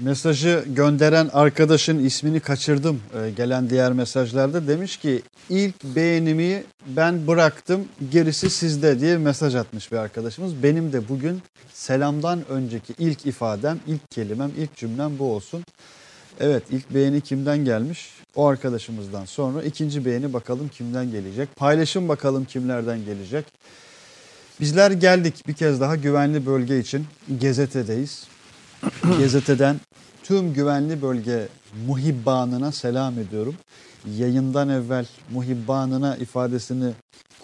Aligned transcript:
Mesajı 0.00 0.64
gönderen 0.66 1.30
arkadaşın 1.32 2.04
ismini 2.04 2.40
kaçırdım 2.40 3.00
e, 3.14 3.30
gelen 3.30 3.70
diğer 3.70 3.92
mesajlarda. 3.92 4.68
Demiş 4.68 4.96
ki 4.96 5.22
ilk 5.50 5.84
beğenimi 5.84 6.64
ben 6.86 7.26
bıraktım 7.26 7.84
gerisi 8.10 8.50
sizde 8.50 9.00
diye 9.00 9.18
mesaj 9.18 9.54
atmış 9.54 9.92
bir 9.92 9.96
arkadaşımız. 9.96 10.62
Benim 10.62 10.92
de 10.92 11.08
bugün 11.08 11.42
selamdan 11.72 12.48
önceki 12.48 12.94
ilk 12.98 13.26
ifadem, 13.26 13.80
ilk 13.86 14.10
kelimem, 14.10 14.50
ilk 14.58 14.76
cümlem 14.76 15.18
bu 15.18 15.32
olsun. 15.32 15.64
Evet 16.40 16.62
ilk 16.70 16.94
beğeni 16.94 17.20
kimden 17.20 17.64
gelmiş? 17.64 18.10
O 18.34 18.46
arkadaşımızdan 18.46 19.24
sonra 19.24 19.62
ikinci 19.62 20.04
beğeni 20.04 20.32
bakalım 20.32 20.68
kimden 20.68 21.10
gelecek? 21.10 21.56
Paylaşım 21.56 22.08
bakalım 22.08 22.44
kimlerden 22.44 23.04
gelecek? 23.04 23.44
Bizler 24.60 24.90
geldik 24.90 25.48
bir 25.48 25.54
kez 25.54 25.80
daha 25.80 25.96
güvenli 25.96 26.46
bölge 26.46 26.78
için 26.78 27.06
Gezete'deyiz. 27.40 28.33
Gezete'den 29.18 29.80
tüm 30.22 30.54
güvenli 30.54 31.02
bölge 31.02 31.48
muhibbanına 31.86 32.72
selam 32.72 33.18
ediyorum. 33.18 33.54
Yayından 34.16 34.68
evvel 34.68 35.06
muhibbanına 35.30 36.16
ifadesini 36.16 36.92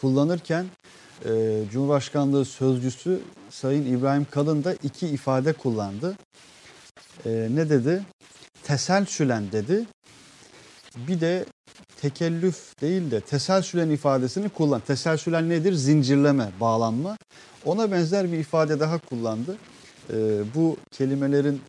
kullanırken 0.01 0.67
e, 1.25 1.62
Cumhurbaşkanlığı 1.73 2.45
Sözcüsü 2.45 3.21
Sayın 3.51 3.98
İbrahim 3.98 4.27
Kalın 4.31 4.65
da 4.65 4.75
iki 4.83 5.07
ifade 5.07 5.53
kullandı. 5.53 6.17
E, 7.27 7.48
ne 7.51 7.70
dedi? 7.70 8.03
Teselsülen 8.62 9.53
dedi. 9.53 9.84
Bir 10.97 11.20
de 11.20 11.45
tekellüf 12.01 12.81
değil 12.81 13.11
de 13.11 13.20
teselsülen 13.20 13.91
ifadesini 13.91 14.48
kullan. 14.48 14.81
Teselsülen 14.81 15.48
nedir? 15.48 15.73
Zincirleme, 15.73 16.51
bağlanma. 16.61 17.17
Ona 17.65 17.93
benzer 17.93 18.33
bir 18.33 18.39
ifade 18.39 18.81
daha 18.81 18.98
kullandı. 18.98 19.57
Ee, 20.12 20.42
bu 20.55 20.77
kelimelerin 20.91 21.60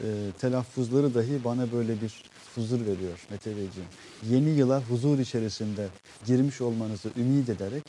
e, 0.00 0.06
telaffuzları 0.40 1.14
dahi 1.14 1.44
bana 1.44 1.72
böyle 1.72 2.00
bir 2.00 2.22
huzur 2.54 2.80
veriyor 2.80 3.18
Mete 3.30 3.50
Beyciğim. 3.50 3.88
Yeni 4.30 4.50
yıla 4.58 4.82
huzur 4.82 5.18
içerisinde 5.18 5.88
girmiş 6.26 6.60
olmanızı 6.60 7.10
ümit 7.16 7.48
ederek 7.48 7.82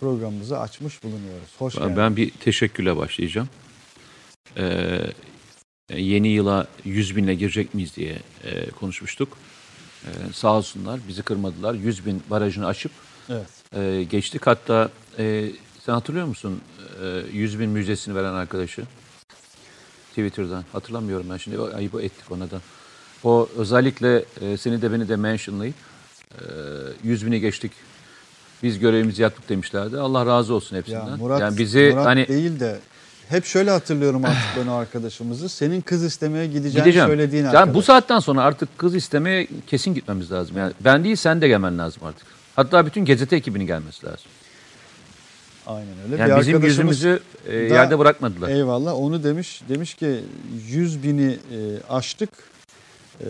programımızı 0.00 0.60
açmış 0.60 1.02
bulunuyoruz. 1.04 1.50
Hoş 1.58 1.74
geldiniz. 1.74 1.96
Ben 1.96 2.16
bir 2.16 2.30
teşekkürle 2.30 2.96
başlayacağım. 2.96 3.48
Ee, 4.56 5.00
yeni 5.90 6.28
yıla 6.28 6.66
100 6.84 7.16
binle 7.16 7.34
girecek 7.34 7.74
miyiz 7.74 7.96
diye 7.96 8.18
e, 8.44 8.70
konuşmuştuk. 8.70 9.36
Ee, 10.04 10.08
sağ 10.32 10.56
olsunlar 10.56 11.00
bizi 11.08 11.22
kırmadılar. 11.22 11.74
100 11.74 12.06
bin 12.06 12.22
barajını 12.30 12.66
açıp 12.66 12.92
Evet. 13.28 13.46
e, 13.76 14.02
geçtik. 14.02 14.46
Hatta 14.46 14.90
e, 15.18 15.50
sen 15.86 15.92
hatırlıyor 15.92 16.26
musun 16.26 16.60
e, 17.02 17.22
100 17.32 17.60
bin 17.60 17.70
müjdesini 17.70 18.14
veren 18.14 18.32
arkadaşı? 18.32 18.82
Twitter'dan. 20.08 20.64
Hatırlamıyorum 20.72 21.26
ben 21.30 21.36
şimdi 21.36 21.60
ayıp 21.60 21.94
ettik 21.94 22.30
ona 22.30 22.50
da. 22.50 22.60
O 23.24 23.48
özellikle 23.56 24.24
e, 24.40 24.56
seni 24.56 24.82
de 24.82 24.92
beni 24.92 25.08
de 25.08 25.16
mentionlayıp 25.16 25.74
e, 26.34 26.44
100 27.02 27.26
bini 27.26 27.40
geçtik. 27.40 27.72
Biz 28.62 28.78
görevimizi 28.78 29.22
yaptık 29.22 29.48
demişlerdi. 29.48 29.98
Allah 29.98 30.26
razı 30.26 30.54
olsun 30.54 30.76
hepsinden. 30.76 31.08
Ya 31.08 31.16
Murat, 31.16 31.40
yani 31.40 31.58
bizi 31.58 31.90
Murat 31.92 32.06
hani 32.06 32.28
değil 32.28 32.60
de 32.60 32.80
hep 33.28 33.44
şöyle 33.44 33.70
hatırlıyorum 33.70 34.24
artık 34.24 34.56
ben 34.60 34.66
o 34.66 34.74
arkadaşımızı. 34.74 35.48
Senin 35.48 35.80
kız 35.80 36.04
istemeye 36.04 36.46
gideceğini 36.46 36.84
gideceğim. 36.84 37.08
söylediğin 37.08 37.44
yani 37.44 37.58
arkadaş. 37.58 37.74
bu 37.74 37.82
saatten 37.82 38.18
sonra 38.18 38.42
artık 38.42 38.78
kız 38.78 38.94
istemeye 38.94 39.48
kesin 39.66 39.94
gitmemiz 39.94 40.32
lazım. 40.32 40.56
Yani 40.56 40.72
ben 40.80 41.04
değil 41.04 41.16
sen 41.16 41.40
de 41.40 41.48
gelmen 41.48 41.78
lazım 41.78 42.02
artık. 42.04 42.26
Hatta 42.56 42.86
bütün 42.86 43.04
gazete 43.04 43.36
ekibinin 43.36 43.66
gelmesi 43.66 44.06
lazım. 44.06 44.30
Aynen 45.66 45.94
öyle. 46.04 46.22
Yani 46.22 46.32
Bir 46.32 46.40
bizim 46.40 46.62
yüzümüzü 46.62 47.20
e, 47.48 47.56
yerde 47.56 47.98
bırakmadılar. 47.98 48.48
Eyvallah 48.48 48.94
onu 48.94 49.24
demiş. 49.24 49.62
Demiş 49.68 49.94
ki 49.94 50.20
100 50.68 51.02
bini 51.02 51.30
e, 51.32 51.58
aştık. 51.88 52.30
E, 53.20 53.26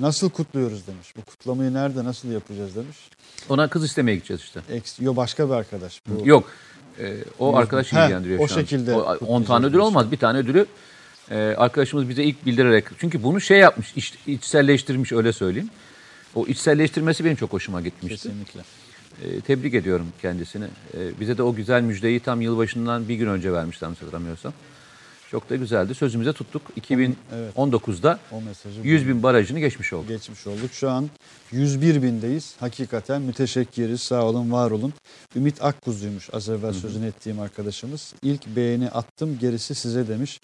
nasıl 0.00 0.30
kutluyoruz 0.30 0.86
demiş. 0.86 1.14
Bu 1.16 1.22
kutlamayı 1.22 1.74
nerede 1.74 2.04
nasıl 2.04 2.28
yapacağız 2.28 2.76
demiş. 2.76 2.96
Ona 3.48 3.68
kız 3.68 3.84
istemeye 3.84 4.14
gideceğiz 4.14 4.42
işte. 4.42 4.60
Eks, 4.70 5.00
yo 5.00 5.16
başka 5.16 5.48
bir 5.48 5.54
arkadaş. 5.54 6.00
Bu. 6.08 6.28
Yok. 6.28 6.50
e, 7.00 7.16
o 7.38 7.56
arkadaş 7.56 7.86
ilgilendiriyor 7.86 8.48
şu 8.48 8.54
an. 8.54 8.58
şekilde 8.60 8.94
O, 8.94 9.00
10 9.00 9.12
kutlayacağız 9.14 9.46
tane 9.46 9.66
ödül 9.66 9.78
olmaz. 9.78 10.10
Bir 10.12 10.16
tane 10.16 10.38
ödülü 10.38 10.66
e, 11.30 11.36
arkadaşımız 11.36 12.08
bize 12.08 12.24
ilk 12.24 12.46
bildirerek. 12.46 12.84
Çünkü 12.98 13.22
bunu 13.22 13.40
şey 13.40 13.58
yapmış, 13.58 13.92
iç, 13.96 14.14
içselleştirmiş 14.26 15.12
öyle 15.12 15.32
söyleyeyim. 15.32 15.70
O 16.34 16.46
içselleştirmesi 16.46 17.24
benim 17.24 17.36
çok 17.36 17.52
hoşuma 17.52 17.80
gitmişti. 17.80 18.28
Kesinlikle. 18.28 18.60
E, 19.22 19.40
tebrik 19.40 19.74
ediyorum 19.74 20.06
kendisini. 20.22 20.64
E, 20.94 21.20
bize 21.20 21.38
de 21.38 21.42
o 21.42 21.54
güzel 21.54 21.82
müjdeyi 21.82 22.20
tam 22.20 22.40
yılbaşından 22.40 23.08
bir 23.08 23.14
gün 23.14 23.26
önce 23.26 23.52
vermişler 23.52 23.88
hatırlamıyorsam. 23.88 24.52
Çok 25.30 25.50
da 25.50 25.56
güzeldi. 25.56 25.94
Sözümüze 25.94 26.32
tuttuk. 26.32 26.62
2019'da 26.80 28.18
O 28.32 28.40
mesajı 28.40 28.80
100 28.80 29.08
bin 29.08 29.22
barajını 29.22 29.60
geçmiş 29.60 29.92
olduk. 29.92 30.08
geçmiş 30.08 30.46
olduk. 30.46 30.72
Şu 30.72 30.90
an 30.90 31.10
101 31.52 32.02
bindeyiz. 32.02 32.54
Hakikaten 32.60 33.22
müteşekkiriz. 33.22 34.00
Sağ 34.00 34.24
olun, 34.24 34.52
var 34.52 34.70
olun. 34.70 34.92
Ümit 35.36 35.62
Akkuzu'ymuş 35.64 36.28
az 36.32 36.48
evvel 36.48 36.72
sözünü 36.72 37.06
ettiğim 37.06 37.40
arkadaşımız. 37.40 38.14
İlk 38.22 38.46
beğeni 38.46 38.90
attım 38.90 39.38
gerisi 39.38 39.74
size 39.74 40.08
demiş. 40.08 40.40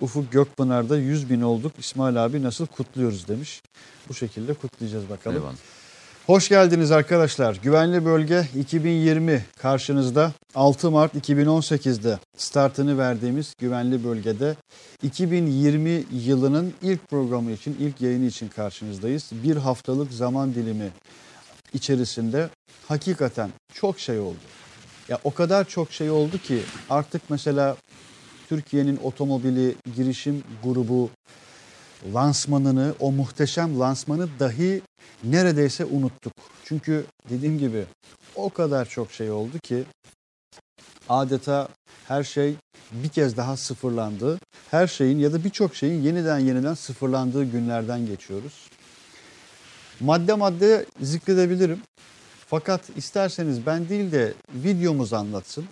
Ufuk 0.00 0.32
Gökpınar'da 0.32 0.98
100 0.98 1.30
bin 1.30 1.40
olduk. 1.40 1.72
İsmail 1.78 2.24
abi 2.24 2.42
nasıl 2.42 2.66
kutluyoruz 2.66 3.28
demiş. 3.28 3.62
Bu 4.08 4.14
şekilde 4.14 4.54
kutlayacağız 4.54 5.10
bakalım. 5.10 5.36
Eyvallah. 5.36 5.54
Hoş 6.26 6.48
geldiniz 6.48 6.90
arkadaşlar. 6.90 7.58
Güvenli 7.62 8.04
Bölge 8.04 8.48
2020 8.58 9.44
karşınızda 9.58 10.32
6 10.54 10.90
Mart 10.90 11.14
2018'de 11.14 12.18
startını 12.36 12.98
verdiğimiz 12.98 13.54
Güvenli 13.58 14.04
Bölge'de 14.04 14.56
2020 15.02 16.04
yılının 16.12 16.74
ilk 16.82 17.08
programı 17.08 17.50
için, 17.50 17.76
ilk 17.80 18.00
yayını 18.00 18.24
için 18.24 18.48
karşınızdayız. 18.48 19.30
Bir 19.32 19.56
haftalık 19.56 20.12
zaman 20.12 20.54
dilimi 20.54 20.90
içerisinde 21.74 22.48
hakikaten 22.88 23.50
çok 23.74 24.00
şey 24.00 24.18
oldu. 24.18 24.44
Ya 25.08 25.18
o 25.24 25.34
kadar 25.34 25.64
çok 25.64 25.92
şey 25.92 26.10
oldu 26.10 26.38
ki 26.38 26.58
artık 26.90 27.22
mesela 27.28 27.76
Türkiye'nin 28.48 28.96
otomobili 29.02 29.74
girişim 29.96 30.42
grubu 30.64 31.10
lansmanını, 32.14 32.94
o 33.00 33.12
muhteşem 33.12 33.80
lansmanı 33.80 34.28
dahi 34.40 34.82
neredeyse 35.24 35.84
unuttuk. 35.84 36.32
Çünkü 36.64 37.04
dediğim 37.28 37.58
gibi 37.58 37.84
o 38.36 38.50
kadar 38.50 38.88
çok 38.88 39.12
şey 39.12 39.30
oldu 39.30 39.58
ki 39.58 39.84
adeta 41.08 41.68
her 42.08 42.24
şey 42.24 42.54
bir 42.92 43.08
kez 43.08 43.36
daha 43.36 43.56
sıfırlandı. 43.56 44.38
Her 44.70 44.86
şeyin 44.86 45.18
ya 45.18 45.32
da 45.32 45.44
birçok 45.44 45.76
şeyin 45.76 46.02
yeniden 46.02 46.38
yeniden 46.38 46.74
sıfırlandığı 46.74 47.44
günlerden 47.44 48.06
geçiyoruz. 48.06 48.68
Madde 50.00 50.34
madde 50.34 50.86
zikredebilirim. 51.00 51.82
Fakat 52.46 52.80
isterseniz 52.96 53.66
ben 53.66 53.88
değil 53.88 54.12
de 54.12 54.34
videomuz 54.54 55.12
anlatsın. 55.12 55.64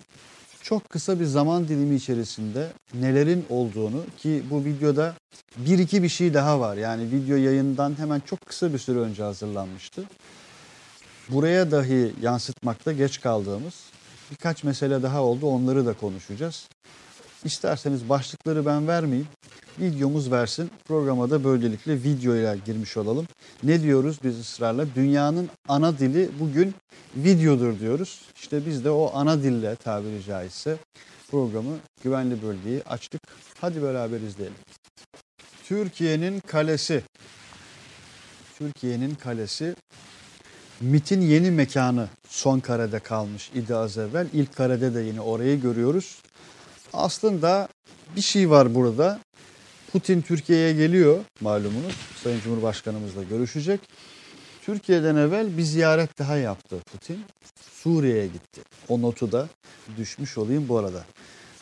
Çok 0.63 0.89
kısa 0.89 1.19
bir 1.19 1.25
zaman 1.25 1.67
dilimi 1.67 1.95
içerisinde 1.95 2.67
nelerin 2.93 3.45
olduğunu 3.49 4.03
ki 4.17 4.43
bu 4.49 4.65
videoda 4.65 5.15
bir 5.57 5.79
iki 5.79 6.03
bir 6.03 6.09
şey 6.09 6.33
daha 6.33 6.59
var. 6.59 6.77
Yani 6.77 7.11
video 7.11 7.37
yayından 7.37 7.99
hemen 7.99 8.19
çok 8.19 8.41
kısa 8.41 8.73
bir 8.73 8.77
süre 8.77 8.99
önce 8.99 9.23
hazırlanmıştı. 9.23 10.03
Buraya 11.29 11.71
dahi 11.71 12.13
yansıtmakta 12.21 12.91
geç 12.91 13.21
kaldığımız 13.21 13.73
birkaç 14.31 14.63
mesele 14.63 15.03
daha 15.03 15.23
oldu. 15.23 15.47
Onları 15.47 15.85
da 15.85 15.93
konuşacağız. 15.93 16.67
İsterseniz 17.45 18.09
başlıkları 18.09 18.65
ben 18.65 18.87
vermeyeyim. 18.87 19.27
Videomuz 19.79 20.31
versin. 20.31 20.71
Programa 20.87 21.29
da 21.29 21.43
böylelikle 21.43 21.93
videoya 22.03 22.55
girmiş 22.55 22.97
olalım. 22.97 23.27
Ne 23.63 23.81
diyoruz 23.81 24.17
biz 24.23 24.39
ısrarla? 24.39 24.85
Dünyanın 24.95 25.49
ana 25.67 25.99
dili 25.99 26.29
bugün 26.39 26.75
videodur 27.15 27.79
diyoruz. 27.79 28.21
İşte 28.35 28.65
biz 28.65 28.85
de 28.85 28.89
o 28.89 29.11
ana 29.13 29.43
dille 29.43 29.75
tabiri 29.75 30.23
caizse 30.23 30.77
programı 31.31 31.77
güvenli 32.03 32.41
bölgeyi 32.43 32.83
açtık. 32.83 33.21
Hadi 33.61 33.83
beraber 33.83 34.21
izleyelim. 34.21 34.57
Türkiye'nin 35.63 36.39
kalesi. 36.39 37.03
Türkiye'nin 38.57 39.15
kalesi 39.15 39.75
MIT'in 40.81 41.21
yeni 41.21 41.51
mekanı 41.51 42.07
son 42.29 42.59
karede 42.59 42.99
kalmış 42.99 43.51
idi 43.55 43.75
az 43.75 43.97
evvel. 43.97 44.27
İlk 44.33 44.55
karede 44.55 44.93
de 44.93 44.99
yine 44.99 45.21
orayı 45.21 45.61
görüyoruz. 45.61 46.17
Aslında 46.93 47.67
bir 48.15 48.21
şey 48.21 48.49
var 48.49 48.75
burada. 48.75 49.19
Putin 49.91 50.21
Türkiye'ye 50.21 50.73
geliyor 50.73 51.19
malumunuz. 51.41 51.95
Sayın 52.23 52.41
Cumhurbaşkanımızla 52.41 53.23
görüşecek. 53.23 53.79
Türkiye'den 54.65 55.15
evvel 55.15 55.57
bir 55.57 55.63
ziyaret 55.63 56.19
daha 56.19 56.37
yaptı 56.37 56.79
Putin. 56.91 57.23
Suriye'ye 57.71 58.27
gitti. 58.27 58.61
O 58.87 59.01
notu 59.01 59.31
da 59.31 59.49
düşmüş 59.97 60.37
olayım 60.37 60.69
bu 60.69 60.77
arada. 60.77 61.05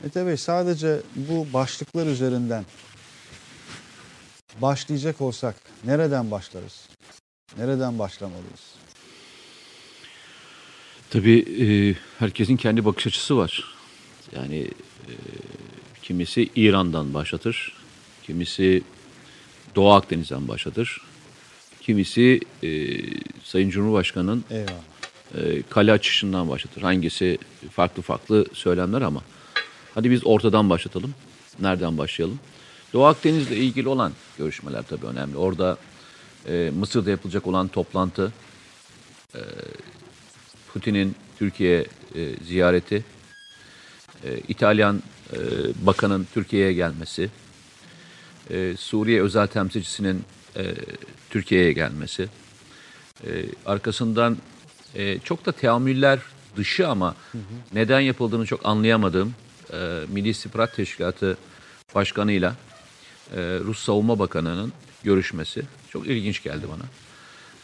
Mete 0.04 0.26
Bey 0.26 0.38
sadece 0.38 1.00
bu 1.16 1.48
başlıklar 1.54 2.08
üzerinden 2.08 2.66
başlayacak 4.62 5.22
olsak 5.22 5.56
nereden 5.86 6.32
başlarız? 6.32 6.90
Nereden 7.58 8.00
başlamalıyız? 8.00 8.76
Tabii 11.10 11.40
e, 11.40 11.96
herkesin 12.20 12.58
kendi 12.58 12.86
bakış 12.86 13.08
açısı 13.08 13.38
var. 13.38 13.76
Yani 14.36 14.68
kimisi 16.12 16.50
İran'dan 16.56 17.14
başlatır, 17.14 17.74
kimisi 18.24 18.84
Doğu 19.76 19.92
Akdeniz'den 19.92 20.48
başlatır, 20.48 21.02
kimisi 21.82 22.40
e, 22.64 22.70
Sayın 23.44 23.70
Cumhurbaşkanı'nın 23.70 24.44
e, 24.52 24.66
kale 25.70 25.92
açışından 25.92 26.50
başlatır. 26.50 26.82
Hangisi 26.82 27.38
farklı 27.72 28.02
farklı 28.02 28.46
söylemler 28.54 29.02
ama 29.02 29.22
hadi 29.94 30.12
biz 30.12 30.26
ortadan 30.26 30.70
başlatalım. 30.70 31.14
Nereden 31.60 31.98
başlayalım? 31.98 32.40
Doğu 32.94 33.06
Akdeniz'le 33.06 33.52
ilgili 33.52 33.90
olan 33.90 34.12
görüşmeler 34.38 34.84
tabii 34.90 35.06
önemli. 35.06 35.38
Orada 35.38 35.78
e, 36.48 36.72
Mısır'da 36.80 37.10
yapılacak 37.10 37.48
olan 37.48 37.68
toplantı, 37.68 38.34
e, 39.36 39.40
Putin'in 40.74 41.16
Türkiye 41.40 41.86
e, 42.16 42.30
ziyareti, 42.48 43.06
e, 44.24 44.40
İtalyan 44.48 45.02
e, 45.34 45.38
bakanın 45.86 46.28
Türkiye'ye 46.34 46.74
gelmesi, 46.74 47.30
e, 48.50 48.76
Suriye 48.78 49.22
özel 49.22 49.48
temsilcisinin 49.48 50.24
e, 50.56 50.76
Türkiye'ye 51.30 51.74
gelmesi, 51.74 52.30
e, 53.26 53.30
arkasından 53.66 54.38
e, 54.96 55.20
çok 55.20 55.46
da 55.46 55.52
teamüller 55.52 56.20
dışı 56.58 56.88
ama 56.88 57.16
neden 57.74 58.00
yapıldığını 58.00 58.46
çok 58.46 58.66
anlayamadığım 58.66 59.34
e, 59.74 60.00
Milli 60.08 60.30
İstihbarat 60.30 60.76
Teşkilatı 60.76 61.38
Başkanı'yla 61.96 62.56
e, 63.36 63.38
Rus 63.40 63.84
Savunma 63.84 64.20
Bakanı'nın 64.20 64.74
görüşmesi 65.04 65.64
çok 65.90 66.08
ilginç 66.08 66.44
geldi 66.44 66.66
bana. 66.72 66.84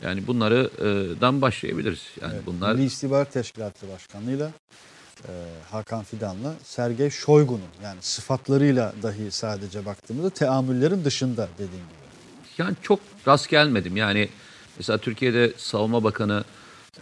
Yani 0.03 0.27
bunları 0.27 0.69
e, 0.77 1.21
dan 1.21 1.41
başlayabiliriz. 1.41 2.01
Yani 2.21 2.35
bunlar 2.45 2.75
Milli 2.75 2.85
İstihbarat 2.85 3.33
Teşkilatı 3.33 3.89
Başkanı'yla 3.89 4.51
e, 5.23 5.31
Hakan 5.71 6.03
Fidan'la 6.03 6.53
Sergey 6.63 7.09
Shoigu'nun 7.09 7.61
yani 7.83 7.97
sıfatlarıyla 8.01 8.93
dahi 9.03 9.31
sadece 9.31 9.85
baktığımızda 9.85 10.29
teamüllerin 10.29 11.05
dışında 11.05 11.47
dediğim 11.53 11.71
gibi. 11.71 12.07
Yani 12.57 12.75
çok 12.81 12.99
rast 13.27 13.49
gelmedim. 13.49 13.97
Yani 13.97 14.29
mesela 14.77 14.97
Türkiye'de 14.97 15.53
Savunma 15.57 16.03
Bakanı 16.03 16.43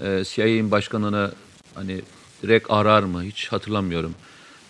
e, 0.02 0.24
CIA'nin 0.26 0.72
başkanını 0.72 1.32
hani 1.76 2.02
direkt 2.44 2.72
arar 2.72 3.04
mı 3.04 3.24
hiç 3.24 3.48
hatırlamıyorum. 3.48 4.16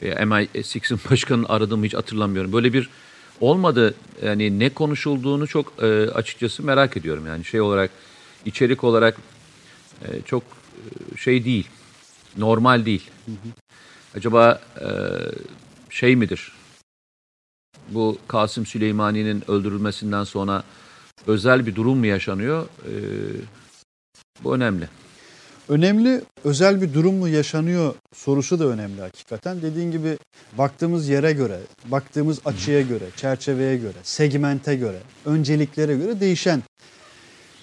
Veya 0.01 0.15
MI6'in 0.15 0.99
başkanını 1.11 1.49
aradığımı 1.49 1.85
hiç 1.85 1.93
hatırlamıyorum. 1.93 2.53
Böyle 2.53 2.73
bir 2.73 2.89
olmadı. 3.41 3.95
Yani 4.23 4.59
ne 4.59 4.69
konuşulduğunu 4.69 5.47
çok 5.47 5.83
e, 5.83 6.09
açıkçası 6.09 6.63
merak 6.63 6.97
ediyorum. 6.97 7.27
Yani 7.27 7.45
şey 7.45 7.61
olarak 7.61 7.91
içerik 8.45 8.83
olarak 8.83 9.17
e, 10.01 10.21
çok 10.25 10.43
e, 10.43 11.17
şey 11.17 11.45
değil. 11.45 11.67
Normal 12.37 12.85
değil. 12.85 13.09
Acaba 14.15 14.61
e, 14.81 14.87
şey 15.89 16.15
midir? 16.15 16.51
bu 17.89 18.17
Kasım 18.27 18.65
Süleymani'nin 18.65 19.51
öldürülmesinden 19.51 20.23
sonra 20.23 20.63
özel 21.27 21.65
bir 21.65 21.75
durum 21.75 21.97
mu 21.97 22.05
yaşanıyor? 22.05 22.67
Ee, 22.87 22.91
bu 24.43 24.55
önemli. 24.55 24.89
Önemli 25.69 26.21
özel 26.43 26.81
bir 26.81 26.93
durum 26.93 27.15
mu 27.15 27.27
yaşanıyor 27.27 27.93
sorusu 28.13 28.59
da 28.59 28.65
önemli 28.65 29.01
hakikaten. 29.01 29.61
Dediğin 29.61 29.91
gibi 29.91 30.17
baktığımız 30.57 31.09
yere 31.09 31.33
göre, 31.33 31.59
baktığımız 31.85 32.39
açıya 32.45 32.81
göre, 32.81 33.05
çerçeveye 33.15 33.77
göre, 33.77 33.97
segmente 34.03 34.75
göre, 34.75 34.99
önceliklere 35.25 35.95
göre 35.95 36.19
değişen 36.19 36.63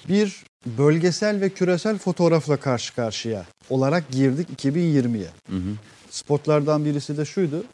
bir 0.09 0.45
bölgesel 0.67 1.41
ve 1.41 1.49
küresel 1.49 1.99
fotoğrafla 1.99 2.57
karşı 2.57 2.95
karşıya 2.95 3.47
olarak 3.71 4.11
girdik 4.11 4.49
2020'ye. 4.57 5.29
Hı 5.51 5.57
hı. 5.57 5.77
Spotlardan 6.11 6.85
birisi 6.85 7.17
de 7.17 7.25
şuydu. 7.25 7.65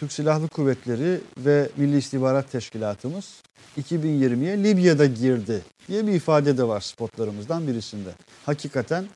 Türk 0.00 0.12
Silahlı 0.12 0.48
Kuvvetleri 0.48 1.20
ve 1.38 1.68
Milli 1.76 1.98
İstihbarat 1.98 2.50
Teşkilatımız 2.50 3.42
2020'ye 3.80 4.64
Libya'da 4.64 5.06
girdi 5.06 5.62
diye 5.88 6.06
bir 6.06 6.12
ifade 6.12 6.58
de 6.58 6.68
var 6.68 6.80
spotlarımızdan 6.80 7.66
birisinde. 7.66 8.10
Hakikaten 8.46 9.06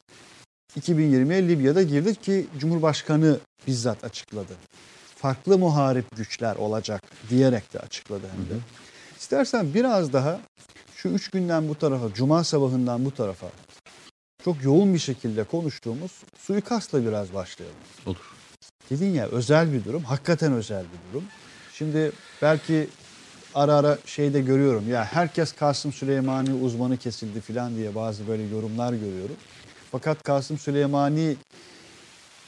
2020'ye 0.81 1.49
Libya'da 1.49 1.83
girdik 1.83 2.23
ki 2.23 2.47
Cumhurbaşkanı 2.59 3.39
bizzat 3.67 4.05
açıkladı. 4.05 4.53
Farklı 5.17 5.59
muharip 5.59 6.17
güçler 6.17 6.57
olacak 6.57 7.03
diyerek 7.31 7.75
de 7.75 7.79
açıkladı 7.79 8.27
hem 8.37 8.41
de. 8.41 8.63
İstersen 9.19 9.75
biraz 9.75 10.13
daha 10.13 10.41
şu 11.05 11.09
üç 11.09 11.29
günden 11.29 11.69
bu 11.69 11.75
tarafa, 11.75 12.15
cuma 12.15 12.45
sabahından 12.45 13.05
bu 13.05 13.11
tarafa 13.15 13.47
çok 14.45 14.65
yoğun 14.65 14.95
bir 14.95 14.99
şekilde 14.99 15.45
konuştuğumuz 15.45 16.13
suikastla 16.39 17.07
biraz 17.07 17.35
başlayalım. 17.35 17.77
Olur. 18.07 18.35
Dedin 18.91 19.11
ya 19.11 19.27
özel 19.27 19.73
bir 19.73 19.85
durum, 19.85 20.05
hakikaten 20.05 20.53
özel 20.53 20.85
bir 20.85 21.13
durum. 21.13 21.25
Şimdi 21.73 22.13
belki 22.43 22.89
ara 23.55 23.75
ara 23.75 23.99
şeyde 24.07 24.41
görüyorum 24.41 24.91
ya 24.91 25.05
herkes 25.05 25.53
Kasım 25.53 25.93
Süleymani 25.93 26.55
uzmanı 26.55 26.97
kesildi 26.97 27.41
falan 27.41 27.77
diye 27.77 27.95
bazı 27.95 28.29
böyle 28.29 28.43
yorumlar 28.43 28.93
görüyorum. 28.93 29.37
Fakat 29.93 30.23
Kasım 30.23 30.59
Süleymani 30.59 31.37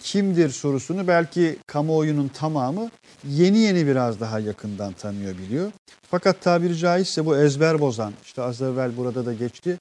kimdir 0.07 0.51
sorusunu 0.51 1.09
belki 1.09 1.57
kamuoyunun 1.67 2.29
tamamı 2.29 2.91
yeni 3.29 3.59
yeni 3.59 3.87
biraz 3.87 4.21
daha 4.21 4.39
yakından 4.39 4.93
tanıyor 4.93 5.39
biliyor. 5.39 5.73
Fakat 6.11 6.41
tabiri 6.41 6.77
caizse 6.77 7.27
bu 7.27 7.37
ezber 7.37 7.81
bozan 7.81 8.13
işte 8.25 8.43
az 8.43 8.63
evvel 8.63 8.97
burada 8.97 9.27
da 9.27 9.33
geçti. 9.33 9.79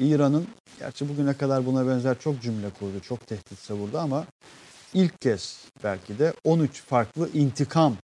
İran'ın 0.00 0.46
gerçi 0.78 1.08
bugüne 1.08 1.34
kadar 1.34 1.66
buna 1.66 1.88
benzer 1.88 2.18
çok 2.18 2.42
cümle 2.42 2.70
kurdu, 2.70 3.00
çok 3.08 3.26
tehdit 3.26 3.58
savurdu 3.58 3.98
ama 3.98 4.26
ilk 4.94 5.20
kez 5.20 5.58
belki 5.84 6.18
de 6.18 6.32
13 6.44 6.82
farklı 6.82 7.28
intikam 7.34 7.96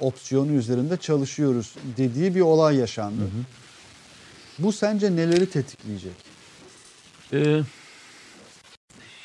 opsiyonu 0.00 0.52
üzerinde 0.52 0.96
çalışıyoruz 0.96 1.74
dediği 1.96 2.34
bir 2.34 2.40
olay 2.40 2.76
yaşandı. 2.76 3.22
Bu 4.58 4.72
sence 4.72 5.16
neleri 5.16 5.50
tetikleyecek? 5.50 6.14
Ee, 7.32 7.60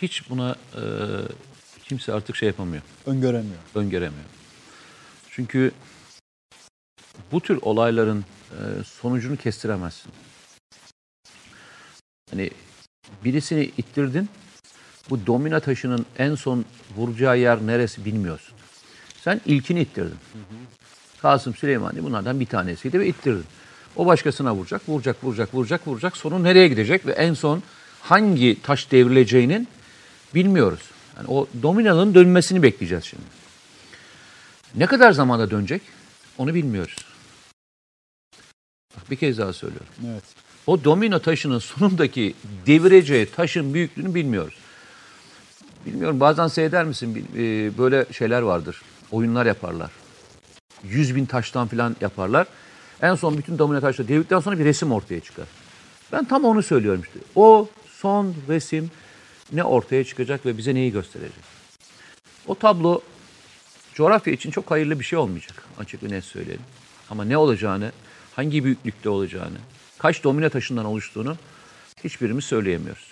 hiç 0.02 0.30
buna 0.30 0.56
e, 0.76 0.82
kimse 1.84 2.14
artık 2.14 2.36
şey 2.36 2.48
yapamıyor, 2.48 2.84
Öngöremiyor. 3.06 3.60
öngöremiyor. 3.76 4.26
Çünkü 5.30 5.72
bu 7.32 7.42
tür 7.42 7.60
olayların 7.62 8.26
e, 8.52 8.84
sonucunu 8.84 9.38
kestiremezsin. 9.38 10.12
Hani 12.30 12.52
birisini 13.26 13.72
ittirdin, 13.78 14.30
bu 15.10 15.28
domina 15.28 15.60
taşının 15.60 16.06
en 16.18 16.36
son 16.36 16.66
vuracağı 16.96 17.40
yer 17.40 17.68
neresi 17.68 18.06
bilmiyorsun. 18.06 18.56
Sen 19.24 19.42
ilkini 19.46 19.82
ittirdin. 19.82 20.18
Kasım 21.22 21.56
Süleymani 21.56 22.04
bunlardan 22.04 22.40
bir 22.40 22.46
tanesiydi 22.46 23.00
ve 23.00 23.08
ittirdin. 23.08 23.46
O 23.96 24.06
başkasına 24.06 24.56
vuracak, 24.56 24.90
vuracak, 24.90 25.24
vuracak, 25.24 25.54
vuracak, 25.54 25.88
vuracak. 25.88 26.18
Sonu 26.18 26.44
nereye 26.44 26.68
gidecek 26.68 27.06
ve 27.06 27.12
en 27.12 27.34
son 27.34 27.64
hangi 28.02 28.62
taş 28.62 28.92
devrileceğinin 28.92 29.68
bilmiyoruz. 30.36 30.82
Yani 31.18 31.28
o 31.28 31.48
dominanın 31.64 32.14
dönmesini 32.14 32.64
bekleyeceğiz 32.64 33.04
şimdi. 33.04 33.24
Ne 34.76 34.86
kadar 34.86 35.12
zamanda 35.12 35.52
dönecek 35.52 35.82
onu 36.38 36.54
bilmiyoruz. 36.54 36.96
Bak 38.98 39.12
bir 39.12 39.16
kez 39.16 39.38
daha 39.38 39.54
söylüyorum. 39.54 39.88
Evet. 40.08 40.24
O 40.68 40.84
domino 40.84 41.20
taşının 41.20 41.60
sonundaki 41.60 42.34
devireceği 42.66 43.26
taşın 43.26 43.74
büyüklüğünü 43.74 44.16
bilmiyoruz. 44.16 44.54
Bilmiyorum 45.86 46.20
bazen 46.20 46.48
seyreder 46.48 46.86
misin 46.86 47.28
e, 47.38 47.78
böyle 47.78 48.06
şeyler 48.12 48.42
vardır. 48.42 48.82
Oyunlar 49.12 49.46
yaparlar. 49.46 49.92
Yüz 50.84 51.16
bin 51.16 51.26
taştan 51.26 51.68
falan 51.68 51.96
yaparlar. 52.02 52.48
En 53.02 53.16
son 53.16 53.38
bütün 53.38 53.60
domino 53.60 53.82
taşları 53.82 54.08
devirdikten 54.08 54.40
sonra 54.40 54.60
bir 54.60 54.66
resim 54.66 54.92
ortaya 54.92 55.20
çıkar. 55.20 55.46
Ben 56.12 56.26
tam 56.26 56.46
onu 56.46 56.64
söylüyorum 56.64 57.02
işte. 57.02 57.20
O 57.36 57.70
son 57.88 58.36
resim 58.48 58.92
ne 59.52 59.64
ortaya 59.64 60.04
çıkacak 60.04 60.46
ve 60.46 60.58
bize 60.58 60.76
neyi 60.76 60.92
gösterecek? 60.92 61.44
O 62.48 62.56
tablo 62.56 63.02
coğrafya 63.94 64.34
için 64.34 64.52
çok 64.52 64.72
hayırlı 64.72 65.00
bir 65.00 65.06
şey 65.06 65.20
olmayacak. 65.20 65.64
Açık 65.80 66.04
ve 66.04 66.10
net 66.10 66.24
söyleyelim. 66.24 66.64
Ama 67.10 67.24
ne 67.26 67.38
olacağını, 67.38 67.92
hangi 68.36 68.64
büyüklükte 68.64 69.10
olacağını, 69.10 69.58
kaç 69.98 70.24
domino 70.24 70.50
taşından 70.50 70.86
oluştuğunu 70.86 71.38
hiçbirimiz 72.04 72.46
söyleyemiyoruz. 72.46 73.12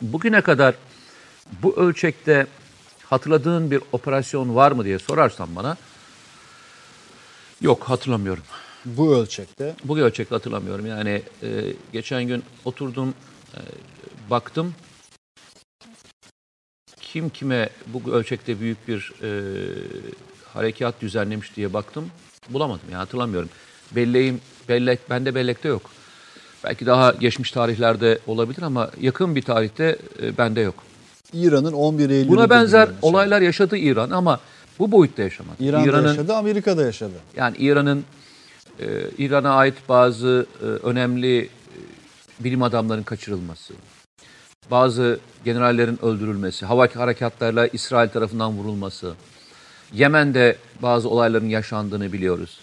Bugüne 0.00 0.40
kadar 0.40 0.74
bu 1.62 1.76
ölçekte 1.76 2.46
hatırladığın 3.04 3.70
bir 3.70 3.80
operasyon 3.92 4.54
var 4.54 4.72
mı 4.72 4.84
diye 4.84 4.98
sorarsan 4.98 5.56
bana 5.56 5.76
yok 7.60 7.84
hatırlamıyorum. 7.84 8.42
Bu 8.84 9.16
ölçekte 9.16 9.74
Bu 9.84 9.98
ölçekte 9.98 10.34
hatırlamıyorum. 10.34 10.86
Yani 10.86 11.22
e, 11.42 11.48
geçen 11.92 12.24
gün 12.24 12.44
oturdum, 12.64 13.14
e, 13.54 13.60
baktım. 14.30 14.74
Kim 17.00 17.28
kime 17.30 17.68
bu 17.86 18.12
ölçekte 18.12 18.60
büyük 18.60 18.88
bir 18.88 19.12
e, 19.22 19.30
harekat 20.54 21.00
düzenlemiş 21.00 21.56
diye 21.56 21.72
baktım. 21.72 22.10
Bulamadım. 22.48 22.82
Yani 22.90 22.98
hatırlamıyorum. 22.98 23.48
Belleğim, 23.92 24.40
bellek, 24.68 25.10
bende 25.10 25.34
bellekte 25.34 25.68
yok. 25.68 25.90
Belki 26.64 26.86
daha 26.86 27.10
geçmiş 27.10 27.50
tarihlerde 27.50 28.18
olabilir 28.26 28.62
ama 28.62 28.90
yakın 29.00 29.36
bir 29.36 29.42
tarihte 29.42 29.98
e, 30.22 30.38
bende 30.38 30.60
yok. 30.60 30.74
İran'ın 31.32 31.72
11 31.72 32.10
Eylül 32.10 32.28
Buna 32.28 32.50
benzer 32.50 32.88
olaylar 33.02 33.40
yaşadı 33.40 33.76
İran 33.76 34.10
ama 34.10 34.40
Bu 34.78 34.92
boyutta 34.92 35.22
yaşamadı. 35.22 35.56
İran'da 35.60 35.86
İran'ın 35.90 36.08
yaşadı, 36.08 36.34
Amerika'da 36.34 36.82
yaşadı. 36.82 37.12
yani 37.36 37.56
İran'ın 37.56 38.04
e, 38.80 38.86
İran'a 39.18 39.50
ait 39.50 39.74
bazı 39.88 40.46
e, 40.62 40.64
önemli 40.64 41.38
e, 41.44 41.48
bilim 42.40 42.62
adamlarının 42.62 43.04
kaçırılması, 43.04 43.74
bazı 44.70 45.20
generallerin 45.44 46.04
öldürülmesi, 46.04 46.66
hava 46.66 46.88
harekatlarla 46.94 47.66
İsrail 47.66 48.08
tarafından 48.08 48.52
vurulması, 48.52 49.14
Yemen'de 49.92 50.56
bazı 50.82 51.08
olayların 51.08 51.48
yaşandığını 51.48 52.12
biliyoruz. 52.12 52.60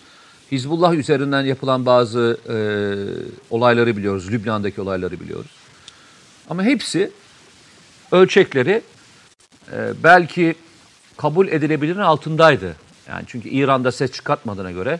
Hizbullah 0.51 0.93
üzerinden 0.93 1.41
yapılan 1.41 1.85
bazı 1.85 2.37
e, 2.49 2.55
olayları 3.49 3.97
biliyoruz, 3.97 4.31
Lübnan'daki 4.31 4.81
olayları 4.81 5.19
biliyoruz. 5.19 5.51
Ama 6.49 6.63
hepsi 6.63 7.11
ölçekleri 8.11 8.81
e, 9.71 9.93
belki 10.03 10.55
kabul 11.17 11.47
edilebilirin 11.47 11.99
altındaydı. 11.99 12.75
Yani 13.07 13.23
çünkü 13.27 13.49
İran'da 13.49 13.91
ses 13.91 14.11
çıkartmadığına 14.11 14.71
göre, 14.71 14.99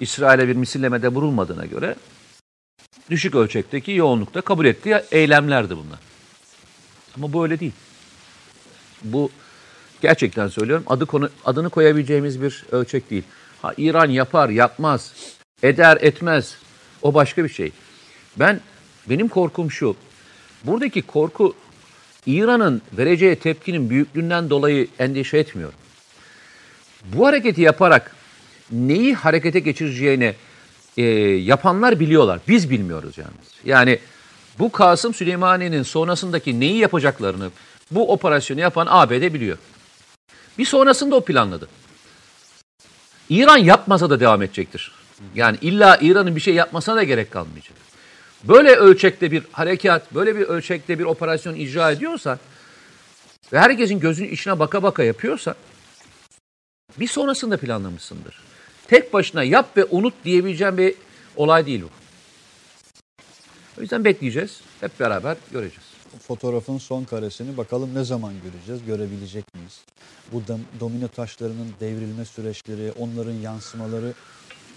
İsrail'e 0.00 0.48
bir 0.48 0.56
misillemede 0.56 1.08
vurulmadığına 1.08 1.66
göre 1.66 1.94
düşük 3.10 3.34
ölçekteki 3.34 3.92
yoğunlukta 3.92 4.40
kabul 4.40 4.66
ettiği 4.66 5.02
eylemlerdi 5.10 5.76
bunlar. 5.76 6.09
Ama 7.16 7.32
bu 7.32 7.42
öyle 7.42 7.60
değil. 7.60 7.72
Bu 9.04 9.30
gerçekten 10.00 10.48
söylüyorum 10.48 10.84
adı 10.86 11.06
konu, 11.06 11.30
adını 11.44 11.70
koyabileceğimiz 11.70 12.42
bir 12.42 12.64
ölçek 12.72 13.10
değil. 13.10 13.24
Ha, 13.62 13.74
İran 13.76 14.10
yapar, 14.10 14.48
yapmaz, 14.48 15.12
eder, 15.62 15.98
etmez. 16.00 16.56
O 17.02 17.14
başka 17.14 17.44
bir 17.44 17.48
şey. 17.48 17.72
Ben 18.36 18.60
benim 19.08 19.28
korkum 19.28 19.70
şu. 19.70 19.96
Buradaki 20.64 21.02
korku 21.02 21.54
İran'ın 22.26 22.82
vereceği 22.92 23.36
tepkinin 23.36 23.90
büyüklüğünden 23.90 24.50
dolayı 24.50 24.88
endişe 24.98 25.38
etmiyorum. 25.38 25.78
Bu 27.04 27.26
hareketi 27.26 27.60
yaparak 27.60 28.16
neyi 28.72 29.14
harekete 29.14 29.60
geçireceğini 29.60 30.34
e, 30.96 31.02
yapanlar 31.36 32.00
biliyorlar. 32.00 32.40
Biz 32.48 32.70
bilmiyoruz 32.70 33.18
yalnız. 33.18 33.54
Yani 33.64 33.98
bu 34.60 34.72
Kasım 34.72 35.14
Süleymani'nin 35.14 35.82
sonrasındaki 35.82 36.60
neyi 36.60 36.76
yapacaklarını 36.76 37.50
bu 37.90 38.12
operasyonu 38.12 38.60
yapan 38.60 38.86
ABD 38.90 39.34
biliyor. 39.34 39.58
Bir 40.58 40.64
sonrasında 40.64 41.16
o 41.16 41.24
planladı. 41.24 41.68
İran 43.28 43.56
yapmasa 43.56 44.10
da 44.10 44.20
devam 44.20 44.42
edecektir. 44.42 44.92
Yani 45.34 45.58
illa 45.60 45.98
İran'ın 46.00 46.36
bir 46.36 46.40
şey 46.40 46.54
yapmasına 46.54 46.96
da 46.96 47.02
gerek 47.02 47.30
kalmayacak. 47.30 47.76
Böyle 48.44 48.74
ölçekte 48.76 49.30
bir 49.30 49.42
harekat, 49.52 50.14
böyle 50.14 50.36
bir 50.36 50.42
ölçekte 50.42 50.98
bir 50.98 51.04
operasyon 51.04 51.54
icra 51.54 51.90
ediyorsan 51.90 52.38
ve 53.52 53.58
herkesin 53.58 54.00
gözünün 54.00 54.30
içine 54.30 54.58
baka 54.58 54.82
baka 54.82 55.02
yapıyorsan 55.02 55.54
bir 57.00 57.08
sonrasında 57.08 57.56
planlamışsındır. 57.56 58.40
Tek 58.88 59.12
başına 59.12 59.42
yap 59.42 59.76
ve 59.76 59.84
unut 59.84 60.14
diyebileceğim 60.24 60.78
bir 60.78 60.94
olay 61.36 61.66
değil 61.66 61.82
bu. 61.82 61.99
O 63.80 63.82
yüzden 63.82 64.04
bekleyeceğiz. 64.04 64.60
Hep 64.80 65.00
beraber 65.00 65.36
göreceğiz. 65.52 65.84
Fotoğrafın 66.26 66.78
son 66.78 67.04
karesini 67.04 67.56
bakalım 67.56 67.94
ne 67.94 68.04
zaman 68.04 68.34
göreceğiz, 68.44 68.84
görebilecek 68.86 69.54
miyiz? 69.54 69.80
Bu 70.32 70.38
dom- 70.38 70.80
domino 70.80 71.08
taşlarının 71.08 71.68
devrilme 71.80 72.24
süreçleri, 72.24 72.92
onların 72.92 73.32
yansımaları 73.32 74.14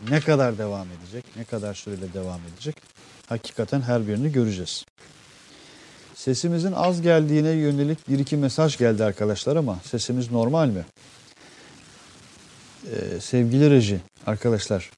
ne 0.10 0.20
kadar 0.20 0.58
devam 0.58 0.88
edecek, 0.92 1.26
ne 1.36 1.44
kadar 1.44 1.74
süreyle 1.74 2.14
devam 2.14 2.40
edecek? 2.54 2.76
Hakikaten 3.30 3.82
her 3.82 4.08
birini 4.08 4.32
göreceğiz. 4.32 4.86
Sesimizin 6.16 6.72
az 6.72 7.02
geldiğine 7.02 7.50
yönelik 7.52 8.10
bir 8.10 8.20
iki 8.20 8.38
mesaj 8.38 8.78
geldi 8.78 9.04
arkadaşlar 9.04 9.56
ama 9.56 9.80
sesimiz 9.84 10.32
normal 10.32 10.68
mi? 10.68 10.86
Ee, 12.86 13.20
sevgili 13.20 13.70
reji 13.70 14.00
arkadaşlar. 14.26 14.90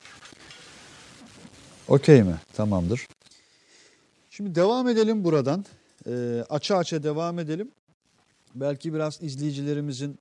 Okey 1.87 2.23
mi? 2.23 2.35
Tamamdır. 2.53 3.07
Şimdi 4.35 4.55
devam 4.55 4.87
edelim 4.87 5.23
buradan. 5.23 5.65
Ee, 6.07 6.43
açı 6.49 6.75
açı 6.75 7.03
devam 7.03 7.39
edelim. 7.39 7.71
Belki 8.55 8.93
biraz 8.93 9.23
izleyicilerimizin 9.23 10.19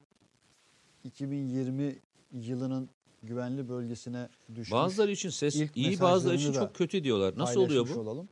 2020 1.04 1.97
yılının 2.33 2.88
güvenli 3.23 3.68
bölgesine 3.68 4.28
düşmüş. 4.50 4.73
Bazıları 4.73 5.11
için 5.11 5.30
ses 5.30 5.56
İlk 5.56 5.76
iyi, 5.76 6.00
bazıları 6.00 6.37
için 6.37 6.52
çok 6.52 6.75
kötü 6.75 7.04
diyorlar. 7.04 7.35
Nasıl 7.37 7.61
oluyor 7.61 7.88
bu? 7.94 8.00
Olalım. 8.00 8.28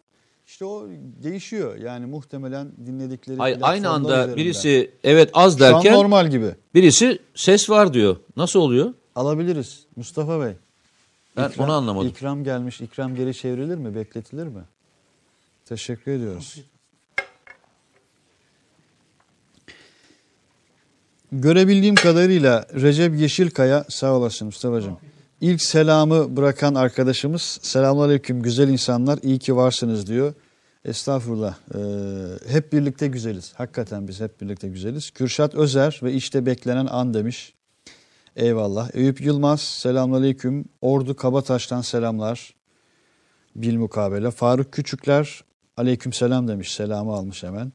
İşte 0.46 0.64
o 0.64 0.88
değişiyor. 1.22 1.76
Yani 1.76 2.06
muhtemelen 2.06 2.72
dinledikleri 2.86 3.38
Hayır, 3.38 3.58
aynı 3.62 3.88
anda 3.88 4.36
birisi 4.36 4.90
evet 5.04 5.30
az 5.34 5.60
derken 5.60 5.94
normal 5.94 6.30
gibi. 6.30 6.54
birisi 6.74 7.18
ses 7.34 7.70
var 7.70 7.94
diyor. 7.94 8.16
Nasıl 8.36 8.60
oluyor? 8.60 8.94
Alabiliriz. 9.14 9.86
Mustafa 9.96 10.40
Bey. 10.40 10.52
Ben 11.36 11.50
onu 11.58 11.72
anlamadım. 11.72 12.08
İkram 12.08 12.44
gelmiş. 12.44 12.80
İkram 12.80 13.14
geri 13.14 13.34
çevrilir 13.34 13.76
mi? 13.76 13.94
Bekletilir 13.94 14.46
mi? 14.46 14.62
Teşekkür 15.66 16.12
ediyoruz. 16.12 16.64
Görebildiğim 21.32 21.94
kadarıyla 21.94 22.66
Recep 22.74 23.20
Yeşilkaya 23.20 23.84
sağ 23.88 24.12
olasın 24.12 24.46
Mustafa'cığım. 24.46 24.96
İlk 25.40 25.62
selamı 25.62 26.36
bırakan 26.36 26.74
arkadaşımız 26.74 27.42
selamünaleyküm 27.62 28.42
güzel 28.42 28.68
insanlar 28.68 29.18
iyi 29.22 29.38
ki 29.38 29.56
varsınız 29.56 30.06
diyor. 30.06 30.34
Estağfurullah. 30.84 31.54
Ee, 31.74 32.52
hep 32.52 32.72
birlikte 32.72 33.06
güzeliz. 33.06 33.52
Hakikaten 33.54 34.08
biz 34.08 34.20
hep 34.20 34.40
birlikte 34.40 34.68
güzeliz. 34.68 35.10
Kürşat 35.10 35.54
Özer 35.54 36.00
ve 36.02 36.12
işte 36.12 36.46
beklenen 36.46 36.86
an 36.86 37.14
demiş. 37.14 37.54
Eyvallah. 38.36 38.90
Eyüp 38.94 39.20
Yılmaz 39.20 39.60
selamünaleyküm. 39.60 40.64
Ordu 40.80 41.16
Kabataş'tan 41.16 41.80
selamlar. 41.80 42.54
Bilmukabele. 43.56 44.30
Faruk 44.30 44.72
Küçükler 44.72 45.44
aleyküm 45.76 46.12
selam 46.12 46.48
demiş. 46.48 46.74
Selamı 46.74 47.12
almış 47.12 47.42
hemen. 47.42 47.72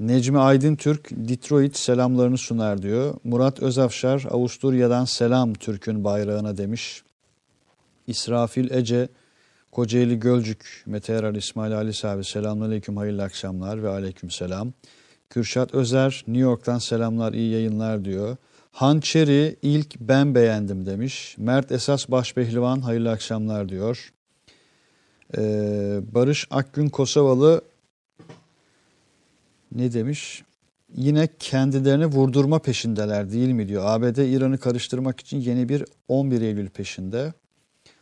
Necmi 0.00 0.38
Aydın 0.38 0.76
Türk 0.76 1.08
Detroit 1.10 1.76
selamlarını 1.76 2.38
sunar 2.38 2.82
diyor. 2.82 3.14
Murat 3.24 3.60
Özafşar 3.60 4.26
Avusturya'dan 4.30 5.04
selam 5.04 5.54
Türk'ün 5.54 6.04
bayrağına 6.04 6.56
demiş. 6.56 7.02
İsrafil 8.06 8.70
Ece 8.70 9.08
Kocaeli 9.72 10.18
Gölcük 10.18 10.82
Meteoral 10.86 11.36
İsmail 11.36 11.76
Ali 11.76 11.92
abi 12.02 12.24
selamünaleyküm 12.24 12.96
hayırlı 12.96 13.22
akşamlar 13.22 13.82
ve 13.82 13.88
aleyküm 13.88 14.30
selam. 14.30 14.72
Kürşat 15.30 15.74
Özer 15.74 16.24
New 16.26 16.42
York'tan 16.42 16.78
selamlar 16.78 17.32
iyi 17.32 17.52
yayınlar 17.52 18.04
diyor. 18.04 18.36
Hançeri 18.72 19.56
ilk 19.62 20.00
ben 20.00 20.34
beğendim 20.34 20.86
demiş. 20.86 21.34
Mert 21.38 21.72
Esas 21.72 22.10
Başpehlivan 22.10 22.80
hayırlı 22.80 23.10
akşamlar 23.10 23.68
diyor. 23.68 24.12
Ee, 25.38 26.00
Barış 26.14 26.46
Akgün 26.50 26.88
Kosovalı 26.88 27.62
ne 29.72 29.92
demiş? 29.92 30.44
Yine 30.96 31.28
kendilerini 31.38 32.06
vurdurma 32.06 32.58
peşindeler 32.58 33.32
değil 33.32 33.48
mi 33.48 33.68
diyor. 33.68 33.82
ABD 33.86 34.16
İran'ı 34.16 34.58
karıştırmak 34.58 35.20
için 35.20 35.40
yeni 35.40 35.68
bir 35.68 35.84
11 36.08 36.40
Eylül 36.40 36.68
peşinde. 36.68 37.32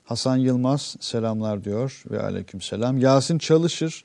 Hasan 0.04 0.36
Yılmaz 0.36 0.96
selamlar 1.00 1.64
diyor 1.64 2.02
ve 2.10 2.22
aleyküm 2.22 2.60
selam. 2.60 2.98
Yasin 2.98 3.38
Çalışır 3.38 4.04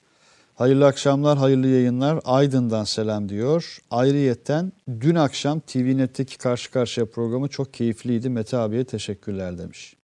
hayırlı 0.58 0.86
akşamlar, 0.86 1.38
hayırlı 1.38 1.68
yayınlar. 1.68 2.20
Aydın'dan 2.26 2.84
selam 2.84 3.30
diyor. 3.30 3.78
Ayrıyetten 3.92 4.72
dün 5.02 5.16
akşam 5.16 5.60
TVNet'teki 5.60 6.38
karşı 6.38 6.72
karşıya 6.72 7.06
programı 7.06 7.48
çok 7.48 7.74
keyifliydi. 7.74 8.30
Mete 8.30 8.58
abiye 8.58 8.86
teşekkürler 8.86 9.58
demiş. 9.58 9.97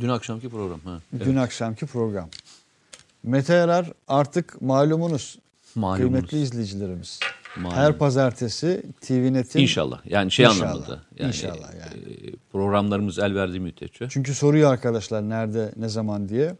Dün 0.00 0.08
akşamki 0.08 0.48
program. 0.48 0.80
Ha. 0.84 1.00
Dün 1.20 1.36
akşamki 1.36 1.86
program. 1.86 2.28
Mete 3.22 3.54
Yarar 3.54 3.92
artık 4.08 4.62
malumunuz. 4.62 5.38
Malumunuz. 5.74 6.10
Kıymetli 6.12 6.42
izleyicilerimiz. 6.42 7.20
Malum. 7.56 7.76
Her 7.76 7.98
pazartesi 7.98 8.82
TVNet'in 9.00 9.60
İnşallah. 9.60 10.00
Yani 10.06 10.30
şey 10.32 10.46
İnşallah. 10.46 10.70
anlamında. 10.70 11.02
Yani, 11.18 11.28
İnşallah 11.28 11.72
yani. 11.74 12.12
e, 12.12 12.36
programlarımız 12.52 13.18
el 13.18 13.34
verdiği 13.34 13.60
müddetçe. 13.60 14.06
Çünkü 14.10 14.34
soruyor 14.34 14.72
arkadaşlar 14.72 15.28
nerede, 15.28 15.72
ne 15.76 15.88
zaman 15.88 16.28
diye. 16.28 16.56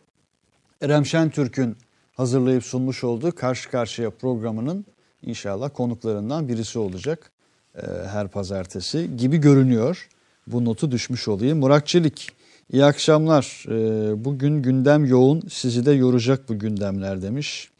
Erem 0.82 1.06
Şentürk'ün 1.06 1.76
hazırlayıp 2.14 2.64
sunmuş 2.64 3.04
olduğu 3.04 3.32
Karşı 3.35 3.70
Karşıya 3.70 4.11
programının 4.11 4.87
inşallah 5.23 5.70
konuklarından 5.75 6.49
birisi 6.49 6.78
olacak 6.78 7.30
e, 7.76 7.80
her 8.06 8.28
pazartesi 8.28 9.16
gibi 9.16 9.37
görünüyor. 9.38 10.09
Bu 10.47 10.64
notu 10.64 10.90
düşmüş 10.90 11.28
olayım. 11.28 11.59
Murat 11.59 11.87
Çelik, 11.87 12.32
iyi 12.73 12.85
akşamlar. 12.85 13.65
E, 13.69 14.25
bugün 14.25 14.62
gündem 14.62 15.05
yoğun, 15.05 15.41
sizi 15.41 15.87
de 15.87 15.93
yoracak 15.93 16.49
bu 16.49 16.59
gündemler 16.59 17.23
demiş. 17.23 17.71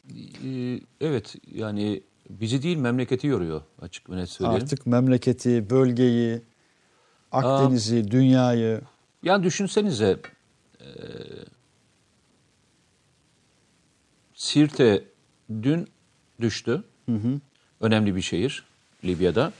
Ee, 0.45 0.81
evet 1.01 1.37
yani 1.55 2.03
bizi 2.31 2.63
değil 2.63 2.77
memleketi 2.77 3.27
yoruyor 3.27 3.63
açık 3.83 4.11
ve 4.11 4.17
net 4.17 4.29
söyleyelim. 4.29 4.63
Artık 4.63 4.87
memleketi, 4.87 5.71
bölgeyi, 5.71 6.43
Akdeniz'i, 7.33 8.11
dünyayı 8.11 8.81
Yani 9.23 9.45
düşünsenize 9.45 10.21
e, 10.81 10.87
Sirte 14.35 15.05
dün 15.63 15.89
düştü. 16.41 16.85
Önemli 17.81 18.17
bir 18.17 18.23
şehir 18.23 18.65
Libya'da. 19.05 19.53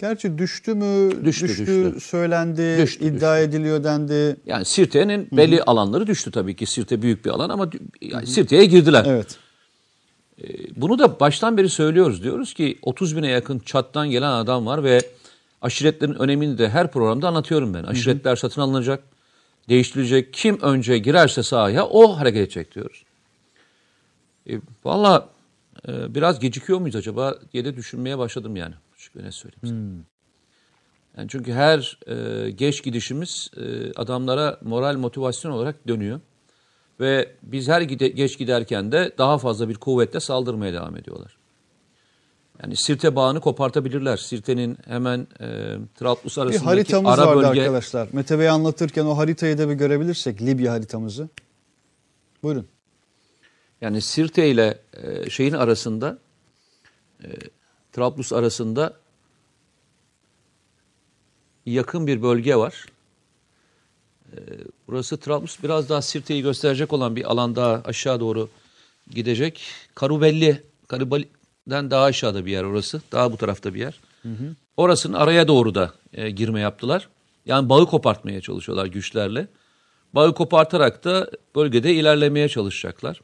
Gerçi 0.00 0.38
düştü 0.38 0.74
mü? 0.74 1.10
Düştü, 1.24 1.48
düştü, 1.48 1.66
düştü. 1.66 2.00
söylendi, 2.00 2.78
Düştü, 2.82 3.04
iddia 3.04 3.38
ediliyor 3.38 3.84
dendi. 3.84 4.36
Yani 4.46 4.64
Sirte'nin 4.64 5.28
belli 5.32 5.62
alanları 5.62 6.06
düştü 6.06 6.30
tabii 6.30 6.56
ki. 6.56 6.66
Sirte 6.66 7.02
büyük 7.02 7.24
bir 7.24 7.30
alan 7.30 7.50
ama 7.50 7.70
yani 8.00 8.26
Sirte'ye 8.26 8.64
girdiler. 8.64 9.04
Evet. 9.08 9.38
Bunu 10.76 10.98
da 10.98 11.20
baştan 11.20 11.56
beri 11.56 11.68
söylüyoruz. 11.68 12.22
Diyoruz 12.22 12.54
ki 12.54 12.78
30 12.82 13.16
bine 13.16 13.28
yakın 13.28 13.58
çattan 13.58 14.10
gelen 14.10 14.30
adam 14.30 14.66
var 14.66 14.84
ve 14.84 15.00
aşiretlerin 15.62 16.14
önemini 16.14 16.58
de 16.58 16.68
her 16.68 16.90
programda 16.92 17.28
anlatıyorum 17.28 17.74
ben. 17.74 17.84
Aşiretler 17.84 18.36
satın 18.36 18.60
alınacak, 18.60 19.02
değiştirilecek. 19.68 20.34
Kim 20.34 20.60
önce 20.60 20.98
girerse 20.98 21.42
sahaya 21.42 21.86
o 21.86 22.18
hareket 22.18 22.42
edecek 22.42 22.74
diyoruz. 22.74 23.04
E, 24.50 24.52
Valla 24.84 25.28
e, 25.88 26.14
biraz 26.14 26.40
gecikiyor 26.40 26.78
muyuz 26.78 26.96
acaba 26.96 27.34
diye 27.52 27.64
de 27.64 27.76
düşünmeye 27.76 28.18
başladım 28.18 28.56
yani. 28.56 28.74
Çünkü 29.00 29.26
ne 29.26 29.32
söyleyeyim 29.32 29.60
sana. 29.62 30.04
Yani 31.16 31.28
çünkü 31.28 31.52
her 31.52 31.98
e, 32.06 32.50
geç 32.50 32.84
gidişimiz 32.84 33.50
e, 33.56 33.92
adamlara 33.92 34.58
moral 34.62 34.96
motivasyon 34.96 35.52
olarak 35.52 35.88
dönüyor. 35.88 36.20
Ve 37.00 37.32
biz 37.42 37.68
her 37.68 37.80
gide, 37.80 38.08
geç 38.08 38.38
giderken 38.38 38.92
de 38.92 39.12
daha 39.18 39.38
fazla 39.38 39.68
bir 39.68 39.74
kuvvetle 39.74 40.20
saldırmaya 40.20 40.72
devam 40.72 40.96
ediyorlar. 40.96 41.36
Yani 42.62 42.76
Sirte 42.76 43.16
bağını 43.16 43.40
kopartabilirler. 43.40 44.16
Sirte'nin 44.16 44.78
hemen 44.84 45.26
e, 45.40 45.46
Trablus 45.94 46.36
Bir 46.36 46.42
arasındaki 46.42 46.64
haritamız 46.64 47.18
ara 47.18 47.26
vardı 47.26 47.48
bölge... 47.48 47.60
arkadaşlar. 47.60 48.08
Mete 48.12 48.38
Bey 48.38 48.48
anlatırken 48.48 49.04
o 49.04 49.16
haritayı 49.16 49.58
da 49.58 49.68
bir 49.68 49.74
görebilirsek 49.74 50.42
Libya 50.42 50.72
haritamızı. 50.72 51.28
Buyurun. 52.42 52.68
Yani 53.80 54.00
Sirte 54.00 54.50
ile 54.50 54.78
e, 54.92 55.30
şeyin 55.30 55.52
arasında 55.52 56.18
e, 57.24 57.28
Trablus 57.92 58.32
arasında 58.32 58.96
yakın 61.66 62.06
bir 62.06 62.22
bölge 62.22 62.56
var. 62.56 62.86
E, 64.32 64.38
burası 64.88 65.16
Trablus 65.16 65.62
biraz 65.62 65.88
daha 65.88 66.02
Sirte'yi 66.02 66.42
gösterecek 66.42 66.92
olan 66.92 67.16
bir 67.16 67.30
alan 67.30 67.56
daha 67.56 67.82
aşağı 67.84 68.20
doğru 68.20 68.48
gidecek. 69.10 69.62
Karubelli, 69.94 70.62
Karubelli'den 70.88 71.90
daha 71.90 72.04
aşağıda 72.04 72.46
bir 72.46 72.52
yer 72.52 72.64
orası. 72.64 73.02
Daha 73.12 73.32
bu 73.32 73.36
tarafta 73.36 73.74
bir 73.74 73.80
yer. 73.80 74.00
Orasının 74.76 75.14
araya 75.14 75.48
doğru 75.48 75.74
da 75.74 75.92
e, 76.12 76.30
girme 76.30 76.60
yaptılar. 76.60 77.08
Yani 77.46 77.68
bağı 77.68 77.86
kopartmaya 77.86 78.40
çalışıyorlar 78.40 78.86
güçlerle. 78.86 79.48
Bağı 80.12 80.34
kopartarak 80.34 81.04
da 81.04 81.30
bölgede 81.56 81.94
ilerlemeye 81.94 82.48
çalışacaklar. 82.48 83.20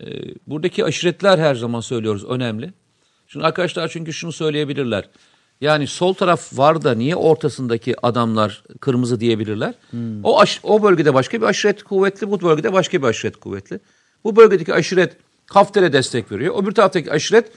E, 0.00 0.06
buradaki 0.46 0.84
aşiretler 0.84 1.38
her 1.38 1.54
zaman 1.54 1.80
söylüyoruz 1.80 2.24
önemli. 2.24 2.72
Şimdi 3.28 3.46
arkadaşlar 3.46 3.88
çünkü 3.88 4.12
şunu 4.12 4.32
söyleyebilirler. 4.32 5.08
Yani 5.60 5.86
sol 5.86 6.14
taraf 6.14 6.58
var 6.58 6.82
da 6.84 6.94
niye 6.94 7.16
ortasındaki 7.16 8.06
adamlar 8.06 8.62
kırmızı 8.80 9.20
diyebilirler? 9.20 9.74
O 10.22 10.40
aş- 10.40 10.60
o 10.62 10.82
bölgede 10.82 11.14
başka 11.14 11.40
bir 11.40 11.46
aşiret 11.46 11.82
kuvvetli, 11.82 12.30
bu 12.30 12.40
bölgede 12.40 12.72
başka 12.72 13.02
bir 13.02 13.06
aşiret 13.06 13.36
kuvvetli. 13.36 13.80
Bu 14.24 14.36
bölgedeki 14.36 14.74
aşiret 14.74 15.16
Hafter'e 15.50 15.92
destek 15.92 16.32
veriyor. 16.32 16.62
Öbür 16.62 16.72
taraftaki 16.72 17.12
aşiret 17.12 17.52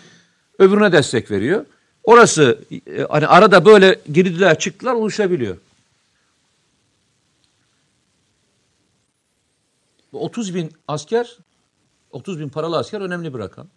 öbürüne 0.59 0.91
destek 0.91 1.31
veriyor. 1.31 1.65
Orası 2.03 2.59
e, 2.87 3.01
hani 3.09 3.27
arada 3.27 3.65
böyle 3.65 3.99
girdiler 4.13 4.59
çıktılar 4.59 4.93
oluşabiliyor. 4.93 5.57
Bu 10.13 10.23
30 10.25 10.55
bin 10.55 10.71
asker, 10.87 11.37
30 12.11 12.39
bin 12.39 12.49
paralı 12.49 12.77
asker 12.77 13.01
önemli 13.01 13.33
bir 13.33 13.39
rakam. 13.39 13.67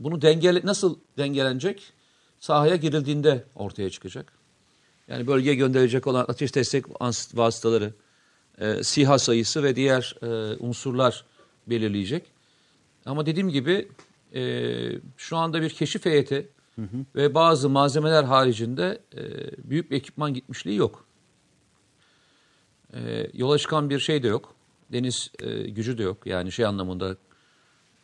Bunu 0.00 0.22
dengele, 0.22 0.60
nasıl 0.64 0.98
dengelenecek? 1.18 1.92
Sahaya 2.40 2.76
girildiğinde 2.76 3.44
ortaya 3.54 3.90
çıkacak. 3.90 4.32
Yani 5.08 5.26
bölgeye 5.26 5.54
gönderilecek 5.54 6.06
olan 6.06 6.24
ateş 6.28 6.54
destek 6.54 6.84
vasıtaları, 7.34 7.92
e, 8.58 8.82
SİHA 8.82 9.18
sayısı 9.18 9.62
ve 9.62 9.76
diğer 9.76 10.16
e, 10.22 10.56
unsurlar 10.56 11.24
belirleyecek. 11.66 12.24
Ama 13.06 13.26
dediğim 13.26 13.48
gibi 13.48 13.88
e, 14.34 14.42
şu 15.16 15.36
anda 15.36 15.62
bir 15.62 15.70
keşif 15.70 16.04
heyeti 16.04 16.48
ve 17.14 17.34
bazı 17.34 17.68
malzemeler 17.68 18.24
haricinde 18.24 19.00
e, 19.16 19.22
büyük 19.70 19.90
bir 19.90 19.96
ekipman 19.96 20.34
gitmişliği 20.34 20.76
yok. 20.76 21.04
E, 22.94 23.30
yola 23.34 23.58
çıkan 23.58 23.90
bir 23.90 23.98
şey 23.98 24.22
de 24.22 24.28
yok. 24.28 24.54
Deniz 24.92 25.30
e, 25.38 25.62
gücü 25.62 25.98
de 25.98 26.02
yok. 26.02 26.26
Yani 26.26 26.52
şey 26.52 26.66
anlamında, 26.66 27.16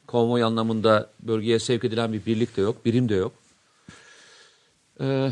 konvoy 0.07 0.43
anlamında 0.43 1.11
bölgeye 1.21 1.59
sevk 1.59 1.85
edilen 1.85 2.13
bir 2.13 2.27
birlik 2.27 2.57
de 2.57 2.61
yok, 2.61 2.85
birim 2.85 3.09
de 3.09 3.15
yok. 3.15 3.33
E, 5.01 5.31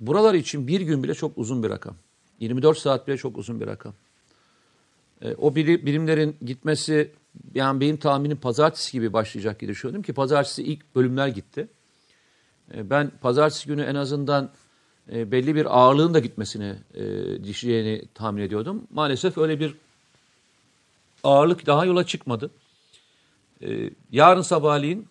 buralar 0.00 0.34
için 0.34 0.66
bir 0.66 0.80
gün 0.80 1.02
bile 1.02 1.14
çok 1.14 1.38
uzun 1.38 1.62
bir 1.62 1.70
rakam. 1.70 1.96
24 2.40 2.78
saat 2.78 3.08
bile 3.08 3.16
çok 3.16 3.38
uzun 3.38 3.60
bir 3.60 3.66
rakam. 3.66 3.94
E, 5.22 5.34
o 5.34 5.54
biri- 5.54 5.86
birimlerin 5.86 6.36
gitmesi 6.42 7.12
yani 7.54 7.80
benim 7.80 7.96
tahminim 7.96 8.36
pazartesi 8.36 8.92
gibi 8.92 9.12
başlayacak 9.12 9.60
diye 9.60 9.68
düşünüyordum 9.68 10.02
ki 10.02 10.12
pazartesi 10.12 10.62
ilk 10.62 10.94
bölümler 10.94 11.28
gitti. 11.28 11.68
E, 12.74 12.90
ben 12.90 13.10
pazartesi 13.20 13.68
günü 13.68 13.82
en 13.82 13.94
azından 13.94 14.50
e, 15.12 15.32
belli 15.32 15.54
bir 15.54 15.78
ağırlığın 15.78 16.14
da 16.14 16.18
gitmesini 16.18 16.74
e, 16.94 17.04
dişeceğini 17.44 18.04
tahmin 18.14 18.42
ediyordum. 18.42 18.86
Maalesef 18.90 19.38
öyle 19.38 19.60
bir 19.60 19.74
ağırlık 21.26 21.66
daha 21.66 21.84
yola 21.84 22.06
çıkmadı. 22.06 22.50
E, 23.62 23.90
yarın 24.10 24.42
sabahleyin 24.42 25.08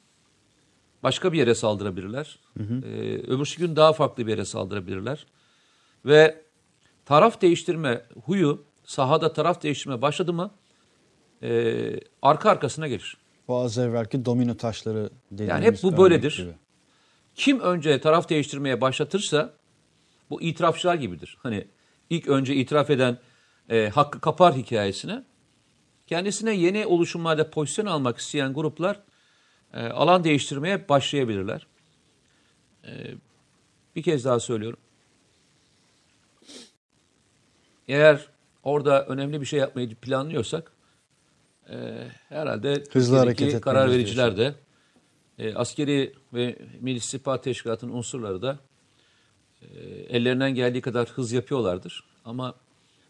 başka 1.04 1.34
bir 1.34 1.38
yere 1.38 1.56
saldırabilirler. 1.56 2.40
E, 2.60 2.94
öbürsü 3.28 3.60
gün 3.60 3.76
daha 3.76 3.94
farklı 3.94 4.28
bir 4.28 4.32
yere 4.32 4.46
saldırabilirler. 4.46 5.26
Ve 6.06 6.42
taraf 7.06 7.42
değiştirme 7.42 8.06
huyu 8.26 8.64
sahada 8.84 9.34
taraf 9.34 9.64
değiştirme 9.64 10.02
başladı 10.02 10.34
mı 10.34 10.52
e, 11.44 12.00
arka 12.22 12.50
arkasına 12.50 12.88
gelir. 12.88 13.18
O 13.48 13.62
az 13.62 13.78
evvelki 13.78 14.26
domino 14.26 14.58
taşları 14.58 15.10
dediğimiz 15.32 15.50
Yani 15.50 15.66
hep 15.66 15.84
bu 15.84 15.98
böyledir. 15.98 16.38
gibi. 16.38 16.54
Kim 17.36 17.60
önce 17.60 18.02
taraf 18.02 18.30
değiştirmeye 18.30 18.82
başlatırsa 18.82 19.54
bu 20.30 20.42
itirafçılar 20.42 20.96
gibidir. 20.96 21.38
Hani 21.44 21.68
ilk 22.10 22.28
önce 22.28 22.56
itiraf 22.56 22.90
eden 22.90 23.18
e, 23.70 23.90
hakkı 23.90 24.22
kapar 24.22 24.56
hikayesine 24.56 25.24
kendisine 26.08 26.56
yeni 26.56 26.86
oluşumlarda 26.86 27.50
pozisyon 27.50 27.86
almak 27.86 28.18
isteyen 28.18 28.54
gruplar 28.54 29.02
e, 29.74 29.88
alan 29.88 30.24
değiştirmeye 30.24 30.90
başlayabilirler. 30.90 31.68
E, 32.84 32.92
bir 33.96 34.04
kez 34.04 34.26
daha 34.26 34.40
söylüyorum. 34.40 34.80
Eğer 37.88 38.28
orada 38.64 39.06
önemli 39.06 39.42
bir 39.42 39.46
şey 39.46 39.60
yapmayı 39.60 39.96
planlıyorsak 39.96 40.72
e, 41.70 41.76
herhalde 42.30 42.84
Hızlı 42.92 43.18
hareket 43.18 43.62
karar 43.62 43.92
vericiler 43.92 44.38
de 44.38 44.56
e, 45.40 45.56
askeri 45.56 46.14
ve 46.34 46.58
Milli 46.82 46.98
İstihbarat 46.98 47.44
Teşkilatı'nın 47.44 47.94
unsurları 47.94 48.42
da 48.42 48.60
e, 49.62 49.66
ellerinden 49.90 50.56
geldiği 50.56 50.82
kadar 50.82 51.10
hız 51.10 51.32
yapıyorlardır. 51.32 52.04
Ama 52.26 52.56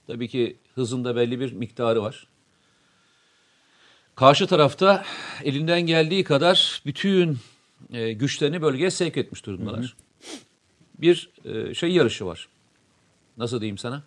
tabii 0.08 0.28
ki 0.28 0.58
hızın 0.76 1.06
da 1.06 1.16
belli 1.16 1.40
bir 1.40 1.54
miktarı 1.54 2.02
var. 2.02 2.28
Karşı 4.16 4.48
tarafta 4.48 5.06
elinden 5.44 5.82
geldiği 5.82 6.24
kadar 6.24 6.82
bütün 6.86 7.38
e, 7.92 8.14
güçlerini 8.14 8.62
bölgeye 8.62 8.92
sevk 8.92 9.18
etmiş 9.18 9.46
durumdalar. 9.46 9.96
Bir 10.98 11.30
e, 11.46 11.74
şey 11.74 11.92
yarışı 11.92 12.26
var. 12.26 12.48
Nasıl 13.38 13.62
diyeyim 13.62 13.78
sana? 13.78 14.04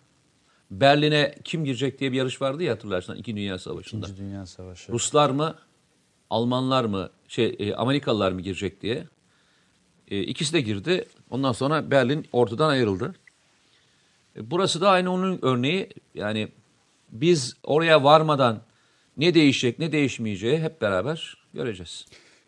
Berlin'e 0.71 1.35
kim 1.43 1.65
girecek 1.65 1.99
diye 1.99 2.11
bir 2.11 2.17
yarış 2.17 2.41
vardı 2.41 2.63
ya 2.63 2.73
hatırlarsın 2.73 3.15
İkinci 3.15 3.41
Dünya 3.41 3.59
Savaşı'nda. 3.59 4.05
İkinci 4.05 4.21
Dünya 4.21 4.45
Savaşı. 4.45 4.91
Ruslar 4.91 5.29
mı, 5.29 5.55
Almanlar 6.29 6.85
mı, 6.85 7.09
şey 7.27 7.55
e, 7.59 7.75
Amerikalılar 7.75 8.31
mı 8.31 8.41
girecek 8.41 8.81
diye. 8.81 9.07
E, 10.07 10.19
ikisi 10.21 10.53
de 10.53 10.61
girdi. 10.61 11.05
Ondan 11.29 11.51
sonra 11.51 11.91
Berlin 11.91 12.27
ortadan 12.31 12.69
ayrıldı. 12.69 13.15
E, 14.35 14.51
burası 14.51 14.81
da 14.81 14.89
aynı 14.89 15.11
onun 15.11 15.39
örneği. 15.41 15.89
Yani 16.15 16.47
biz 17.11 17.53
oraya 17.63 18.03
varmadan 18.03 18.61
ne 19.19 19.33
değişecek, 19.33 19.79
ne 19.79 19.91
değişmeyeceği 19.91 20.59
hep 20.59 20.81
beraber 20.81 21.37
göreceğiz. 21.53 22.05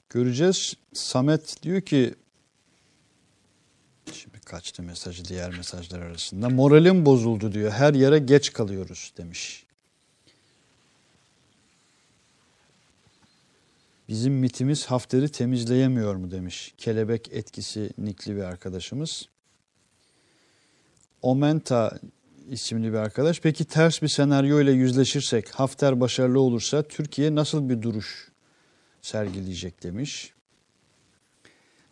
Göreceğiz. 0.10 0.74
Samet 0.94 1.64
diyor 1.64 1.82
ki 1.82 2.16
şimdi 4.14 4.40
kaçtı 4.40 4.84
mesajı 4.84 5.26
diğer 5.26 5.58
mesajlar 5.58 6.00
arasında. 6.00 6.50
Moralim 6.50 7.06
bozuldu 7.06 7.52
diyor. 7.52 7.72
Her 7.72 7.94
yere 7.94 8.20
geç 8.20 8.54
kalıyoruz 8.54 9.14
demiş. 9.18 9.66
Bizim 14.10 14.34
mitimiz 14.34 14.86
Hafter'i 14.86 15.30
temizleyemiyor 15.30 16.16
mu 16.16 16.32
demiş. 16.32 16.74
Kelebek 16.78 17.30
etkisi 17.32 17.90
nikli 17.98 18.36
bir 18.36 18.42
arkadaşımız. 18.42 19.30
Omenta 21.22 22.00
isimli 22.52 22.94
bir 22.94 22.98
arkadaş. 22.98 23.42
Peki 23.42 23.66
ters 23.66 24.02
bir 24.02 24.08
senaryo 24.08 24.62
ile 24.62 24.72
yüzleşirsek 24.72 25.50
Hafter 25.50 26.00
başarılı 26.00 26.40
olursa 26.40 26.84
Türkiye 26.84 27.36
nasıl 27.36 27.70
bir 27.70 27.82
duruş 27.82 28.32
sergileyecek 29.02 29.84
demiş. 29.84 30.34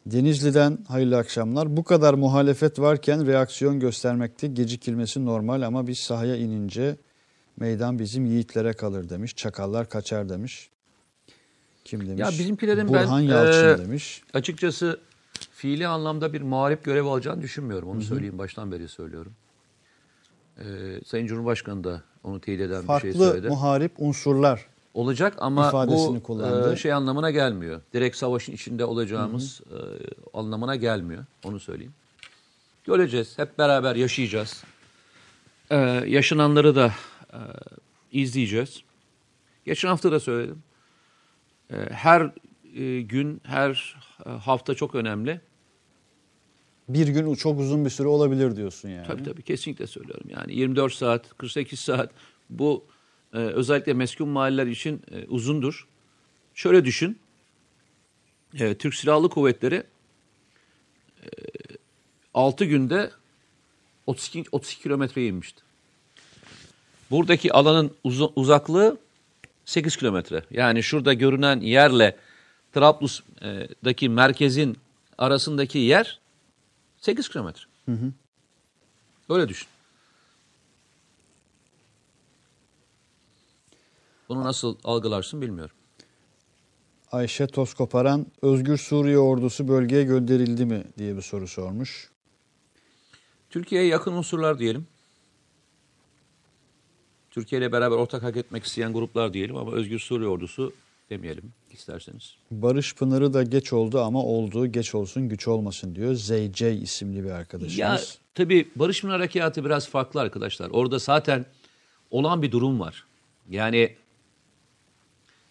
Denizli'den 0.05 0.77
hayırlı 0.87 1.17
akşamlar. 1.17 1.77
Bu 1.77 1.83
kadar 1.83 2.13
muhalefet 2.13 2.79
varken 2.79 3.27
reaksiyon 3.27 3.79
göstermekte 3.79 4.47
gecikilmesi 4.47 5.25
normal 5.25 5.61
ama 5.61 5.87
biz 5.87 5.99
sahaya 5.99 6.35
inince 6.35 6.97
meydan 7.57 7.99
bizim 7.99 8.25
yiğitlere 8.25 8.73
kalır 8.73 9.09
demiş. 9.09 9.35
Çakallar 9.35 9.89
kaçar 9.89 10.29
demiş. 10.29 10.69
Kim 11.85 12.07
demiş? 12.07 12.19
Ya 12.19 12.29
bizimkilerin 12.29 12.87
Burhan 12.87 13.21
ben, 13.21 13.27
Yalçın 13.27 13.83
e, 13.83 13.85
demiş. 13.85 14.23
Açıkçası 14.33 14.99
fiili 15.51 15.87
anlamda 15.87 16.33
bir 16.33 16.41
muharip 16.41 16.83
görev 16.83 17.05
alacağını 17.05 17.41
düşünmüyorum. 17.41 17.89
Onu 17.89 18.01
söyleyeyim 18.01 18.37
baştan 18.37 18.71
beri 18.71 18.87
söylüyorum. 18.87 19.33
Ee, 20.59 20.65
Sayın 21.05 21.27
Cumhurbaşkanı 21.27 21.83
da 21.83 22.01
onu 22.23 22.39
teyit 22.41 22.61
eden 22.61 22.69
bir 22.71 22.77
şey 22.77 22.85
Farklı 22.85 23.13
söyledi. 23.13 23.47
muharip 23.47 23.91
unsurlar. 23.97 24.65
Olacak 24.93 25.33
ama 25.37 25.67
ifadesini 25.67 26.15
bu 26.15 26.23
kullandı. 26.23 26.73
e, 26.73 26.75
şey 26.75 26.93
anlamına 26.93 27.31
gelmiyor. 27.31 27.81
Direkt 27.93 28.17
savaşın 28.17 28.53
içinde 28.53 28.85
olacağımız 28.85 29.61
e, 29.71 29.77
anlamına 30.37 30.75
gelmiyor. 30.75 31.25
Onu 31.43 31.59
söyleyeyim. 31.59 31.93
Göreceğiz. 32.83 33.37
Hep 33.37 33.57
beraber 33.57 33.95
yaşayacağız. 33.95 34.63
Ee, 35.71 35.75
yaşananları 36.07 36.75
da 36.75 36.93
e, 37.33 37.39
izleyeceğiz. 38.11 38.81
Geçen 39.65 39.87
hafta 39.89 40.11
da 40.11 40.19
söyledim. 40.19 40.63
Ee, 41.71 41.75
her 41.91 42.31
e, 42.75 43.01
gün, 43.01 43.41
her 43.45 43.95
e, 44.25 44.29
hafta 44.29 44.75
çok 44.75 44.95
önemli. 44.95 45.41
Bir 46.89 47.07
gün 47.07 47.35
çok 47.35 47.59
uzun 47.59 47.85
bir 47.85 47.89
süre 47.89 48.07
olabilir 48.07 48.55
diyorsun 48.55 48.89
yani. 48.89 49.07
Tabii 49.07 49.23
tabii 49.23 49.41
kesinlikle 49.41 49.87
söylüyorum. 49.87 50.27
Yani 50.29 50.55
24 50.55 50.93
saat, 50.93 51.37
48 51.37 51.79
saat 51.79 52.11
bu 52.49 52.85
e, 53.33 53.37
özellikle 53.37 53.93
meskun 53.93 54.29
mahalleler 54.29 54.67
için 54.67 55.01
e, 55.11 55.25
uzundur. 55.25 55.87
Şöyle 56.53 56.85
düşün. 56.85 57.19
E, 58.59 58.75
Türk 58.75 58.95
Silahlı 58.95 59.29
Kuvvetleri 59.29 59.83
e, 61.23 61.27
6 62.33 62.65
günde 62.65 63.11
32, 64.07 64.43
32 64.51 64.81
kilometreye 64.83 65.27
inmişti. 65.27 65.61
Buradaki 67.11 67.53
alanın 67.53 67.91
uza- 68.03 68.31
uzaklığı 68.35 68.97
8 69.65 69.97
kilometre. 69.97 70.43
Yani 70.51 70.83
şurada 70.83 71.13
görünen 71.13 71.59
yerle 71.59 72.15
Trablus'daki 72.73 74.09
merkezin 74.09 74.77
arasındaki 75.17 75.77
yer 75.77 76.19
8 77.01 77.29
kilometre. 77.29 77.63
Öyle 79.29 79.49
düşün. 79.49 79.67
Bunu 84.29 84.43
nasıl 84.43 84.77
algılarsın 84.83 85.41
bilmiyorum. 85.41 85.75
Ayşe 87.11 87.47
Toskoparan, 87.47 88.25
Özgür 88.41 88.77
Suriye 88.77 89.17
ordusu 89.17 89.67
bölgeye 89.67 90.03
gönderildi 90.03 90.65
mi 90.65 90.83
diye 90.97 91.17
bir 91.17 91.21
soru 91.21 91.47
sormuş. 91.47 92.09
Türkiye'ye 93.49 93.87
yakın 93.87 94.13
unsurlar 94.13 94.59
diyelim. 94.59 94.87
Türkiye 97.31 97.61
ile 97.61 97.71
beraber 97.71 97.95
ortak 97.95 98.23
hak 98.23 98.37
etmek 98.37 98.63
isteyen 98.63 98.93
gruplar 98.93 99.33
diyelim 99.33 99.55
ama 99.55 99.71
Özgür 99.71 99.99
Suriye 99.99 100.29
Ordusu 100.29 100.73
demeyelim 101.09 101.53
isterseniz. 101.71 102.35
Barış 102.51 102.95
Pınarı 102.95 103.33
da 103.33 103.43
geç 103.43 103.73
oldu 103.73 104.01
ama 104.01 104.23
olduğu 104.23 104.67
geç 104.67 104.95
olsun 104.95 105.29
güç 105.29 105.47
olmasın 105.47 105.95
diyor. 105.95 106.15
ZC 106.15 106.73
isimli 106.73 107.23
bir 107.23 107.29
arkadaşımız. 107.29 107.77
Ya 107.77 107.99
tabii 108.35 108.67
Barış 108.75 109.01
Pınar 109.01 109.17
Harekatı 109.17 109.65
biraz 109.65 109.89
farklı 109.89 110.21
arkadaşlar. 110.21 110.69
Orada 110.69 110.99
zaten 110.99 111.45
olan 112.11 112.41
bir 112.41 112.51
durum 112.51 112.79
var. 112.79 113.05
Yani 113.49 113.95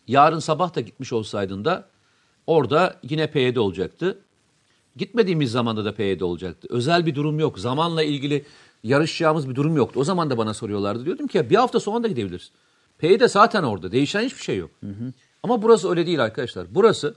yarın 0.09 0.39
sabah 0.39 0.75
da 0.75 0.81
gitmiş 0.81 1.13
olsaydın 1.13 1.65
da 1.65 1.89
orada 2.47 3.01
yine 3.03 3.31
PYD 3.31 3.57
olacaktı. 3.57 4.19
Gitmediğimiz 4.97 5.51
zamanda 5.51 5.85
da 5.85 5.95
PYD 5.95 6.21
olacaktı. 6.21 6.69
Özel 6.71 7.07
bir 7.07 7.15
durum 7.15 7.39
yok. 7.39 7.59
Zamanla 7.59 8.03
ilgili 8.03 8.45
yarışacağımız 8.85 9.49
bir 9.49 9.55
durum 9.55 9.77
yoktu. 9.77 10.01
O 10.01 10.05
zaman 10.05 10.31
da 10.31 10.39
bana 10.39 10.55
soruyorlardı. 10.55 11.05
Diyordum 11.05 11.27
ki 11.27 11.37
ya 11.39 11.51
bir 11.51 11.57
hafta 11.57 11.81
sonra 11.81 12.03
da 12.03 12.09
gidebiliriz. 12.09 12.51
PYD 12.99 13.23
zaten 13.27 13.63
orada. 13.63 13.93
Değişen 13.93 14.23
hiçbir 14.23 14.43
şey 14.43 14.57
yok. 14.57 14.71
Ama 15.43 15.63
burası 15.63 15.91
öyle 15.91 16.07
değil 16.07 16.23
arkadaşlar. 16.23 16.67
Burası 16.71 17.15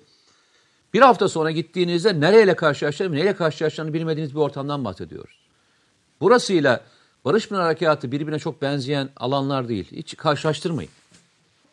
bir 0.93 1.01
hafta 1.01 1.29
sonra 1.29 1.51
gittiğinizde 1.51 2.19
nereyle 2.19 2.55
karşılaşacağını, 2.55 3.15
neyle 3.15 3.36
karşılaşacağını 3.36 3.93
bilmediğiniz 3.93 4.36
bir 4.36 4.39
ortamdan 4.39 4.86
bahsediyoruz. 4.86 5.36
Burasıyla 6.21 6.81
Barış 7.25 7.47
Pınar 7.47 7.62
Harekatı 7.62 8.12
birbirine 8.12 8.39
çok 8.39 8.62
benzeyen 8.62 9.10
alanlar 9.17 9.67
değil. 9.67 9.88
Hiç 9.91 10.17
karşılaştırmayın. 10.17 10.91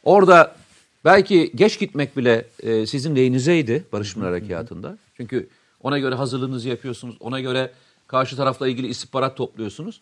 Orada 0.04 0.56
belki 1.04 1.52
geç 1.54 1.78
gitmek 1.78 2.16
bile 2.16 2.46
e, 2.62 2.86
sizin 2.86 3.16
lehinizdeydi 3.16 3.84
Barış 3.92 4.14
Pınar 4.14 4.26
Harekatı'nda. 4.26 4.98
Çünkü 5.16 5.48
ona 5.82 5.98
göre 5.98 6.14
hazırlığınızı 6.14 6.68
yapıyorsunuz. 6.68 7.16
Ona 7.20 7.40
göre 7.40 7.72
karşı 8.06 8.36
tarafla 8.36 8.68
ilgili 8.68 8.86
istihbarat 8.86 9.36
topluyorsunuz. 9.36 10.00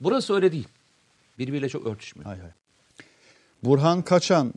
Burası 0.00 0.34
öyle 0.34 0.52
değil. 0.52 0.68
Birbiriyle 1.38 1.68
çok 1.68 1.86
örtüşmüyor. 1.86 2.30
Hay 2.30 2.40
hay. 2.40 2.50
Burhan 3.62 4.02
Kaçan 4.02 4.54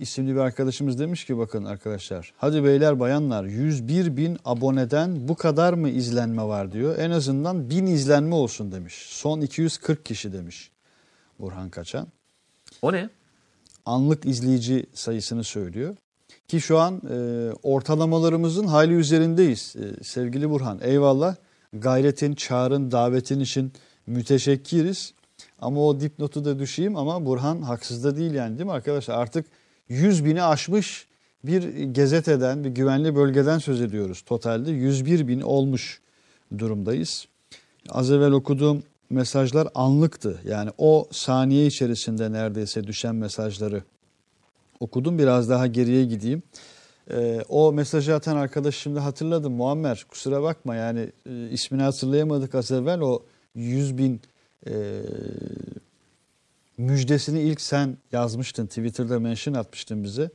isimli 0.00 0.34
bir 0.34 0.40
arkadaşımız 0.40 0.98
demiş 0.98 1.24
ki 1.24 1.38
bakın 1.38 1.64
arkadaşlar 1.64 2.32
hadi 2.36 2.64
beyler 2.64 3.00
bayanlar 3.00 3.44
101 3.44 4.16
bin 4.16 4.38
aboneden 4.44 5.28
bu 5.28 5.36
kadar 5.36 5.72
mı 5.72 5.88
izlenme 5.88 6.42
var 6.42 6.72
diyor. 6.72 6.98
En 6.98 7.10
azından 7.10 7.70
1000 7.70 7.86
izlenme 7.86 8.34
olsun 8.34 8.72
demiş. 8.72 8.94
Son 8.94 9.40
240 9.40 10.04
kişi 10.04 10.32
demiş 10.32 10.70
Burhan 11.40 11.70
Kaçan. 11.70 12.06
O 12.82 12.92
ne? 12.92 13.08
Anlık 13.86 14.26
izleyici 14.26 14.86
sayısını 14.94 15.44
söylüyor. 15.44 15.96
Ki 16.48 16.60
şu 16.60 16.78
an 16.78 17.02
e, 17.10 17.50
ortalamalarımızın 17.62 18.66
hayli 18.66 18.92
üzerindeyiz 18.92 19.76
e, 19.76 20.04
sevgili 20.04 20.50
Burhan. 20.50 20.80
Eyvallah 20.82 21.36
gayretin, 21.72 22.34
çağrın, 22.34 22.90
davetin 22.90 23.40
için 23.40 23.72
müteşekkiriz. 24.06 25.14
Ama 25.58 25.86
o 25.86 26.00
dipnotu 26.00 26.44
da 26.44 26.58
düşeyim 26.58 26.96
ama 26.96 27.26
Burhan 27.26 27.62
haksız 27.62 28.04
da 28.04 28.16
değil 28.16 28.34
yani 28.34 28.58
değil 28.58 28.66
mi 28.66 28.72
arkadaşlar? 28.72 29.18
Artık 29.18 29.46
100 29.88 30.24
bini 30.24 30.42
aşmış 30.42 31.06
bir 31.44 31.92
gazeteden, 31.94 32.64
bir 32.64 32.68
güvenli 32.70 33.16
bölgeden 33.16 33.58
söz 33.58 33.80
ediyoruz. 33.80 34.22
Totalde 34.22 34.70
101 34.70 35.28
bin 35.28 35.40
olmuş 35.40 36.00
durumdayız. 36.58 37.26
Az 37.88 38.10
evvel 38.10 38.32
okuduğum 38.32 38.82
mesajlar 39.10 39.68
anlıktı. 39.74 40.40
Yani 40.44 40.70
o 40.78 41.08
saniye 41.10 41.66
içerisinde 41.66 42.32
neredeyse 42.32 42.86
düşen 42.86 43.14
mesajları 43.14 43.82
okudum. 44.80 45.18
Biraz 45.18 45.50
daha 45.50 45.66
geriye 45.66 46.04
gideyim. 46.04 46.42
Ee, 47.10 47.44
o 47.48 47.72
mesajı 47.72 48.14
atan 48.14 48.36
arkadaş 48.36 48.76
şimdi 48.76 48.98
hatırladım. 48.98 49.52
Muammer 49.52 50.04
kusura 50.08 50.42
bakma 50.42 50.74
yani 50.74 51.12
e, 51.26 51.48
ismini 51.50 51.82
hatırlayamadık 51.82 52.54
az 52.54 52.72
evvel. 52.72 53.00
O 53.00 53.22
100 53.54 53.98
bin 53.98 54.20
e, 54.66 54.72
müjdesini 56.78 57.40
ilk 57.40 57.60
sen 57.60 57.98
yazmıştın. 58.12 58.66
Twitter'da 58.66 59.20
mention 59.20 59.54
atmıştın 59.54 60.04
bize. 60.04 60.30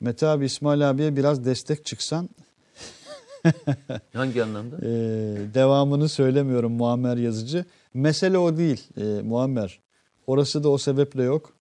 Mete 0.00 0.26
abi 0.26 0.44
İsmail 0.44 0.90
abiye 0.90 1.16
biraz 1.16 1.44
destek 1.44 1.84
çıksan 1.84 2.28
Hangi 4.12 4.42
anlamda? 4.42 4.76
ee, 4.76 4.88
devamını 5.54 6.08
söylemiyorum 6.08 6.72
Muammer 6.72 7.16
yazıcı. 7.16 7.64
Mesele 7.94 8.38
o 8.38 8.56
değil 8.56 8.88
e, 8.96 9.22
Muammer. 9.22 9.80
Orası 10.26 10.64
da 10.64 10.68
o 10.68 10.78
sebeple 10.78 11.22
yok. 11.22 11.52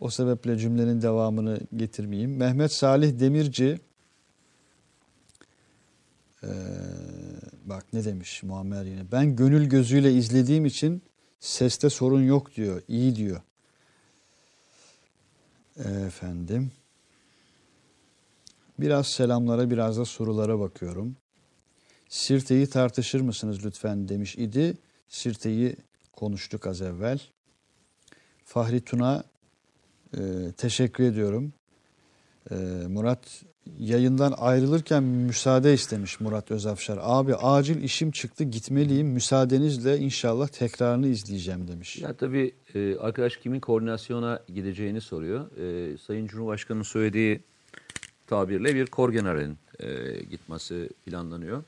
O 0.00 0.10
sebeple 0.10 0.58
cümlenin 0.58 1.02
devamını 1.02 1.60
getirmeyeyim. 1.76 2.36
Mehmet 2.36 2.72
Salih 2.72 3.20
Demirci 3.20 3.78
ee, 6.44 6.48
bak 7.64 7.86
ne 7.92 8.04
demiş 8.04 8.42
Muammer 8.42 8.84
yine. 8.84 9.12
Ben 9.12 9.36
gönül 9.36 9.64
gözüyle 9.68 10.12
izlediğim 10.12 10.66
için 10.66 11.02
seste 11.40 11.90
sorun 11.90 12.22
yok 12.22 12.54
diyor. 12.56 12.82
İyi 12.88 13.16
diyor. 13.16 13.40
Efendim. 15.78 16.72
Biraz 18.78 19.06
selamlara 19.06 19.70
biraz 19.70 19.98
da 19.98 20.04
sorulara 20.04 20.60
bakıyorum. 20.60 21.16
Sirte'yi 22.08 22.66
tartışır 22.66 23.20
mısınız 23.20 23.64
lütfen 23.64 24.08
demiş 24.08 24.36
idi. 24.36 24.78
Sirte'yi 25.08 25.76
konuştuk 26.12 26.66
az 26.66 26.82
evvel. 26.82 27.20
Fahri 28.44 28.80
Tuna 28.80 29.24
e, 30.16 30.52
teşekkür 30.56 31.04
ediyorum. 31.04 31.52
E, 32.50 32.54
Murat 32.88 33.42
yayından 33.78 34.34
ayrılırken 34.38 35.02
müsaade 35.02 35.74
istemiş 35.74 36.20
Murat 36.20 36.50
Özafşar. 36.50 36.98
Abi 37.02 37.34
acil 37.34 37.82
işim 37.82 38.10
çıktı 38.10 38.44
gitmeliyim 38.44 39.08
müsaadenizle 39.08 39.98
inşallah 39.98 40.48
tekrarını 40.48 41.06
izleyeceğim 41.06 41.68
demiş. 41.68 41.98
Ya 41.98 42.12
tabii 42.12 42.54
e, 42.74 42.96
arkadaş 42.96 43.36
kimin 43.36 43.60
koordinasyona 43.60 44.40
gideceğini 44.54 45.00
soruyor. 45.00 45.56
E, 45.56 45.98
Sayın 45.98 46.26
Cumhurbaşkanı'nın 46.26 46.82
söylediği 46.82 47.40
tabirle 48.26 48.74
bir 48.74 48.86
kor 48.86 49.12
generalin 49.12 49.58
e, 49.78 49.86
gitmesi 50.30 50.88
planlanıyor. 51.04 51.64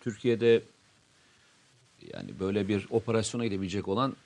Türkiye'de 0.00 0.62
yani 2.14 2.30
böyle 2.40 2.68
bir 2.68 2.86
operasyona 2.90 3.44
gidebilecek 3.44 3.88
olan 3.88 4.16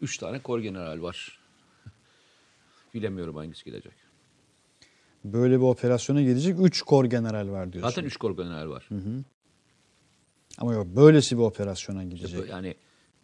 üç 0.00 0.18
tane 0.18 0.38
kor 0.38 0.58
general 0.60 1.02
var. 1.02 1.38
Bilemiyorum 2.94 3.36
hangisi 3.36 3.64
gidecek. 3.64 4.01
Böyle 5.24 5.56
bir 5.56 5.64
operasyona 5.64 6.22
gidecek 6.22 6.56
3 6.60 6.82
kor 6.82 7.04
general 7.04 7.48
var 7.50 7.72
diyorsun. 7.72 7.90
Zaten 7.90 8.04
3 8.04 8.16
kor 8.16 8.36
general 8.36 8.70
var. 8.70 8.88
Ama 10.58 10.72
yok 10.72 10.86
böylesi 10.96 11.38
bir 11.38 11.42
operasyona 11.42 12.04
gidecek. 12.04 12.48
Yani 12.50 12.74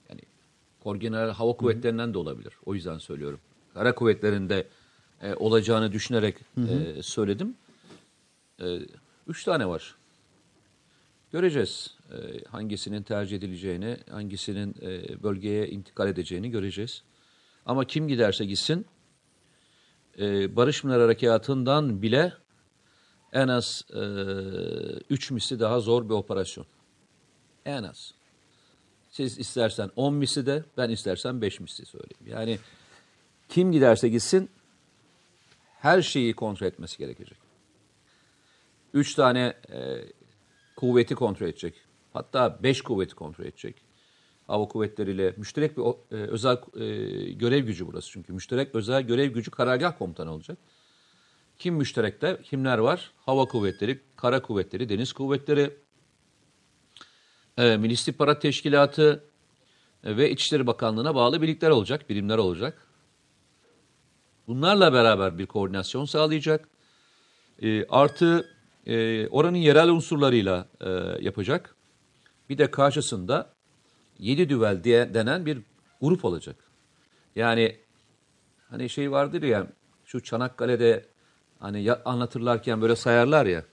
yani 0.08 0.20
kor 0.80 0.96
general 0.96 1.30
hava 1.30 1.56
kuvvetlerinden 1.56 2.14
de 2.14 2.18
olabilir. 2.18 2.52
O 2.66 2.74
yüzden 2.74 2.98
söylüyorum. 2.98 3.40
Kara 3.74 3.94
kuvvetlerinde 3.94 4.66
e, 5.22 5.34
olacağını 5.34 5.92
düşünerek 5.92 6.36
e, 6.56 7.02
söyledim. 7.02 7.54
E, 8.60 8.78
üç 9.26 9.44
tane 9.44 9.68
var. 9.68 9.94
Göreceğiz. 11.32 11.94
E, 12.12 12.44
hangisinin 12.48 13.02
tercih 13.02 13.36
edileceğini, 13.36 13.96
hangisinin 14.10 14.74
e, 14.82 15.22
bölgeye 15.22 15.68
intikal 15.68 16.08
edeceğini 16.08 16.50
göreceğiz. 16.50 17.02
Ama 17.66 17.84
kim 17.84 18.08
giderse 18.08 18.44
gitsin, 18.44 18.86
e, 20.18 20.56
Barış 20.56 20.82
Pınar 20.82 21.00
Harekatı'ndan 21.00 22.02
bile 22.02 22.32
en 23.32 23.48
az 23.48 23.84
e, 23.94 24.00
üç 25.10 25.30
misli 25.30 25.60
daha 25.60 25.80
zor 25.80 26.04
bir 26.04 26.14
operasyon. 26.14 26.66
En 27.64 27.82
az. 27.82 28.14
Siz 29.10 29.38
istersen 29.38 29.90
10 29.96 30.14
misli 30.14 30.46
de 30.46 30.64
ben 30.76 30.90
istersen 30.90 31.40
5 31.40 31.60
misli 31.60 31.86
söyleyeyim. 31.86 32.26
Yani 32.26 32.58
kim 33.48 33.72
giderse 33.72 34.08
gitsin 34.08 34.50
her 35.80 36.02
şeyi 36.02 36.34
kontrol 36.34 36.66
etmesi 36.66 36.98
gerekecek. 36.98 37.38
Üç 38.94 39.14
tane 39.14 39.54
e, 39.72 40.04
kuvveti 40.76 41.14
kontrol 41.14 41.46
edecek. 41.46 41.74
Hatta 42.12 42.62
beş 42.62 42.82
kuvveti 42.82 43.14
kontrol 43.14 43.44
edecek. 43.44 43.87
Hava 44.48 44.68
kuvvetleriyle 44.68 45.34
müşterek 45.36 45.76
bir 45.76 45.82
e, 45.82 46.16
özel 46.16 46.56
e, 46.76 47.32
görev 47.32 47.64
gücü 47.64 47.86
burası 47.86 48.10
çünkü. 48.10 48.32
Müşterek 48.32 48.74
özel 48.74 49.02
görev 49.02 49.32
gücü 49.32 49.50
karargah 49.50 49.98
komutanı 49.98 50.32
olacak. 50.32 50.58
Kim 51.58 51.74
müşterekte? 51.74 52.40
Kimler 52.42 52.78
var? 52.78 53.12
Hava 53.16 53.44
kuvvetleri, 53.44 54.00
kara 54.16 54.42
kuvvetleri, 54.42 54.88
deniz 54.88 55.12
kuvvetleri, 55.12 55.76
e, 57.58 57.76
Milli 57.76 57.92
İstihbarat 57.92 58.42
Teşkilatı 58.42 59.24
e, 60.04 60.16
ve 60.16 60.30
İçişleri 60.30 60.66
Bakanlığı'na 60.66 61.14
bağlı 61.14 61.42
birlikler 61.42 61.70
olacak, 61.70 62.10
birimler 62.10 62.38
olacak. 62.38 62.86
Bunlarla 64.46 64.92
beraber 64.92 65.38
bir 65.38 65.46
koordinasyon 65.46 66.04
sağlayacak. 66.04 66.68
E, 67.62 67.86
artı 67.86 68.48
e, 68.86 69.26
oranın 69.28 69.56
yerel 69.56 69.88
unsurlarıyla 69.88 70.68
e, 70.80 70.88
yapacak. 71.20 71.76
Bir 72.48 72.58
de 72.58 72.70
karşısında 72.70 73.57
yedi 74.18 74.48
düvel 74.48 74.84
diye 74.84 75.14
denen 75.14 75.46
bir 75.46 75.58
grup 76.00 76.24
olacak. 76.24 76.56
Yani 77.36 77.76
hani 78.70 78.88
şey 78.88 79.10
vardır 79.10 79.42
ya 79.42 79.66
şu 80.04 80.22
Çanakkale'de 80.22 81.04
hani 81.58 81.82
ya, 81.82 82.02
anlatırlarken 82.04 82.82
böyle 82.82 82.96
sayarlar 82.96 83.46
ya. 83.46 83.64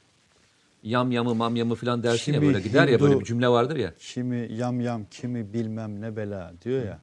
Yam 0.83 1.11
yamı 1.11 1.35
mam 1.35 1.55
yamı 1.55 1.75
falan 1.75 2.03
dersin 2.03 2.33
ya 2.33 2.39
Kimi 2.39 2.53
böyle 2.53 2.63
gider 2.67 2.87
ya 2.87 2.99
böyle 3.01 3.13
Hindu- 3.13 3.19
bir 3.19 3.25
cümle 3.25 3.47
vardır 3.47 3.75
ya. 3.75 3.93
Kimi 3.99 4.47
yam 4.53 4.81
yam, 4.81 5.05
kimi 5.11 5.53
bilmem 5.53 6.01
ne 6.01 6.15
bela 6.15 6.53
diyor 6.63 6.85
ya 6.85 6.99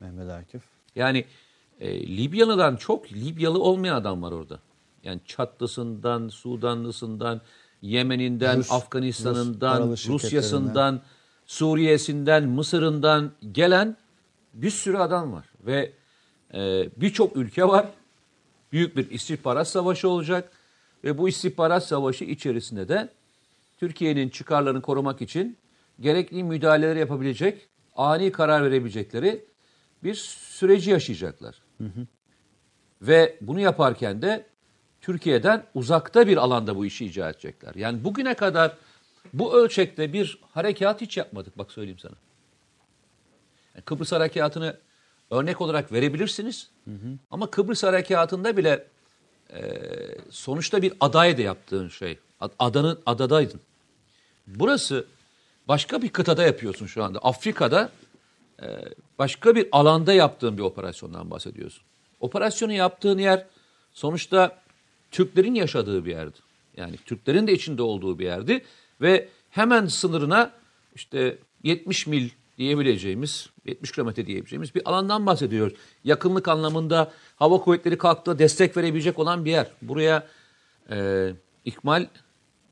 Mehmet 0.00 0.30
Akif. 0.30 0.62
Yani 0.96 1.24
e, 1.80 2.16
Libyalı'dan 2.16 2.76
çok 2.76 3.12
Libyalı 3.12 3.62
olmayan 3.62 3.94
adam 3.96 4.22
var 4.22 4.32
orada. 4.32 4.58
Yani 5.04 5.20
Çatlısından, 5.26 6.28
Sudanlısından, 6.28 7.40
Yemen'inden, 7.82 8.56
Rus- 8.56 8.58
Rus 8.58 8.72
Afganistan'ından, 8.72 9.94
şirketlerinden. 9.94 10.14
Rusya'sından, 10.14 11.00
Suriye'sinden, 11.46 12.48
Mısır'ından 12.48 13.32
gelen 13.52 13.96
bir 14.54 14.70
sürü 14.70 14.96
adam 14.96 15.32
var. 15.32 15.46
Ve 15.60 15.92
e, 16.54 16.88
birçok 16.96 17.36
ülke 17.36 17.64
var. 17.64 17.86
Büyük 18.72 18.96
bir 18.96 19.10
istihbarat 19.10 19.68
savaşı 19.68 20.08
olacak. 20.08 20.52
Ve 21.04 21.18
bu 21.18 21.28
istihbarat 21.28 21.86
savaşı 21.86 22.24
içerisinde 22.24 22.88
de 22.88 23.08
Türkiye'nin 23.80 24.28
çıkarlarını 24.28 24.82
korumak 24.82 25.22
için 25.22 25.56
gerekli 26.00 26.44
müdahaleleri 26.44 26.98
yapabilecek, 26.98 27.68
ani 27.96 28.32
karar 28.32 28.64
verebilecekleri 28.64 29.44
bir 30.04 30.14
süreci 30.14 30.90
yaşayacaklar. 30.90 31.62
Ve 33.02 33.38
bunu 33.40 33.60
yaparken 33.60 34.22
de 34.22 34.46
Türkiye'den 35.00 35.64
uzakta 35.74 36.26
bir 36.26 36.36
alanda 36.36 36.76
bu 36.76 36.86
işi 36.86 37.06
icra 37.06 37.30
edecekler. 37.30 37.74
Yani 37.74 38.04
bugüne 38.04 38.34
kadar 38.34 38.76
bu 39.32 39.54
ölçekte 39.54 40.12
bir 40.12 40.38
harekat 40.50 41.00
hiç 41.00 41.16
yapmadık 41.16 41.58
bak 41.58 41.72
söyleyeyim 41.72 41.98
sana. 41.98 42.14
Yani 43.74 43.84
Kıbrıs 43.84 44.12
harekatını 44.12 44.76
örnek 45.30 45.60
olarak 45.60 45.92
verebilirsiniz. 45.92 46.70
Ama 47.30 47.50
Kıbrıs 47.50 47.82
harekatında 47.82 48.56
bile 48.56 48.86
e, 49.52 49.80
sonuçta 50.30 50.82
bir 50.82 50.92
adaydı 51.00 51.42
yaptığın 51.42 51.88
şey. 51.88 52.18
Ad- 52.40 52.52
Adanın 52.58 53.00
adadaydın. 53.06 53.60
Burası 54.46 55.06
başka 55.68 56.02
bir 56.02 56.08
kıtada 56.08 56.42
yapıyorsun 56.42 56.86
şu 56.86 57.04
anda. 57.04 57.18
Afrika'da 57.18 57.90
e, 58.62 58.66
başka 59.18 59.54
bir 59.54 59.68
alanda 59.72 60.12
yaptığın 60.12 60.58
bir 60.58 60.62
operasyondan 60.62 61.30
bahsediyorsun. 61.30 61.82
Operasyonu 62.20 62.72
yaptığın 62.72 63.18
yer 63.18 63.46
sonuçta 63.92 64.62
Türklerin 65.10 65.54
yaşadığı 65.54 66.04
bir 66.04 66.10
yerdi. 66.10 66.38
Yani 66.76 66.96
Türklerin 67.06 67.46
de 67.46 67.52
içinde 67.52 67.82
olduğu 67.82 68.18
bir 68.18 68.24
yerdi 68.24 68.64
ve 69.02 69.28
hemen 69.50 69.86
sınırına 69.86 70.52
işte 70.94 71.38
70 71.62 72.06
mil 72.06 72.30
diyebileceğimiz, 72.58 73.48
70 73.64 73.92
kilometre 73.92 74.26
diyebileceğimiz 74.26 74.74
bir 74.74 74.88
alandan 74.88 75.26
bahsediyoruz. 75.26 75.74
Yakınlık 76.04 76.48
anlamında 76.48 77.12
hava 77.36 77.58
kuvvetleri 77.58 77.98
kalktı 77.98 78.38
destek 78.38 78.76
verebilecek 78.76 79.18
olan 79.18 79.44
bir 79.44 79.50
yer. 79.50 79.66
Buraya 79.82 80.26
e, 80.90 81.28
ikmal 81.64 82.06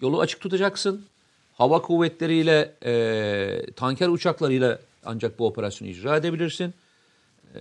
yolu 0.01 0.21
açık 0.21 0.41
tutacaksın. 0.41 1.05
Hava 1.53 1.83
kuvvetleriyle, 1.83 2.75
e, 2.85 3.73
tanker 3.77 4.09
uçaklarıyla 4.09 4.79
ancak 5.05 5.39
bu 5.39 5.47
operasyonu 5.47 5.91
icra 5.91 6.17
edebilirsin. 6.17 6.75
E, 7.55 7.59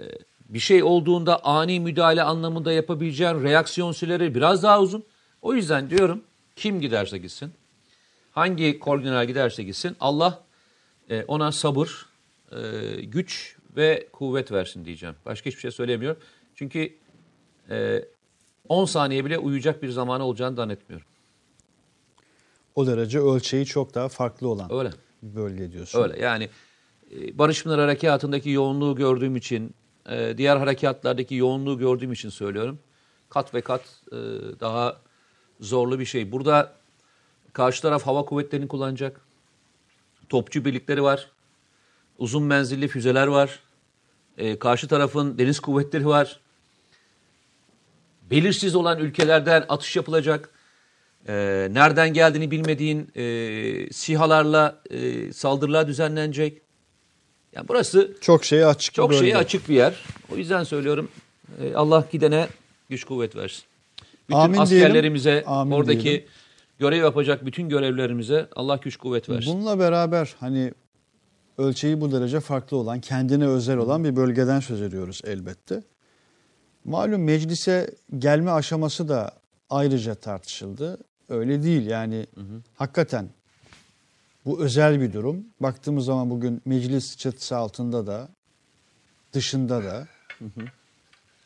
bir 0.49 0.60
şey 0.60 0.84
olduğunda 0.84 1.45
ani 1.45 1.79
müdahale 1.79 2.23
anlamında 2.23 2.71
yapabileceğin 2.71 3.43
reaksiyon 3.43 3.91
süreleri 3.91 4.36
biraz 4.36 4.63
daha 4.63 4.82
uzun. 4.82 5.03
O 5.41 5.53
yüzden 5.53 5.89
diyorum 5.89 6.23
kim 6.55 6.82
giderse 6.82 7.17
gitsin, 7.17 7.51
hangi 8.32 8.80
koordinal 8.80 9.28
giderse 9.28 9.63
gitsin 9.63 9.96
Allah 10.00 10.44
e, 11.10 11.24
ona 11.24 11.52
sabır, 11.52 12.06
e, 12.52 12.58
güç 13.02 13.58
ve 13.76 14.08
kuvvet 14.13 14.52
versin 14.52 14.86
diyeceğim. 14.86 15.15
Başka 15.26 15.50
hiçbir 15.50 15.62
şey 15.62 15.72
söylemiyorum. 15.72 16.22
Çünkü 16.56 16.94
e, 17.70 18.06
10 18.70 18.86
saniye 18.86 19.26
bile 19.26 19.38
uyuyacak 19.38 19.84
bir 19.84 19.89
zamanı 19.89 20.24
olacağını 20.24 20.56
zannetmiyorum. 20.56 21.08
O 22.76 22.88
derece 22.88 23.20
ölçeği 23.20 23.65
çok 23.65 23.96
daha 23.96 24.10
farklı 24.10 24.48
olan 24.48 24.74
Öyle. 24.74 24.89
bir 25.22 25.36
bölge 25.36 25.72
diyorsun. 25.72 26.04
Öyle 26.04 26.20
yani 26.20 26.50
e, 27.12 27.38
Barış 27.38 27.63
Pınar 27.63 27.80
Harekatı'ndaki 27.80 28.50
yoğunluğu 28.50 28.96
gördüğüm 28.96 29.36
için, 29.36 29.74
e, 30.10 30.34
diğer 30.38 30.58
harekatlardaki 30.58 31.36
yoğunluğu 31.36 31.78
gördüğüm 31.78 32.12
için 32.12 32.30
söylüyorum. 32.30 32.80
Kat 33.30 33.54
ve 33.54 33.62
kat 33.62 33.82
e, 34.12 34.15
daha 34.60 35.02
zorlu 35.60 36.00
bir 36.00 36.06
şey. 36.06 36.32
Burada 36.32 36.79
karşı 37.60 37.82
taraf 37.82 38.08
hava 38.08 38.26
kuvvetlerini 38.26 38.67
kullanacak. 38.67 39.22
Topçu 40.30 40.65
birlikleri 40.65 41.04
var. 41.04 41.30
Uzun 42.17 42.43
menzilli 42.43 42.88
füzeler 42.88 43.28
var. 43.28 43.60
E, 44.38 44.60
Karşı 44.60 44.88
tarafın 44.88 45.38
deniz 45.38 45.60
kuvvetleri 45.60 46.08
var. 46.08 46.39
Belirsiz 48.32 48.76
olan 48.76 49.00
ülkelerden 49.00 49.65
atış 49.69 49.95
yapılacak. 49.95 50.50
E, 51.28 51.34
nereden 51.72 52.13
geldiğini 52.13 52.52
bilmediğin 52.52 53.12
e, 53.15 53.93
sihalarla 53.93 54.82
e, 54.89 55.34
saldırılar 55.34 55.88
düzenlenecek. 55.88 56.62
Yani 57.54 57.67
burası 57.67 58.17
Çok 58.22 58.45
şeye 58.45 58.65
açık 58.65 58.93
çok 58.93 59.12
bir 59.12 59.15
şeye 59.15 59.38
açık 59.38 59.69
bir 59.69 59.76
yer. 59.76 59.93
O 60.34 60.38
yüzden 60.38 60.63
söylüyorum 60.63 61.10
e, 61.62 61.76
Allah 61.76 62.08
gidene 62.12 62.48
güç 62.89 63.04
kuvvet 63.04 63.36
versin. 63.36 63.63
Bütün 64.30 64.39
Amin 64.39 64.58
askerlerimize, 64.58 65.32
diyelim, 65.32 65.50
amin 65.50 65.72
oradaki 65.72 66.04
diyelim. 66.04 66.26
Görev 66.80 66.98
yapacak 67.04 67.46
bütün 67.46 67.70
görevlerimize 67.70 68.48
Allah 68.56 68.76
güç 68.84 68.98
kuvvet 68.98 69.30
versin. 69.30 69.54
Bununla 69.54 69.80
beraber 69.80 70.36
hani 70.39 70.74
ölçeği 71.58 72.02
bu 72.02 72.12
derece 72.12 72.39
farklı 72.39 72.78
olan, 72.78 73.02
kendine 73.02 73.48
özel 73.48 73.78
olan 73.78 74.04
bir 74.04 74.15
bölgeden 74.15 74.60
söz 74.60 74.82
ediyoruz 74.82 75.22
elbette. 75.24 75.84
Malum 76.86 77.24
meclise 77.24 77.96
gelme 78.20 78.52
aşaması 78.52 79.10
da 79.10 79.32
ayrıca 79.70 80.15
tartışıldı. 80.15 80.98
Öyle 81.30 81.63
değil 81.63 81.86
yani 81.88 82.26
hakikaten 82.76 83.30
bu 84.46 84.62
özel 84.63 85.02
bir 85.02 85.13
durum. 85.13 85.46
Baktığımız 85.60 86.06
zaman 86.06 86.30
bugün 86.30 86.62
meclis 86.65 87.18
çatısı 87.18 87.58
altında 87.58 88.08
da 88.08 88.30
dışında 89.34 89.84
da 89.84 90.08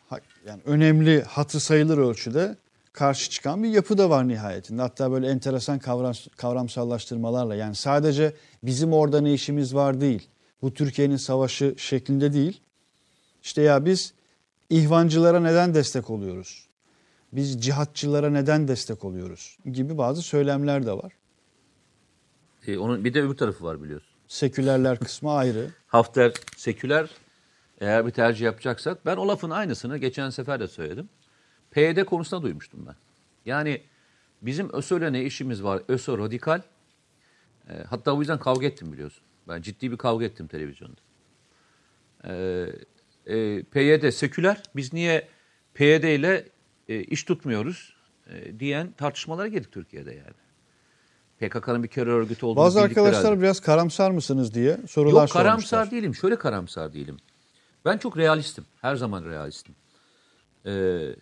ha- 0.10 0.20
yani 0.48 0.62
önemli 0.66 1.24
hatı 1.24 1.60
sayılır 1.60 1.98
ölçüde 1.98 2.56
karşı 2.94 3.30
çıkan 3.30 3.64
bir 3.64 3.70
yapı 3.70 3.98
da 3.98 4.10
var 4.10 4.28
nihayetinde. 4.28 4.82
Hatta 4.82 5.12
böyle 5.12 5.28
enteresan 5.28 5.80
kavram, 5.80 6.14
kavramsallaştırmalarla 6.38 7.56
yani 7.56 7.76
sadece 7.76 8.34
bizim 8.64 8.94
orada 8.94 9.22
ne 9.22 9.34
işimiz 9.34 9.76
var 9.76 10.02
değil. 10.02 10.30
Bu 10.62 10.74
Türkiye'nin 10.74 11.18
savaşı 11.18 11.76
şeklinde 11.78 12.34
değil. 12.34 12.62
İşte 13.44 13.62
ya 13.62 13.86
biz 13.86 14.14
ihvancılara 14.70 15.40
neden 15.40 15.74
destek 15.74 16.10
oluyoruz? 16.10 16.68
Biz 17.34 17.62
cihatçılara 17.62 18.30
neden 18.30 18.68
destek 18.68 19.06
oluyoruz 19.06 19.58
gibi 19.72 19.98
bazı 19.98 20.22
söylemler 20.22 20.86
de 20.86 20.92
var. 20.92 21.14
E, 22.68 22.78
onun 22.78 23.06
bir 23.06 23.14
de 23.14 23.22
öbür 23.22 23.38
tarafı 23.38 23.64
var 23.64 23.84
biliyorsun. 23.84 24.10
Sekülerler 24.28 25.00
kısmı 25.00 25.32
ayrı. 25.32 25.68
Hafter 25.88 26.34
seküler 26.58 27.10
eğer 27.82 28.06
bir 28.06 28.12
tercih 28.12 28.46
yapacaksak 28.46 29.06
ben 29.06 29.18
o 29.18 29.28
lafın 29.28 29.50
aynısını 29.50 29.98
geçen 29.98 30.30
sefer 30.30 30.60
de 30.60 30.68
söyledim. 30.68 31.10
PYD 31.74 32.04
konusunda 32.06 32.44
duymuştum 32.44 32.86
ben. 32.88 32.96
Yani 33.46 33.82
bizim 34.42 34.74
ÖSO'yla 34.74 35.10
ne 35.10 35.24
işimiz 35.24 35.64
var? 35.64 35.82
ÖSO 35.88 36.18
radikal. 36.18 36.62
E, 37.70 37.74
hatta 37.90 38.12
o 38.16 38.20
yüzden 38.20 38.40
kavga 38.40 38.68
ettim 38.68 38.94
biliyorsun. 38.94 39.24
Ben 39.48 39.62
ciddi 39.62 39.92
bir 39.92 39.98
kavga 39.98 40.26
ettim 40.26 40.48
televizyonda. 40.48 41.02
E, 42.24 42.34
e, 43.26 43.64
PYD 43.64 44.10
seküler. 44.10 44.64
Biz 44.76 44.94
niye 44.94 45.28
PYD 45.74 46.04
ile 46.04 46.46
e, 46.88 47.04
iş 47.04 47.24
tutmuyoruz 47.24 47.96
e, 48.28 48.60
diyen 48.60 48.92
tartışmalara 48.92 49.48
girdik 49.48 49.72
Türkiye'de 49.72 50.12
yani. 50.14 50.34
PKK'nın 51.40 51.84
bir 51.84 51.88
terör 51.88 52.20
örgütü 52.20 52.46
olduğunu 52.46 52.64
Bazı 52.66 52.82
arkadaşlar 52.82 53.26
halde. 53.26 53.42
biraz 53.42 53.60
karamsar 53.60 54.12
mısınız 54.12 54.54
diye 54.54 54.78
sorular 54.88 55.22
Yok 55.22 55.32
karamsar 55.32 55.78
sormuşlar. 55.78 55.92
değilim. 55.92 56.16
Şöyle 56.16 56.36
karamsar 56.36 56.94
değilim. 56.94 57.18
Ben 57.86 57.98
çok 57.98 58.18
realistim. 58.18 58.66
Her 58.82 58.96
zaman 58.96 59.26
realistim. 59.26 59.76
Ee, 60.66 61.16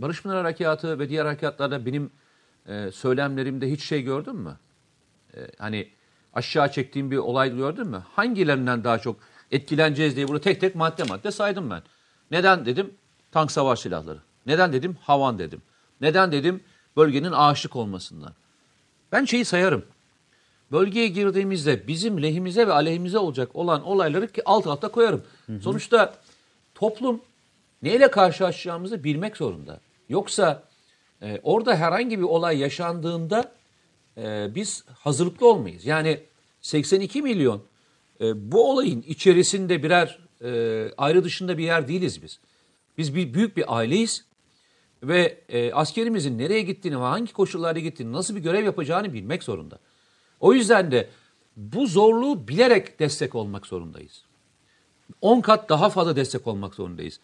Barış 0.00 0.22
Pınar 0.22 0.36
Harekatı 0.36 0.98
ve 0.98 1.08
diğer 1.08 1.26
harekatlarda 1.26 1.86
benim 1.86 2.10
e, 2.66 2.90
söylemlerimde 2.92 3.70
hiç 3.70 3.84
şey 3.84 4.02
gördün 4.02 4.36
mü? 4.36 4.56
Ee, 5.34 5.38
hani 5.58 5.88
aşağı 6.34 6.72
çektiğim 6.72 7.10
bir 7.10 7.16
olay 7.16 7.56
gördün 7.56 7.86
mü? 7.86 8.02
Hangilerinden 8.14 8.84
daha 8.84 8.98
çok 8.98 9.16
etkileneceğiz 9.50 10.16
diye 10.16 10.28
burada 10.28 10.40
tek 10.40 10.60
tek 10.60 10.74
madde 10.74 11.02
madde 11.02 11.30
saydım 11.30 11.70
ben. 11.70 11.82
Neden 12.30 12.66
dedim? 12.66 12.94
Tank 13.32 13.52
savaş 13.52 13.80
silahları. 13.80 14.18
Neden 14.46 14.72
dedim? 14.72 14.96
Havan 15.02 15.38
dedim. 15.38 15.62
Neden 16.00 16.32
dedim? 16.32 16.60
Bölgenin 16.96 17.32
aşık 17.32 17.76
olmasından. 17.76 18.32
Ben 19.12 19.24
şeyi 19.24 19.44
sayarım. 19.44 19.84
Bölgeye 20.72 21.08
girdiğimizde 21.08 21.86
bizim 21.86 22.22
lehimize 22.22 22.66
ve 22.66 22.72
aleyhimize 22.72 23.18
olacak 23.18 23.56
olan 23.56 23.84
olayları 23.84 24.28
ki 24.28 24.42
alt 24.44 24.66
alta 24.66 24.88
koyarım. 24.88 25.22
Sonuçta 25.60 26.14
toplum 26.74 27.20
neyle 27.82 28.10
karşılaşacağımızı 28.10 29.04
bilmek 29.04 29.36
zorunda. 29.36 29.80
Yoksa 30.10 30.62
e, 31.22 31.40
orada 31.42 31.76
herhangi 31.76 32.18
bir 32.18 32.24
olay 32.24 32.58
yaşandığında 32.58 33.52
e, 34.16 34.54
biz 34.54 34.84
hazırlıklı 34.94 35.48
olmayız. 35.48 35.86
Yani 35.86 36.20
82 36.60 37.22
milyon 37.22 37.62
e, 38.20 38.52
bu 38.52 38.70
olayın 38.70 39.02
içerisinde 39.02 39.82
birer 39.82 40.18
e, 40.44 40.90
ayrı 40.96 41.24
dışında 41.24 41.58
bir 41.58 41.64
yer 41.64 41.88
değiliz 41.88 42.22
biz. 42.22 42.40
Biz 42.98 43.14
bir 43.14 43.34
büyük 43.34 43.56
bir 43.56 43.76
aileyiz 43.76 44.24
ve 45.02 45.40
e, 45.48 45.72
askerimizin 45.72 46.38
nereye 46.38 46.62
gittiğini 46.62 47.00
ve 47.00 47.04
hangi 47.04 47.32
koşullarda 47.32 47.78
gittiğini, 47.78 48.12
nasıl 48.12 48.36
bir 48.36 48.40
görev 48.40 48.64
yapacağını 48.64 49.12
bilmek 49.12 49.42
zorunda. 49.42 49.78
O 50.40 50.52
yüzden 50.52 50.90
de 50.90 51.08
bu 51.56 51.86
zorluğu 51.86 52.48
bilerek 52.48 53.00
destek 53.00 53.34
olmak 53.34 53.66
zorundayız. 53.66 54.24
10 55.20 55.40
kat 55.40 55.68
daha 55.68 55.90
fazla 55.90 56.16
destek 56.16 56.46
olmak 56.46 56.74
zorundayız. 56.74 57.20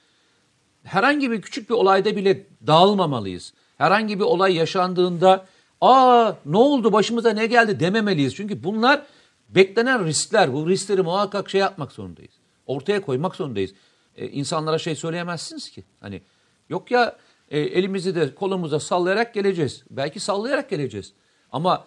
Herhangi 0.86 1.30
bir 1.30 1.42
küçük 1.42 1.70
bir 1.70 1.74
olayda 1.74 2.16
bile 2.16 2.46
dağılmamalıyız. 2.66 3.52
Herhangi 3.78 4.18
bir 4.18 4.24
olay 4.24 4.54
yaşandığında 4.54 5.46
aa 5.80 6.32
ne 6.46 6.56
oldu 6.56 6.92
başımıza 6.92 7.30
ne 7.30 7.46
geldi 7.46 7.80
dememeliyiz. 7.80 8.34
Çünkü 8.34 8.64
bunlar 8.64 9.02
beklenen 9.48 10.04
riskler. 10.04 10.52
Bu 10.52 10.68
riskleri 10.68 11.02
muhakkak 11.02 11.50
şey 11.50 11.60
yapmak 11.60 11.92
zorundayız. 11.92 12.32
Ortaya 12.66 13.02
koymak 13.02 13.36
zorundayız. 13.36 13.70
Ee, 14.16 14.28
insanlara 14.28 14.78
şey 14.78 14.94
söyleyemezsiniz 14.94 15.70
ki. 15.70 15.84
Hani 16.00 16.22
yok 16.68 16.90
ya 16.90 17.16
e, 17.50 17.60
elimizi 17.60 18.14
de 18.14 18.34
kolumuza 18.34 18.80
sallayarak 18.80 19.34
geleceğiz. 19.34 19.84
Belki 19.90 20.20
sallayarak 20.20 20.70
geleceğiz. 20.70 21.12
Ama 21.52 21.86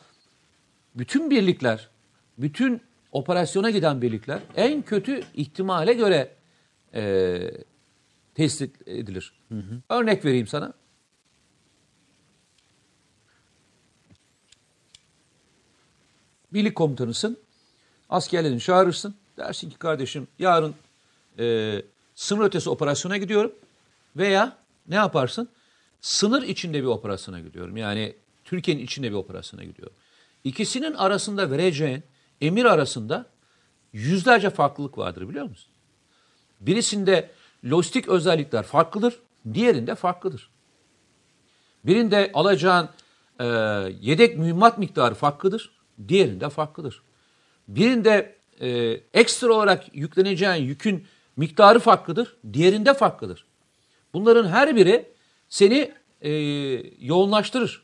bütün 0.95 1.29
birlikler, 1.29 1.89
bütün 2.37 2.81
operasyona 3.11 3.69
giden 3.69 4.01
birlikler 4.01 4.39
en 4.55 4.81
kötü 4.81 5.21
ihtimale 5.33 5.93
göre 5.93 6.31
e, 6.93 7.41
tespit 8.39 8.87
edilir. 8.87 9.33
Örnek 9.89 10.25
vereyim 10.25 10.47
sana. 10.47 10.73
Birlik 16.53 16.75
komutanısın. 16.75 17.37
Askerlerini 18.09 18.59
çağırırsın. 18.59 19.15
Dersin 19.37 19.69
ki 19.69 19.77
kardeşim 19.77 20.27
yarın 20.39 20.75
e, 21.39 21.75
sınır 22.15 22.45
ötesi 22.45 22.69
operasyona 22.69 23.17
gidiyorum. 23.17 23.51
Veya 24.15 24.57
ne 24.87 24.95
yaparsın? 24.95 25.49
Sınır 26.01 26.41
içinde 26.41 26.81
bir 26.81 26.87
operasyona 26.87 27.39
gidiyorum. 27.39 27.77
Yani 27.77 28.15
Türkiye'nin 28.45 28.83
içinde 28.83 29.09
bir 29.09 29.15
operasyona 29.15 29.63
gidiyorum. 29.63 29.95
İkisinin 30.43 30.93
arasında 30.93 31.51
vereceğin 31.51 32.03
emir 32.41 32.65
arasında 32.65 33.25
yüzlerce 33.93 34.49
farklılık 34.49 34.97
vardır 34.97 35.29
biliyor 35.29 35.45
musun? 35.45 35.71
Birisinde 36.61 37.31
lojistik 37.65 38.07
özellikler 38.07 38.63
farklıdır, 38.63 39.19
diğerinde 39.53 39.95
farklıdır. 39.95 40.49
Birinde 41.85 42.31
alacağın 42.33 42.89
e, 43.39 43.45
yedek 44.01 44.37
mühimmat 44.37 44.77
miktarı 44.77 45.15
farklıdır, 45.15 45.71
diğerinde 46.07 46.49
farklıdır. 46.49 47.01
Birinde 47.67 48.35
e, 48.59 48.69
ekstra 49.13 49.53
olarak 49.53 49.95
yükleneceğin 49.95 50.63
yükün 50.63 51.05
miktarı 51.37 51.79
farklıdır, 51.79 52.35
diğerinde 52.53 52.93
farklıdır. 52.93 53.45
Bunların 54.13 54.47
her 54.47 54.75
biri 54.75 55.09
seni 55.49 55.91
e, 56.21 56.31
yoğunlaştırır. 56.99 57.83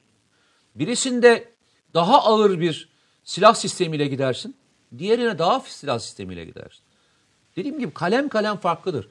Birisinde 0.76 1.50
daha 1.94 2.24
ağır 2.24 2.60
bir 2.60 2.90
silah 3.24 3.54
sistemiyle 3.54 4.08
gidersin, 4.08 4.56
diğerine 4.98 5.40
daha 5.40 5.60
silah 5.60 6.00
sistemiyle 6.00 6.46
gidersin. 6.46 6.84
Dediğim 7.56 7.80
gibi 7.80 7.94
kalem 7.94 8.30
kalem 8.30 8.58
farklıdır. 8.58 9.08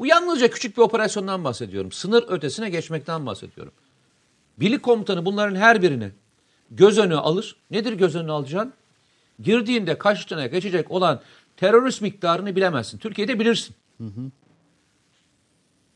Bu 0.00 0.06
yalnızca 0.06 0.50
küçük 0.50 0.76
bir 0.76 0.82
operasyondan 0.82 1.44
bahsediyorum. 1.44 1.92
Sınır 1.92 2.24
ötesine 2.28 2.70
geçmekten 2.70 3.26
bahsediyorum. 3.26 3.72
Birlik 4.60 4.82
komutanı 4.82 5.24
bunların 5.24 5.56
her 5.56 5.82
birini 5.82 6.10
göz 6.70 6.98
önüne 6.98 7.16
alır. 7.16 7.56
Nedir 7.70 7.92
göz 7.92 8.16
önüne 8.16 8.32
alacağın? 8.32 8.72
Girdiğinde 9.42 9.98
karşına 9.98 10.46
geçecek 10.46 10.90
olan 10.90 11.20
terörist 11.56 12.02
miktarını 12.02 12.56
bilemezsin. 12.56 12.98
Türkiye'de 12.98 13.38
bilirsin. 13.38 13.76
Hı 13.98 14.04
hı. 14.04 14.30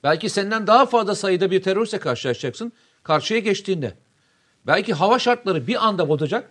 Belki 0.03 0.29
senden 0.29 0.67
daha 0.67 0.87
fazla 0.87 1.15
sayıda 1.15 1.51
bir 1.51 1.63
teröristle 1.63 1.99
karşılaşacaksın 1.99 2.73
karşıya 3.03 3.41
geçtiğinde. 3.41 3.95
Belki 4.67 4.93
hava 4.93 5.19
şartları 5.19 5.67
bir 5.67 5.87
anda 5.87 6.09
bozacak. 6.09 6.51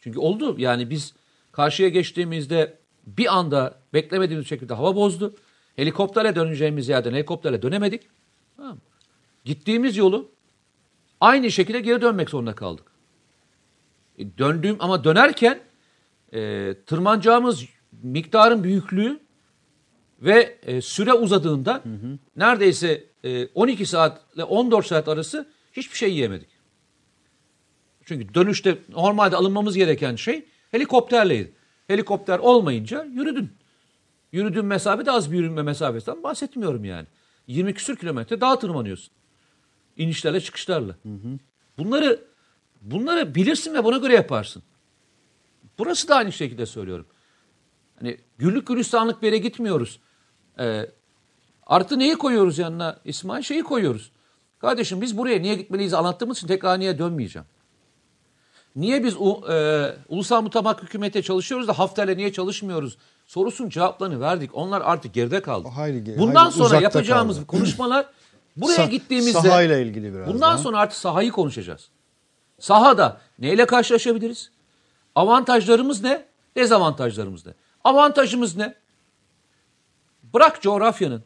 Çünkü 0.00 0.18
oldu 0.18 0.54
yani 0.58 0.90
biz 0.90 1.14
karşıya 1.52 1.88
geçtiğimizde 1.88 2.76
bir 3.06 3.36
anda 3.36 3.74
beklemediğimiz 3.94 4.48
şekilde 4.48 4.74
hava 4.74 4.96
bozdu. 4.96 5.34
Helikopterle 5.76 6.34
döneceğimiz 6.34 6.88
yerden 6.88 7.12
helikopterle 7.12 7.62
dönemedik. 7.62 8.02
Tamam. 8.56 8.78
Gittiğimiz 9.44 9.96
yolu 9.96 10.30
aynı 11.20 11.50
şekilde 11.50 11.80
geri 11.80 12.02
dönmek 12.02 12.30
zorunda 12.30 12.54
kaldık. 12.54 12.86
E, 14.18 14.38
döndüğüm 14.38 14.76
ama 14.78 15.04
dönerken 15.04 15.60
e, 16.32 16.74
tırmanacağımız 16.86 17.64
miktarın 18.02 18.64
büyüklüğü 18.64 19.20
ve 20.20 20.58
e, 20.62 20.80
süre 20.80 21.12
uzadığında 21.12 21.74
hı 21.74 21.88
hı. 21.88 22.18
neredeyse 22.36 23.04
e, 23.24 23.46
12 23.46 23.86
saat 23.86 24.20
ile 24.34 24.44
14 24.44 24.86
saat 24.86 25.08
arası 25.08 25.48
hiçbir 25.72 25.96
şey 25.96 26.10
yiyemedik. 26.10 26.48
Çünkü 28.04 28.34
dönüşte 28.34 28.78
normalde 28.88 29.36
alınmamız 29.36 29.76
gereken 29.76 30.16
şey 30.16 30.44
helikopterleydi. 30.70 31.52
Helikopter 31.86 32.38
olmayınca 32.38 33.04
yürüdün. 33.04 33.50
Yürüdüğün 34.32 34.64
mesafe 34.64 35.06
de 35.06 35.10
az 35.10 35.32
bir 35.32 35.36
yürüme 35.36 35.62
mesafesinden 35.62 36.22
bahsetmiyorum 36.22 36.84
yani. 36.84 37.06
20 37.46 37.74
küsür 37.74 37.96
kilometre 37.96 38.40
daha 38.40 38.58
tırmanıyorsun. 38.58 39.12
İnişlerle 39.96 40.40
çıkışlarla. 40.40 40.92
Hı 41.02 41.08
hı. 41.08 41.38
Bunları 41.78 42.24
bunları 42.80 43.34
bilirsin 43.34 43.74
ve 43.74 43.84
buna 43.84 43.96
göre 43.96 44.14
yaparsın. 44.14 44.62
Burası 45.78 46.08
da 46.08 46.16
aynı 46.16 46.32
şekilde 46.32 46.66
söylüyorum. 46.66 47.06
Hani 47.98 48.18
güllük 48.38 48.66
gülistanlık 48.66 49.22
bir 49.22 49.26
yere 49.26 49.38
gitmiyoruz. 49.38 50.00
Ee, 50.58 50.86
artı 51.66 51.98
neyi 51.98 52.14
koyuyoruz 52.14 52.58
yanına 52.58 53.00
İsmail? 53.04 53.42
Şeyi 53.42 53.62
koyuyoruz. 53.62 54.12
Kardeşim 54.58 55.00
biz 55.00 55.18
buraya 55.18 55.38
niye 55.38 55.54
gitmeliyiz 55.54 55.94
anlattığımız 55.94 56.36
için 56.36 56.46
tekrar 56.46 56.80
niye 56.80 56.98
dönmeyeceğim. 56.98 57.46
Niye 58.76 59.04
biz 59.04 59.14
e, 59.14 59.96
ulusal 60.08 60.42
mutabak 60.42 60.82
hükümete 60.82 61.22
çalışıyoruz 61.22 61.68
da 61.68 61.78
Hafter'le 61.78 62.16
niye 62.16 62.32
çalışmıyoruz? 62.32 62.98
Sorusun 63.30 63.68
cevaplarını 63.68 64.20
verdik. 64.20 64.50
Onlar 64.54 64.80
artık 64.80 65.14
geride 65.14 65.42
kaldı. 65.42 65.68
Hayli, 65.68 66.18
bundan 66.18 66.40
hayli 66.44 66.54
sonra 66.54 66.80
yapacağımız 66.80 67.36
kaldı. 67.36 67.46
konuşmalar 67.46 68.06
buraya 68.56 68.84
Sa- 68.84 68.90
gittiğimizde 68.90 69.40
sahayla 69.40 69.78
ilgili 69.78 70.14
biraz 70.14 70.26
bundan 70.26 70.40
daha. 70.40 70.58
sonra 70.58 70.78
artık 70.78 70.98
sahayı 70.98 71.30
konuşacağız. 71.30 71.88
Sahada 72.58 73.20
neyle 73.38 73.66
karşılaşabiliriz? 73.66 74.50
Avantajlarımız 75.14 76.02
ne? 76.02 76.26
Dezavantajlarımız 76.56 77.46
ne? 77.46 77.52
Avantajımız 77.84 78.56
ne? 78.56 78.74
Bırak 80.34 80.62
coğrafyanın. 80.62 81.24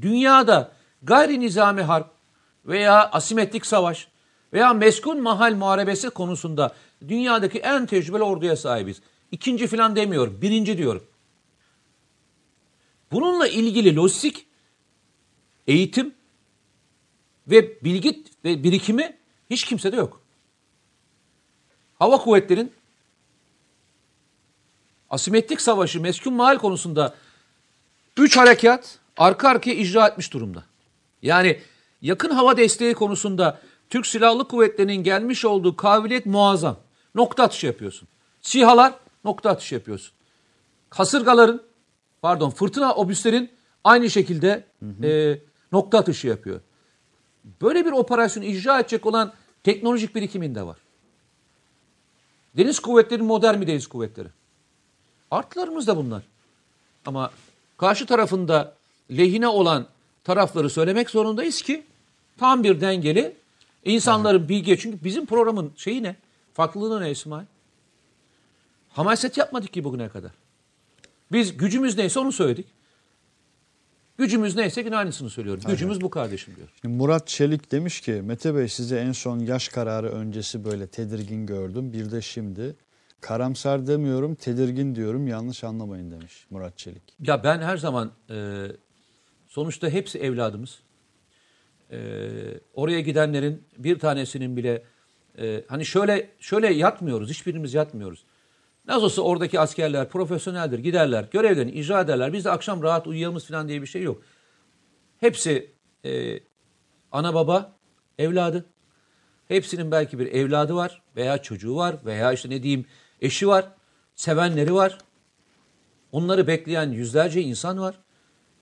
Dünyada 0.00 0.72
gayri 1.02 1.40
nizami 1.40 1.82
harp 1.82 2.10
veya 2.66 3.10
asimetrik 3.10 3.66
savaş 3.66 4.08
veya 4.52 4.72
meskun 4.72 5.22
mahal 5.22 5.54
muharebesi 5.54 6.10
konusunda 6.10 6.74
dünyadaki 7.08 7.58
en 7.58 7.86
tecrübeli 7.86 8.22
orduya 8.22 8.56
sahibiz. 8.56 9.00
İkinci 9.32 9.66
falan 9.66 9.96
demiyorum, 9.96 10.38
birinci 10.42 10.78
diyorum. 10.78 11.04
Bununla 13.12 13.48
ilgili 13.48 13.96
lojistik, 13.96 14.46
eğitim 15.66 16.14
ve 17.48 17.84
bilgi 17.84 18.24
ve 18.44 18.62
birikimi 18.64 19.16
hiç 19.50 19.64
kimsede 19.64 19.96
yok. 19.96 20.20
Hava 21.98 22.18
kuvvetlerin 22.18 22.72
asimetrik 25.10 25.60
savaşı 25.60 26.00
meskun 26.00 26.34
mahal 26.34 26.58
konusunda 26.58 27.14
3 28.16 28.36
harekat 28.36 28.98
arka 29.16 29.48
arkaya 29.48 29.76
icra 29.76 30.08
etmiş 30.08 30.32
durumda. 30.32 30.64
Yani 31.22 31.60
yakın 32.02 32.30
hava 32.30 32.56
desteği 32.56 32.94
konusunda 32.94 33.60
Türk 33.90 34.06
Silahlı 34.06 34.48
Kuvvetleri'nin 34.48 35.02
gelmiş 35.02 35.44
olduğu 35.44 35.76
kabiliyet 35.76 36.26
muazzam. 36.26 36.76
Nokta 37.14 37.42
atışı 37.42 37.66
yapıyorsun. 37.66 38.08
SİHA'lar 38.42 38.94
nokta 39.26 39.50
atışı 39.50 39.74
yapıyorsun. 39.74 40.12
Kasırgaların, 40.90 41.62
pardon 42.22 42.50
fırtına 42.50 42.94
obüslerin 42.94 43.50
aynı 43.84 44.10
şekilde 44.10 44.64
hı 44.80 44.86
hı. 44.86 45.06
E, 45.06 45.38
nokta 45.72 45.98
atışı 45.98 46.26
yapıyor. 46.26 46.60
Böyle 47.62 47.86
bir 47.86 47.92
operasyon 47.92 48.42
icra 48.42 48.80
edecek 48.80 49.06
olan 49.06 49.32
teknolojik 49.64 50.14
birikimin 50.14 50.54
de 50.54 50.62
var. 50.62 50.76
Deniz 52.56 52.80
kuvvetleri 52.80 53.22
modern 53.22 53.58
mi 53.58 53.66
deniz 53.66 53.86
kuvvetleri? 53.86 54.28
Artılarımız 55.30 55.86
da 55.86 55.96
bunlar. 55.96 56.22
Ama 57.06 57.30
karşı 57.76 58.06
tarafında 58.06 58.74
lehine 59.10 59.48
olan 59.48 59.86
tarafları 60.24 60.70
söylemek 60.70 61.10
zorundayız 61.10 61.62
ki 61.62 61.84
tam 62.38 62.64
bir 62.64 62.80
dengeli 62.80 63.36
insanların 63.84 64.48
bilgi 64.48 64.78
çünkü 64.78 65.04
bizim 65.04 65.26
programın 65.26 65.72
şeyi 65.76 66.02
ne? 66.02 66.16
Farklılığı 66.54 67.00
ne 67.00 67.10
İsmail? 67.10 67.46
Hamaset 68.96 69.36
yapmadık 69.36 69.72
ki 69.72 69.84
bugüne 69.84 70.08
kadar. 70.08 70.30
Biz 71.32 71.56
gücümüz 71.56 71.98
neyse 71.98 72.20
onu 72.20 72.32
söyledik. 72.32 72.66
Gücümüz 74.18 74.56
neyse 74.56 74.80
yine 74.80 74.96
aynısını 74.96 75.30
söylüyorum. 75.30 75.62
Aynen. 75.66 75.74
Gücümüz 75.74 76.00
bu 76.00 76.10
kardeşim 76.10 76.56
diyor. 76.56 76.68
Şimdi 76.82 76.96
Murat 76.96 77.26
Çelik 77.26 77.72
demiş 77.72 78.00
ki 78.00 78.12
Mete 78.12 78.54
Bey 78.54 78.68
size 78.68 78.98
en 78.98 79.12
son 79.12 79.38
yaş 79.38 79.68
kararı 79.68 80.10
öncesi 80.10 80.64
böyle 80.64 80.86
tedirgin 80.86 81.46
gördüm. 81.46 81.92
Bir 81.92 82.10
de 82.10 82.22
şimdi 82.22 82.76
karamsar 83.20 83.86
demiyorum 83.86 84.34
tedirgin 84.34 84.94
diyorum 84.94 85.26
yanlış 85.26 85.64
anlamayın 85.64 86.10
demiş 86.10 86.46
Murat 86.50 86.78
Çelik. 86.78 87.02
Ya 87.20 87.44
ben 87.44 87.60
her 87.60 87.76
zaman 87.76 88.12
e, 88.30 88.66
sonuçta 89.46 89.88
hepsi 89.88 90.18
evladımız. 90.18 90.78
E, 91.90 91.98
oraya 92.74 93.00
gidenlerin 93.00 93.62
bir 93.78 93.98
tanesinin 93.98 94.56
bile 94.56 94.82
e, 95.38 95.64
hani 95.68 95.86
şöyle 95.86 96.30
şöyle 96.40 96.74
yatmıyoruz 96.74 97.30
hiçbirimiz 97.30 97.74
yatmıyoruz. 97.74 98.24
Nasıl 98.88 99.02
olsa 99.02 99.22
oradaki 99.22 99.60
askerler 99.60 100.08
profesyoneldir 100.08 100.78
giderler 100.78 101.26
görevlerini 101.30 101.70
icra 101.70 102.00
ederler 102.00 102.32
biz 102.32 102.44
de 102.44 102.50
akşam 102.50 102.82
rahat 102.82 103.06
uyuyalımız 103.06 103.46
falan 103.46 103.68
diye 103.68 103.82
bir 103.82 103.86
şey 103.86 104.02
yok. 104.02 104.22
Hepsi 105.20 105.70
e, 106.04 106.40
ana 107.12 107.34
baba 107.34 107.72
evladı. 108.18 108.64
Hepsinin 109.48 109.90
belki 109.90 110.18
bir 110.18 110.26
evladı 110.26 110.74
var 110.74 111.02
veya 111.16 111.38
çocuğu 111.42 111.76
var 111.76 111.96
veya 112.04 112.32
işte 112.32 112.50
ne 112.50 112.62
diyeyim 112.62 112.86
eşi 113.20 113.48
var, 113.48 113.68
sevenleri 114.14 114.74
var. 114.74 114.98
Onları 116.12 116.46
bekleyen 116.46 116.90
yüzlerce 116.90 117.42
insan 117.42 117.80
var. 117.80 117.94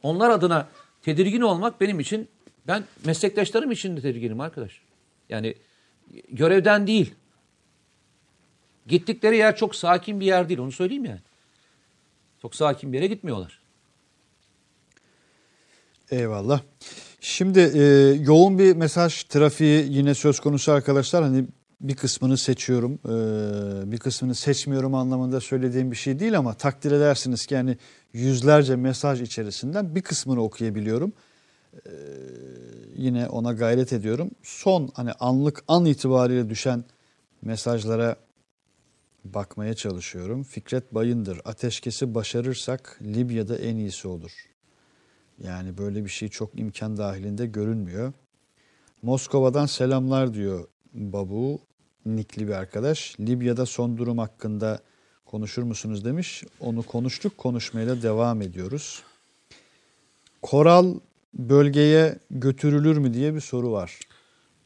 Onlar 0.02 0.30
adına 0.30 0.68
tedirgin 1.02 1.40
olmak 1.40 1.80
benim 1.80 2.00
için, 2.00 2.28
ben 2.66 2.84
meslektaşlarım 3.04 3.70
için 3.70 3.96
de 3.96 4.00
tedirginim 4.00 4.40
arkadaş. 4.40 4.80
Yani 5.28 5.54
görevden 6.30 6.86
değil. 6.86 7.14
Gittikleri 8.86 9.36
yer 9.36 9.56
çok 9.56 9.74
sakin 9.74 10.20
bir 10.20 10.26
yer 10.26 10.48
değil, 10.48 10.60
onu 10.60 10.72
söyleyeyim 10.72 11.04
yani. 11.04 11.20
Çok 12.42 12.54
sakin 12.54 12.92
bir 12.92 12.96
yere 12.96 13.06
gitmiyorlar. 13.06 13.60
Eyvallah. 16.10 16.60
Şimdi 17.20 17.60
e, 17.60 17.82
yoğun 18.20 18.58
bir 18.58 18.76
mesaj 18.76 19.22
trafiği 19.22 19.92
yine 19.92 20.14
söz 20.14 20.40
konusu 20.40 20.72
arkadaşlar. 20.72 21.22
Hani 21.22 21.44
bir 21.80 21.96
kısmını 21.96 22.38
seçiyorum, 22.38 22.98
e, 23.04 23.92
bir 23.92 23.98
kısmını 23.98 24.34
seçmiyorum 24.34 24.94
anlamında 24.94 25.40
söylediğim 25.40 25.90
bir 25.90 25.96
şey 25.96 26.18
değil 26.18 26.38
ama 26.38 26.54
takdir 26.54 26.92
edersiniz 26.92 27.46
ki 27.46 27.54
yani 27.54 27.76
yüzlerce 28.12 28.76
mesaj 28.76 29.20
içerisinden 29.20 29.94
bir 29.94 30.02
kısmını 30.02 30.42
okuyabiliyorum. 30.42 31.12
E, 31.74 31.90
yine 32.96 33.28
ona 33.28 33.52
gayret 33.52 33.92
ediyorum. 33.92 34.30
Son 34.42 34.90
hani 34.94 35.12
anlık 35.12 35.64
an 35.68 35.84
itibariyle 35.84 36.50
düşen 36.50 36.84
mesajlara 37.42 38.16
bakmaya 39.24 39.74
çalışıyorum. 39.74 40.42
Fikret 40.42 40.94
Bayındır, 40.94 41.40
ateşkesi 41.44 42.14
başarırsak 42.14 42.98
Libya'da 43.02 43.56
en 43.56 43.76
iyisi 43.76 44.08
olur. 44.08 44.32
Yani 45.42 45.78
böyle 45.78 46.04
bir 46.04 46.10
şey 46.10 46.28
çok 46.28 46.58
imkan 46.58 46.96
dahilinde 46.96 47.46
görünmüyor. 47.46 48.12
Moskova'dan 49.02 49.66
selamlar 49.66 50.34
diyor 50.34 50.68
Babu 50.94 51.60
nikli 52.06 52.48
bir 52.48 52.52
arkadaş. 52.52 53.16
Libya'da 53.20 53.66
son 53.66 53.96
durum 53.96 54.18
hakkında 54.18 54.80
konuşur 55.26 55.62
musunuz 55.62 56.04
demiş. 56.04 56.44
Onu 56.60 56.82
konuştuk. 56.82 57.38
Konuşmaya 57.38 57.86
da 57.86 58.02
devam 58.02 58.42
ediyoruz. 58.42 59.02
Koral 60.42 60.94
bölgeye 61.34 62.18
götürülür 62.30 62.96
mü 62.96 63.14
diye 63.14 63.34
bir 63.34 63.40
soru 63.40 63.72
var. 63.72 63.98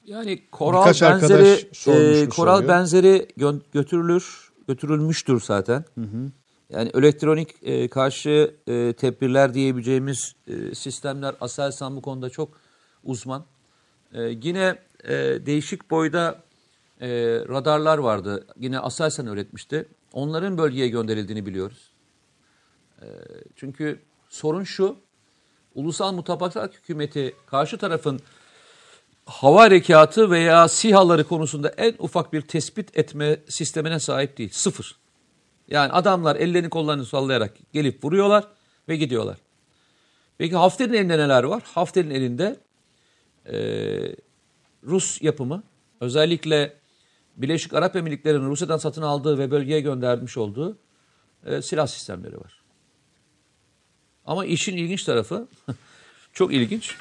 Yani 0.07 0.43
koral 0.53 0.81
Birkaç 0.81 1.03
benzeri 1.03 1.69
e, 1.87 2.29
koral 2.29 2.57
soruyor. 2.57 2.69
benzeri 2.69 3.29
gö 3.37 3.53
götürülür, 3.73 4.48
götürülmüştür 4.69 5.41
zaten. 5.41 5.85
Hı 5.95 6.01
hı. 6.01 6.31
Yani 6.71 6.91
elektronik 6.95 7.55
e, 7.63 7.89
karşı 7.89 8.55
e, 8.67 8.93
tedbirler 8.93 9.55
diyebileceğimiz 9.55 10.35
e, 10.47 10.75
sistemler 10.75 11.35
Aselsan 11.41 11.97
bu 11.97 12.03
konuda 12.03 12.31
çok 12.31 12.61
uzman. 13.05 13.45
E, 14.13 14.23
yine 14.23 14.79
e, 15.05 15.15
değişik 15.47 15.91
boyda 15.91 16.43
e, 17.01 17.09
radarlar 17.49 17.99
vardı. 17.99 18.47
Yine 18.57 18.79
Aselsan 18.79 19.27
öğretmişti. 19.27 19.89
Onların 20.13 20.59
bölgeye 20.59 20.89
gönderildiğini 20.89 21.47
biliyoruz. 21.47 21.91
E, 23.03 23.07
çünkü 23.57 24.01
sorun 24.29 24.65
şu, 24.65 24.97
ulusal 25.75 26.13
mutabakat 26.13 26.75
hükümeti 26.75 27.35
karşı 27.47 27.79
tarafın 27.79 28.21
hava 29.29 29.61
harekatı 29.61 30.31
veya 30.31 30.69
sihaları 30.69 31.25
konusunda 31.25 31.69
en 31.69 31.95
ufak 31.99 32.33
bir 32.33 32.41
tespit 32.41 32.99
etme 32.99 33.41
sistemine 33.49 34.01
sahip 34.01 34.39
değil. 34.39 34.51
Sıfır. 34.53 34.97
Yani 35.69 35.93
adamlar 35.93 36.37
ellerini 36.37 36.71
kollarını 36.71 37.07
sallayarak 37.07 37.57
gelip 37.73 38.05
vuruyorlar 38.05 38.45
ve 38.89 38.97
gidiyorlar. 38.97 39.37
Peki 40.39 40.57
Hafter'in 40.57 40.93
elinde 40.93 41.19
neler 41.19 41.45
var? 41.45 41.63
Hafter'in 41.75 42.11
elinde 42.11 42.57
e, 43.47 43.57
Rus 44.85 45.23
yapımı 45.23 45.63
özellikle 46.01 46.75
Birleşik 47.37 47.75
Arap 47.75 47.97
Emirlikleri'nin 47.97 48.51
Rusya'dan 48.51 48.77
satın 48.77 49.03
aldığı 49.03 49.39
ve 49.39 49.51
bölgeye 49.51 49.81
göndermiş 49.81 50.37
olduğu 50.37 50.79
e, 51.47 51.63
silah 51.63 51.87
sistemleri 51.87 52.41
var. 52.41 52.63
Ama 54.25 54.45
işin 54.45 54.77
ilginç 54.77 55.05
tarafı, 55.05 55.49
çok 56.33 56.53
ilginç. 56.53 56.97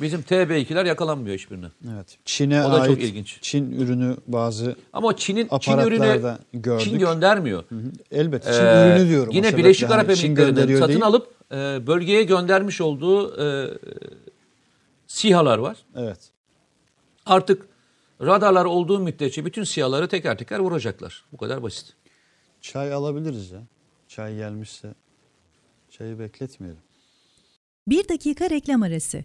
Bizim 0.00 0.20
TB2'ler 0.20 0.86
yakalanmıyor 0.88 1.36
hiçbirine. 1.36 1.66
Evet. 1.94 2.18
Çin'e 2.24 2.64
o 2.64 2.72
da 2.72 2.80
ait 2.80 2.90
çok 2.90 3.02
ilginç. 3.02 3.38
Çin 3.42 3.72
ürünü 3.72 4.16
bazı 4.26 4.76
Ama 4.92 5.16
Çin'in 5.16 5.48
Çin 5.60 5.78
ürünü 5.78 6.36
gördük. 6.52 6.84
Çin 6.84 6.98
göndermiyor. 6.98 7.64
Hı 7.68 7.74
hı. 7.74 7.90
Elbette 8.10 8.52
Çin 8.52 8.64
ee, 8.64 8.96
ürünü 8.96 9.08
diyorum. 9.08 9.32
Yine 9.34 9.56
Birleşik 9.56 9.90
Arap 9.90 10.10
Emirlikleri'nin 10.10 10.78
satın 10.78 10.88
değil. 10.88 11.04
alıp 11.04 11.34
e, 11.52 11.86
bölgeye 11.86 12.22
göndermiş 12.22 12.80
olduğu 12.80 13.42
e, 13.42 13.68
SİHA'lar 15.06 15.58
var. 15.58 15.76
Evet. 15.96 16.18
Artık 17.26 17.68
Radarlar 18.20 18.64
olduğu 18.64 18.98
müddetçe 18.98 19.44
bütün 19.44 19.64
siyahları 19.64 20.08
teker 20.08 20.38
teker 20.38 20.58
vuracaklar. 20.58 21.24
Bu 21.32 21.36
kadar 21.36 21.62
basit. 21.62 21.92
Çay 22.60 22.92
alabiliriz 22.92 23.50
ya. 23.50 23.62
Çay 24.08 24.36
gelmişse 24.36 24.94
çayı 25.90 26.18
bekletmeyelim. 26.18 26.80
Bir 27.88 28.08
dakika 28.08 28.50
reklam 28.50 28.82
arası. 28.82 29.24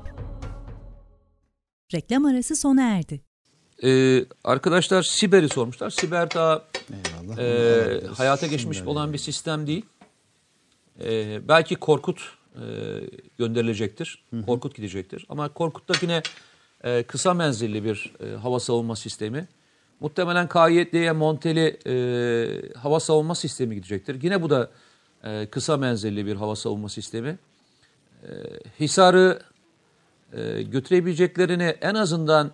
Reklam 1.93 2.25
arası 2.25 2.55
sona 2.55 2.81
erdi. 2.81 3.21
Ee, 3.83 4.25
arkadaşlar 4.43 5.03
Siber'i 5.03 5.49
sormuşlar. 5.49 5.89
Siber 5.89 6.31
daha 6.31 6.65
Eyvallah. 6.91 7.37
e, 7.37 8.07
hayata 8.07 8.47
geçmiş 8.47 8.81
olan 8.81 9.13
bir 9.13 9.17
sistem 9.17 9.67
değil. 9.67 9.85
E, 11.03 11.39
belki 11.47 11.75
Korkut 11.75 12.21
e, 12.55 12.63
gönderilecektir. 13.37 14.23
Korkut 14.45 14.75
gidecektir. 14.75 15.25
Ama 15.29 15.49
Korkut'ta 15.49 15.93
yine 16.01 16.21
e, 16.83 17.03
kısa 17.03 17.33
menzilli 17.33 17.83
bir 17.83 18.13
e, 18.19 18.35
hava 18.35 18.59
savunma 18.59 18.95
sistemi. 18.95 19.47
Muhtemelen 19.99 20.49
KYD'ye 20.49 21.11
monteli 21.11 21.79
e, 21.87 21.93
hava 22.77 22.99
savunma 22.99 23.35
sistemi 23.35 23.75
gidecektir. 23.75 24.23
Yine 24.23 24.41
bu 24.41 24.49
da 24.49 24.71
e, 25.23 25.47
kısa 25.51 25.77
menzilli 25.77 26.25
bir 26.25 26.35
hava 26.35 26.55
savunma 26.55 26.89
sistemi. 26.89 27.39
E, 28.23 28.29
Hisar'ı 28.79 29.39
e, 30.33 30.61
götürebileceklerini 30.61 31.63
en 31.63 31.95
azından 31.95 32.51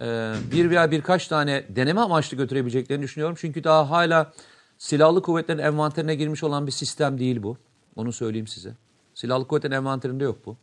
e, 0.00 0.34
bir 0.52 0.70
veya 0.70 0.90
birkaç 0.90 1.28
tane 1.28 1.64
deneme 1.68 2.00
amaçlı 2.00 2.36
götürebileceklerini 2.36 3.02
düşünüyorum. 3.02 3.36
Çünkü 3.40 3.64
daha 3.64 3.90
hala 3.90 4.32
silahlı 4.78 5.22
kuvvetlerin 5.22 5.58
envanterine 5.58 6.14
girmiş 6.14 6.44
olan 6.44 6.66
bir 6.66 6.72
sistem 6.72 7.18
değil 7.18 7.42
bu. 7.42 7.56
Onu 7.96 8.12
söyleyeyim 8.12 8.46
size. 8.46 8.74
Silahlı 9.14 9.46
kuvvetlerin 9.46 9.74
envanterinde 9.74 10.24
yok 10.24 10.46
bu. 10.46 10.56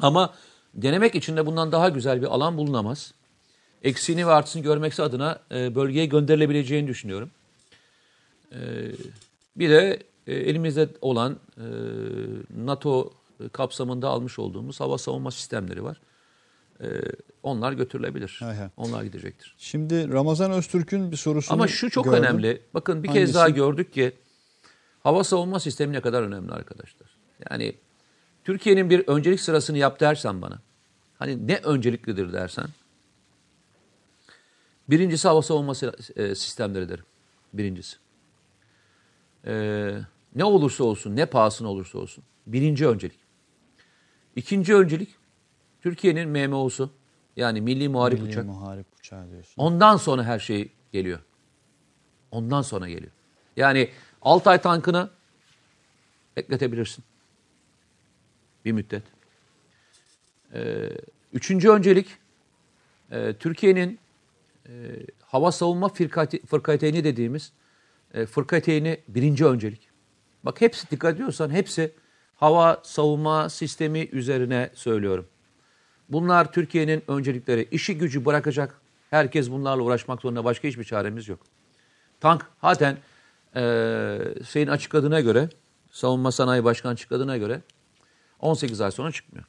Ama 0.00 0.34
denemek 0.74 1.14
için 1.14 1.36
de 1.36 1.46
bundan 1.46 1.72
daha 1.72 1.88
güzel 1.88 2.22
bir 2.22 2.26
alan 2.26 2.56
bulunamaz. 2.56 3.14
Eksiğini 3.82 4.26
ve 4.26 4.30
artısını 4.30 4.62
görmeksi 4.62 5.02
adına 5.02 5.38
e, 5.50 5.74
bölgeye 5.74 6.06
gönderilebileceğini 6.06 6.88
düşünüyorum. 6.88 7.30
Bir 9.56 9.70
de 9.70 10.02
elimizde 10.26 10.88
olan 11.00 11.38
NATO 12.56 13.12
kapsamında 13.48 14.08
almış 14.08 14.38
olduğumuz 14.38 14.80
hava 14.80 14.98
savunma 14.98 15.30
sistemleri 15.30 15.84
var. 15.84 16.00
E, 16.80 16.86
onlar 17.42 17.72
götürülebilir. 17.72 18.36
Hay. 18.40 18.56
Onlar 18.76 19.02
gidecektir. 19.02 19.54
Şimdi 19.58 20.12
Ramazan 20.12 20.52
Öztürk'ün 20.52 21.10
bir 21.10 21.16
sorusunu 21.16 21.54
Ama 21.54 21.68
şu 21.68 21.90
çok 21.90 22.04
gördüm. 22.04 22.18
önemli. 22.18 22.62
Bakın 22.74 23.02
bir 23.02 23.08
Hangisi? 23.08 23.26
kez 23.26 23.34
daha 23.34 23.48
gördük 23.48 23.92
ki 23.92 24.12
hava 25.02 25.24
savunma 25.24 25.60
sistemi 25.60 25.92
ne 25.92 26.00
kadar 26.00 26.22
önemli 26.22 26.52
arkadaşlar. 26.52 27.08
Yani 27.50 27.74
Türkiye'nin 28.44 28.90
bir 28.90 29.08
öncelik 29.08 29.40
sırasını 29.40 29.78
yap 29.78 30.00
dersen 30.00 30.42
bana. 30.42 30.58
Hani 31.18 31.46
ne 31.46 31.56
önceliklidir 31.56 32.32
dersen. 32.32 32.66
Birincisi 34.90 35.28
hava 35.28 35.42
savunma 35.42 35.72
e, 36.16 36.34
sistemleri 36.34 36.88
derim. 36.88 37.04
Birincisi. 37.52 37.96
Ee, 39.46 39.98
ne 40.34 40.44
olursa 40.44 40.84
olsun, 40.84 41.16
ne 41.16 41.26
pahasına 41.26 41.68
olursa 41.68 41.98
olsun. 41.98 42.24
Birinci 42.46 42.86
öncelik. 42.88 43.18
İkinci 44.36 44.74
öncelik 44.74 45.08
Türkiye'nin 45.80 46.28
MMO'su. 46.28 46.90
Yani 47.36 47.60
Milli 47.60 47.88
Muharip 47.88 48.18
Milli 48.20 48.30
Uçak. 48.30 48.44
Muharip 48.44 48.86
uçağı 48.98 49.30
diyorsun. 49.30 49.54
Ondan 49.56 49.96
sonra 49.96 50.24
her 50.24 50.38
şey 50.38 50.72
geliyor. 50.92 51.18
Ondan 52.30 52.62
sonra 52.62 52.88
geliyor. 52.88 53.12
Yani 53.56 53.90
Altay 54.22 54.60
tankını 54.60 55.10
bekletebilirsin. 56.36 57.04
Bir 58.64 58.72
müddet. 58.72 59.02
Ee, 60.54 60.88
üçüncü 61.32 61.70
öncelik 61.70 62.08
e, 63.10 63.32
Türkiye'nin 63.32 63.98
e, 64.66 64.72
hava 65.20 65.52
savunma 65.52 65.88
fırkate, 65.88 66.40
fırkateyni 66.46 67.04
dediğimiz 67.04 67.52
e, 68.14 68.26
fırkateyni 68.26 69.00
birinci 69.08 69.46
öncelik. 69.46 69.88
Bak 70.44 70.60
hepsi 70.60 70.90
dikkat 70.90 71.14
ediyorsan 71.14 71.50
hepsi 71.50 71.92
hava 72.42 72.80
savunma 72.82 73.48
sistemi 73.48 74.08
üzerine 74.12 74.70
söylüyorum. 74.74 75.26
Bunlar 76.08 76.52
Türkiye'nin 76.52 77.02
öncelikleri. 77.08 77.68
İşi 77.70 77.98
gücü 77.98 78.24
bırakacak. 78.24 78.80
Herkes 79.10 79.50
bunlarla 79.50 79.82
uğraşmak 79.82 80.22
zorunda. 80.22 80.44
Başka 80.44 80.68
hiçbir 80.68 80.84
çaremiz 80.84 81.28
yok. 81.28 81.40
Tank 82.20 82.46
zaten 82.62 82.96
eee 83.56 84.34
şeyin 84.48 84.66
açıkladığına 84.68 85.20
göre, 85.20 85.48
Savunma 85.90 86.32
Sanayi 86.32 86.64
Başkanı 86.64 86.92
açıkladığına 86.92 87.36
göre 87.36 87.60
18 88.40 88.80
ay 88.80 88.90
sonra 88.90 89.12
çıkmıyor. 89.12 89.44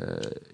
Eee, 0.00 0.04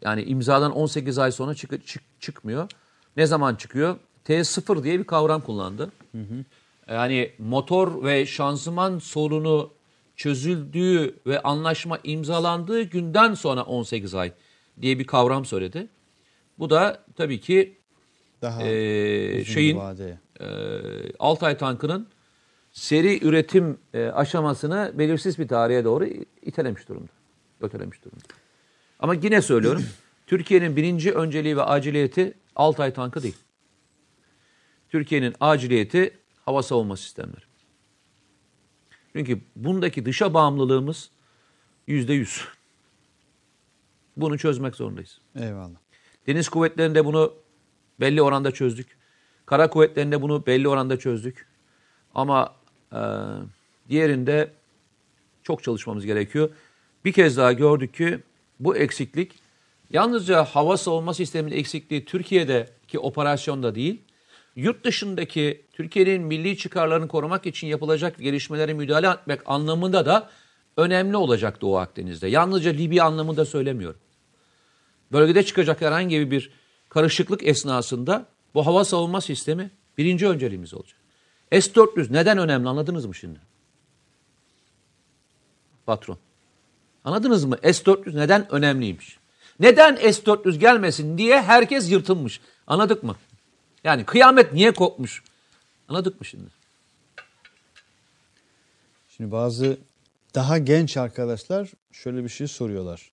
yani 0.02 0.22
imzadan 0.22 0.72
18 0.72 1.18
ay 1.18 1.32
sonra 1.32 1.54
çık, 1.54 1.86
çık- 1.86 2.20
çıkmıyor. 2.20 2.70
Ne 3.16 3.26
zaman 3.26 3.54
çıkıyor? 3.54 3.96
T0 4.24 4.84
diye 4.84 4.98
bir 4.98 5.04
kavram 5.04 5.40
kullandı. 5.40 5.90
Yani 6.88 7.32
motor 7.38 8.04
ve 8.04 8.26
şanzıman 8.26 8.98
sorunu 8.98 9.72
çözüldüğü 10.16 11.16
ve 11.26 11.42
anlaşma 11.42 11.98
imzalandığı 12.04 12.82
günden 12.82 13.34
sonra 13.34 13.62
18 13.62 14.14
ay 14.14 14.32
diye 14.80 14.98
bir 14.98 15.06
kavram 15.06 15.44
söyledi. 15.44 15.88
Bu 16.58 16.70
da 16.70 17.04
tabii 17.16 17.40
ki 17.40 17.78
Daha 18.42 18.60
bir 18.64 19.44
şeyin 19.44 19.76
vadeye. 19.76 20.18
e, 20.40 20.46
Altay 21.18 21.56
tankının 21.56 22.08
seri 22.72 23.26
üretim 23.26 23.78
e, 23.94 24.06
aşamasını 24.06 24.92
belirsiz 24.94 25.38
bir 25.38 25.48
tarihe 25.48 25.84
doğru 25.84 26.06
itelemiş 26.42 26.88
durumda. 26.88 27.10
Ötelemiş 27.60 28.04
durumda. 28.04 28.24
Ama 28.98 29.14
yine 29.14 29.42
söylüyorum. 29.42 29.84
Türkiye'nin 30.26 30.76
birinci 30.76 31.12
önceliği 31.12 31.56
ve 31.56 31.62
aciliyeti 31.62 32.34
Altay 32.56 32.92
tankı 32.92 33.22
değil. 33.22 33.36
Türkiye'nin 34.88 35.34
aciliyeti 35.40 36.18
hava 36.48 36.62
savunma 36.62 36.96
sistemleri. 36.96 37.44
Çünkü 39.12 39.40
bundaki 39.56 40.06
dışa 40.06 40.34
bağımlılığımız 40.34 41.10
yüzde 41.86 42.12
yüz. 42.12 42.44
Bunu 44.16 44.38
çözmek 44.38 44.74
zorundayız. 44.74 45.20
Eyvallah. 45.36 45.78
Deniz 46.26 46.48
kuvvetlerinde 46.48 47.04
bunu 47.04 47.34
belli 48.00 48.22
oranda 48.22 48.50
çözdük. 48.50 48.98
Kara 49.46 49.70
kuvvetlerinde 49.70 50.22
bunu 50.22 50.46
belli 50.46 50.68
oranda 50.68 50.98
çözdük. 50.98 51.46
Ama 52.14 52.54
e, 52.92 53.00
diğerinde 53.88 54.52
çok 55.42 55.62
çalışmamız 55.62 56.06
gerekiyor. 56.06 56.50
Bir 57.04 57.12
kez 57.12 57.36
daha 57.36 57.52
gördük 57.52 57.94
ki 57.94 58.20
bu 58.60 58.76
eksiklik 58.76 59.32
yalnızca 59.90 60.44
hava 60.44 60.76
savunma 60.76 61.14
sisteminin 61.14 61.56
eksikliği 61.56 62.04
Türkiye'deki 62.04 62.98
operasyonda 62.98 63.74
değil, 63.74 64.02
yurt 64.58 64.84
dışındaki 64.84 65.66
Türkiye'nin 65.72 66.22
milli 66.22 66.56
çıkarlarını 66.56 67.08
korumak 67.08 67.46
için 67.46 67.66
yapılacak 67.66 68.18
gelişmelere 68.18 68.74
müdahale 68.74 69.08
etmek 69.08 69.40
anlamında 69.46 70.06
da 70.06 70.30
önemli 70.76 71.16
olacak 71.16 71.60
Doğu 71.60 71.76
Akdeniz'de. 71.78 72.28
Yalnızca 72.28 72.70
Libya 72.70 73.04
anlamında 73.04 73.44
söylemiyorum 73.44 74.00
bölgede 75.12 75.42
çıkacak 75.42 75.80
herhangi 75.80 76.30
bir 76.30 76.50
karışıklık 76.88 77.46
esnasında 77.46 78.26
bu 78.54 78.66
hava 78.66 78.84
savunma 78.84 79.20
sistemi 79.20 79.70
birinci 79.98 80.28
önceliğimiz 80.28 80.74
olacak. 80.74 80.98
S-400 81.52 82.12
neden 82.12 82.38
önemli 82.38 82.68
anladınız 82.68 83.06
mı 83.06 83.14
şimdi? 83.14 83.40
Patron. 85.86 86.18
Anladınız 87.04 87.44
mı? 87.44 87.56
S-400 87.62 88.16
neden 88.16 88.52
önemliymiş? 88.52 89.18
Neden 89.60 89.96
S-400 89.96 90.56
gelmesin 90.58 91.18
diye 91.18 91.42
herkes 91.42 91.90
yırtılmış. 91.90 92.40
Anladık 92.66 93.02
mı? 93.02 93.16
Yani 93.84 94.04
kıyamet 94.04 94.52
niye 94.52 94.72
kopmuş? 94.72 95.22
Anladık 95.88 96.20
mı 96.20 96.26
şimdi? 96.26 96.50
Şimdi 99.16 99.32
bazı 99.32 99.76
daha 100.34 100.58
genç 100.58 100.96
arkadaşlar 100.96 101.68
şöyle 101.92 102.24
bir 102.24 102.28
şey 102.28 102.46
soruyorlar. 102.46 103.10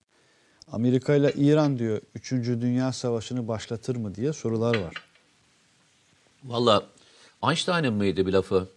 Amerika 0.72 1.16
ile 1.16 1.34
İran 1.34 1.80
diyor 1.80 2.01
3. 2.16 2.32
Dünya 2.32 2.91
Savaşı'nı 2.91 3.47
başlatır 3.47 3.95
mı 3.95 4.16
diye 4.16 4.34
sorular 4.34 4.76
var. 4.76 4.93
Valla 6.43 6.84
Einstein'ın 7.43 7.93
mıydı 7.93 8.26
bir 8.28 8.34
lafı? 8.34 8.68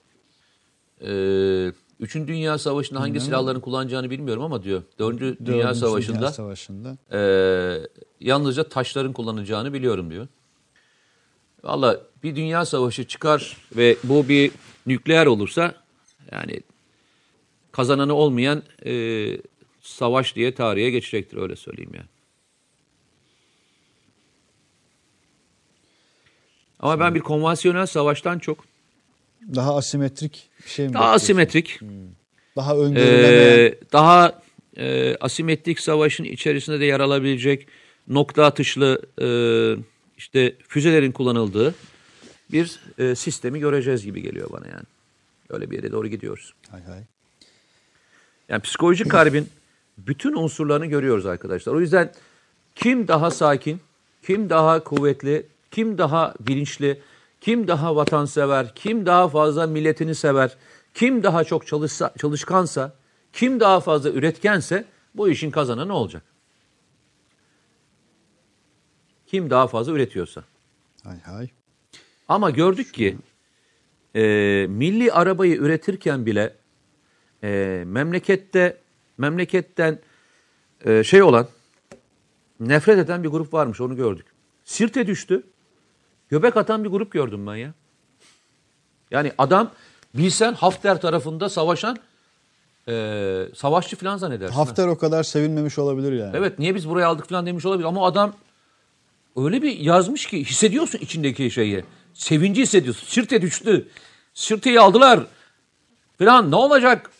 Ee, 1.01 1.73
Üçüncü 2.01 2.29
Dünya 2.33 2.59
Savaşı'nda 2.59 3.01
hangi 3.01 3.21
silahların 3.21 3.61
kullanacağını 3.61 4.11
bilmiyorum 4.11 4.43
ama 4.43 4.63
diyor. 4.63 4.83
Dördüncü 4.99 5.37
Dünya 5.47 5.63
Dördüncü 5.65 5.81
Savaşı'nda 5.81 6.19
Dünya 6.19 6.33
Savaşı'nda. 6.33 6.97
e, 7.13 7.21
yalnızca 8.21 8.69
taşların 8.69 9.13
kullanacağını 9.13 9.73
biliyorum 9.73 10.11
diyor. 10.11 10.29
Valla 11.65 12.01
bir 12.23 12.37
dünya 12.37 12.65
savaşı 12.65 13.05
çıkar 13.05 13.57
ve 13.77 13.97
bu 14.05 14.29
bir 14.29 14.51
nükleer 14.87 15.27
olursa 15.27 15.75
yani 16.33 16.61
kazananı 17.73 18.15
olmayan 18.15 18.63
e, 18.87 18.93
savaş 19.83 20.37
diye 20.37 20.55
tarihe 20.55 20.91
geçecektir 20.91 21.37
öyle 21.37 21.57
söyleyeyim 21.57 21.93
yani. 21.95 22.07
Ama 26.81 27.01
ben 27.01 27.15
bir 27.15 27.21
konvansiyonel 27.21 27.87
savaştan 27.87 28.39
çok 28.39 28.65
daha 29.55 29.77
asimetrik 29.77 30.49
bir 30.65 30.71
şey 30.71 30.89
mi? 30.89 30.95
Daha 30.95 31.11
asimetrik. 31.13 31.81
Hmm. 31.81 31.89
Daha 32.57 32.77
öngörülemeyen. 32.77 33.59
Ee, 33.59 33.75
daha 33.93 34.43
e, 34.77 35.17
asimetrik 35.17 35.81
savaşın 35.81 36.25
içerisinde 36.25 36.81
de 36.81 36.85
yer 36.85 37.01
alabilecek 37.01 37.67
nokta 38.09 38.45
atışlı 38.45 39.03
e, 39.21 39.29
işte 40.19 40.57
füzelerin 40.69 41.13
kullanıldığı 41.13 41.75
bir 42.53 42.81
e, 42.99 43.15
sistemi 43.15 43.61
göreceğiz 43.61 44.05
gibi 44.05 44.23
geliyor 44.23 44.51
bana 44.53 44.67
yani. 44.67 44.85
Öyle 45.51 45.71
bir 45.71 45.77
yere 45.77 45.93
doğru 45.93 46.09
gidiyoruz. 46.09 46.55
Hay 46.71 46.83
hay. 46.83 47.03
Yani 48.49 48.63
psikolojik 48.63 49.15
harbin 49.15 49.49
bütün 49.99 50.35
unsurlarını 50.35 50.87
görüyoruz 50.87 51.27
arkadaşlar. 51.27 51.75
O 51.75 51.81
yüzden 51.81 52.13
kim 52.75 53.09
daha 53.09 53.31
sakin, 53.31 53.81
kim 54.23 54.51
daha 54.51 54.85
kuvvetli, 54.85 55.47
kim 55.71 55.99
daha 55.99 56.35
bilinçli, 56.41 57.01
kim 57.41 57.69
daha 57.69 57.97
vatansever, 57.97 58.75
kim 58.75 59.07
daha 59.07 59.29
fazla 59.29 59.67
milletini 59.67 60.15
sever, 60.15 60.57
kim 60.95 61.23
daha 61.23 61.45
çok 61.45 61.67
çalışsa, 61.67 62.15
çalışkansa, 62.19 62.93
kim 63.33 63.61
daha 63.61 63.81
fazla 63.81 64.11
üretkense 64.11 64.85
bu 65.15 65.29
işin 65.29 65.51
kazananı 65.51 65.95
olacak. 65.95 66.23
Kim 69.31 69.51
daha 69.51 69.67
fazla 69.67 69.93
üretiyorsa. 69.93 70.45
Hay 71.05 71.21
hay. 71.21 71.49
Ama 72.29 72.51
gördük 72.51 72.95
ki 72.95 73.17
e, 74.15 74.21
milli 74.69 75.13
arabayı 75.13 75.57
üretirken 75.57 76.27
bile 76.27 76.55
e, 77.43 77.83
memlekette 77.87 78.77
memleketten 79.19 79.99
e, 80.85 81.05
şey 81.05 81.23
olan 81.23 81.49
nefret 82.61 82.99
eden 82.99 83.25
bir 83.25 83.29
grup 83.29 83.55
varmış 83.55 83.81
onu 83.81 83.97
gördük. 83.97 84.27
Sirte 84.65 85.07
düştü. 85.07 85.43
Göbek 86.29 86.57
atan 86.57 86.85
bir 86.85 86.89
grup 86.89 87.13
gördüm 87.13 87.47
ben 87.47 87.57
ya. 87.57 87.75
Yani 89.11 89.33
adam 89.39 89.71
bilsen 90.15 90.55
Hafter 90.55 91.01
tarafında 91.01 91.49
savaşan 91.49 91.99
e, 92.89 93.47
savaşçı 93.55 93.97
falan 93.97 94.17
zannedersin. 94.17 94.55
ha. 94.55 94.61
Hafter 94.61 94.87
o 94.87 94.99
kadar 94.99 95.23
sevinmemiş 95.23 95.79
olabilir 95.79 96.13
yani. 96.13 96.37
Evet 96.37 96.59
niye 96.59 96.75
biz 96.75 96.89
buraya 96.89 97.07
aldık 97.07 97.29
falan 97.29 97.47
demiş 97.47 97.67
olabilir 97.67 97.87
ama 97.89 98.07
adam 98.07 98.35
öyle 99.37 99.63
bir 99.63 99.79
yazmış 99.79 100.27
ki 100.27 100.45
hissediyorsun 100.45 100.99
içindeki 100.99 101.51
şeyi. 101.51 101.85
Sevinci 102.15 102.63
hissediyorsun. 102.63 103.07
Sirte 103.07 103.43
düştü. 103.43 103.89
Sirte'yi 104.35 104.81
aldılar 104.81 105.27
falan 106.19 106.51
ne 106.51 106.57
olacak? 106.57 107.11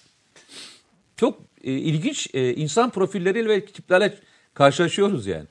Çok 1.17 1.39
e, 1.65 1.73
ilginç 1.73 2.29
e, 2.35 2.55
insan 2.55 2.91
profilleriyle 2.91 3.49
ve 3.49 3.65
tiplerle 3.67 4.19
karşılaşıyoruz 4.55 5.27
yani. 5.27 5.47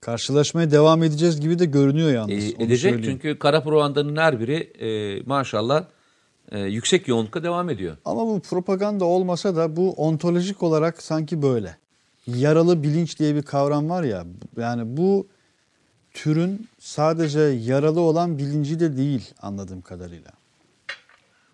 Karşılaşmaya 0.00 0.70
devam 0.70 1.02
edeceğiz 1.02 1.40
gibi 1.40 1.58
de 1.58 1.64
görünüyor 1.64 2.08
E, 2.08 2.12
yalnız. 2.12 2.54
onu 2.54 2.64
edecek 2.64 2.92
söyleyeyim. 2.92 3.18
çünkü 3.22 3.38
kara 3.38 3.62
propagandanın 3.62 4.16
her 4.16 4.40
biri 4.40 4.54
e, 4.56 5.22
maşallah 5.26 5.84
e, 6.52 6.58
yüksek 6.60 7.08
yoğunlukla 7.08 7.42
devam 7.42 7.70
ediyor. 7.70 7.96
Ama 8.04 8.26
bu 8.26 8.40
propaganda 8.40 9.04
olmasa 9.04 9.56
da 9.56 9.76
bu 9.76 9.92
ontolojik 9.92 10.62
olarak 10.62 11.02
sanki 11.02 11.42
böyle. 11.42 11.76
Yaralı 12.26 12.82
bilinç 12.82 13.18
diye 13.18 13.34
bir 13.34 13.42
kavram 13.42 13.90
var 13.90 14.02
ya. 14.02 14.26
Yani 14.56 14.96
bu 14.96 15.26
türün 16.14 16.68
sadece 16.78 17.40
yaralı 17.40 18.00
olan 18.00 18.38
bilinci 18.38 18.80
de 18.80 18.96
değil 18.96 19.30
anladığım 19.42 19.80
kadarıyla. 19.80 20.30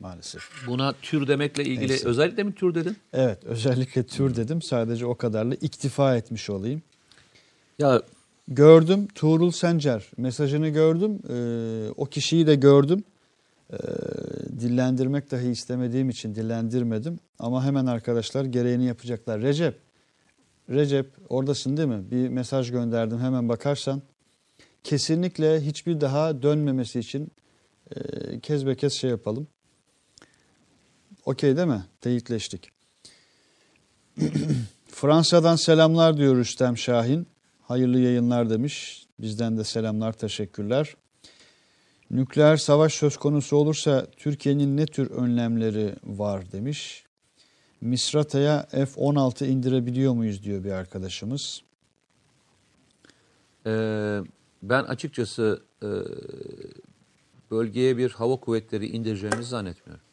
Maalesef. 0.00 0.42
Buna 0.66 0.92
tür 1.02 1.28
demekle 1.28 1.64
ilgili 1.64 1.88
Neyse. 1.88 2.08
özellikle 2.08 2.42
mi 2.42 2.54
tür 2.54 2.74
dedin? 2.74 2.96
Evet 3.12 3.44
özellikle 3.44 4.02
tür 4.02 4.36
dedim. 4.36 4.62
Sadece 4.62 5.06
o 5.06 5.14
kadarla 5.14 5.54
iktifa 5.54 6.16
etmiş 6.16 6.50
olayım. 6.50 6.82
Ya 7.78 8.02
Gördüm 8.50 9.08
Tuğrul 9.14 9.50
Sencer 9.50 10.10
mesajını 10.16 10.68
gördüm. 10.68 11.18
Ee, 11.30 11.90
o 11.96 12.04
kişiyi 12.04 12.46
de 12.46 12.54
gördüm. 12.54 13.04
Ee, 13.72 13.76
dillendirmek 14.60 15.30
dahi 15.30 15.48
istemediğim 15.50 16.10
için 16.10 16.34
dillendirmedim. 16.34 17.18
Ama 17.38 17.64
hemen 17.64 17.86
arkadaşlar 17.86 18.44
gereğini 18.44 18.84
yapacaklar. 18.84 19.40
Recep, 19.40 19.78
Recep 20.70 21.12
oradasın 21.28 21.76
değil 21.76 21.88
mi? 21.88 22.10
Bir 22.10 22.28
mesaj 22.28 22.70
gönderdim 22.70 23.18
hemen 23.18 23.48
bakarsan. 23.48 24.02
Kesinlikle 24.84 25.60
hiçbir 25.60 26.00
daha 26.00 26.42
dönmemesi 26.42 26.98
için 26.98 27.32
e, 27.96 28.40
kez 28.40 28.66
be 28.66 28.74
kez 28.74 28.92
şey 28.92 29.10
yapalım. 29.10 29.48
Okey 31.24 31.56
değil 31.56 31.68
mi? 31.68 31.84
Teyitleştik. 32.00 32.70
Fransa'dan 34.86 35.56
selamlar 35.56 36.16
diyor 36.16 36.36
Rüstem 36.36 36.78
Şahin. 36.78 37.26
Hayırlı 37.62 37.98
yayınlar 37.98 38.50
demiş. 38.50 39.06
Bizden 39.20 39.58
de 39.58 39.64
selamlar, 39.64 40.12
teşekkürler. 40.12 40.96
Nükleer 42.10 42.56
savaş 42.56 42.94
söz 42.94 43.16
konusu 43.16 43.56
olursa 43.56 44.06
Türkiye'nin 44.16 44.76
ne 44.76 44.86
tür 44.86 45.10
önlemleri 45.10 45.94
var 46.04 46.52
demiş. 46.52 47.04
Misrata'ya 47.80 48.66
F-16 48.70 49.46
indirebiliyor 49.46 50.14
muyuz 50.14 50.42
diyor 50.42 50.64
bir 50.64 50.72
arkadaşımız. 50.72 51.62
Ee, 53.66 54.20
ben 54.62 54.84
açıkçası 54.84 55.62
e, 55.82 55.88
bölgeye 57.50 57.96
bir 57.96 58.10
hava 58.10 58.36
kuvvetleri 58.36 58.86
indireceğimizi 58.86 59.48
zannetmiyorum. 59.48 60.04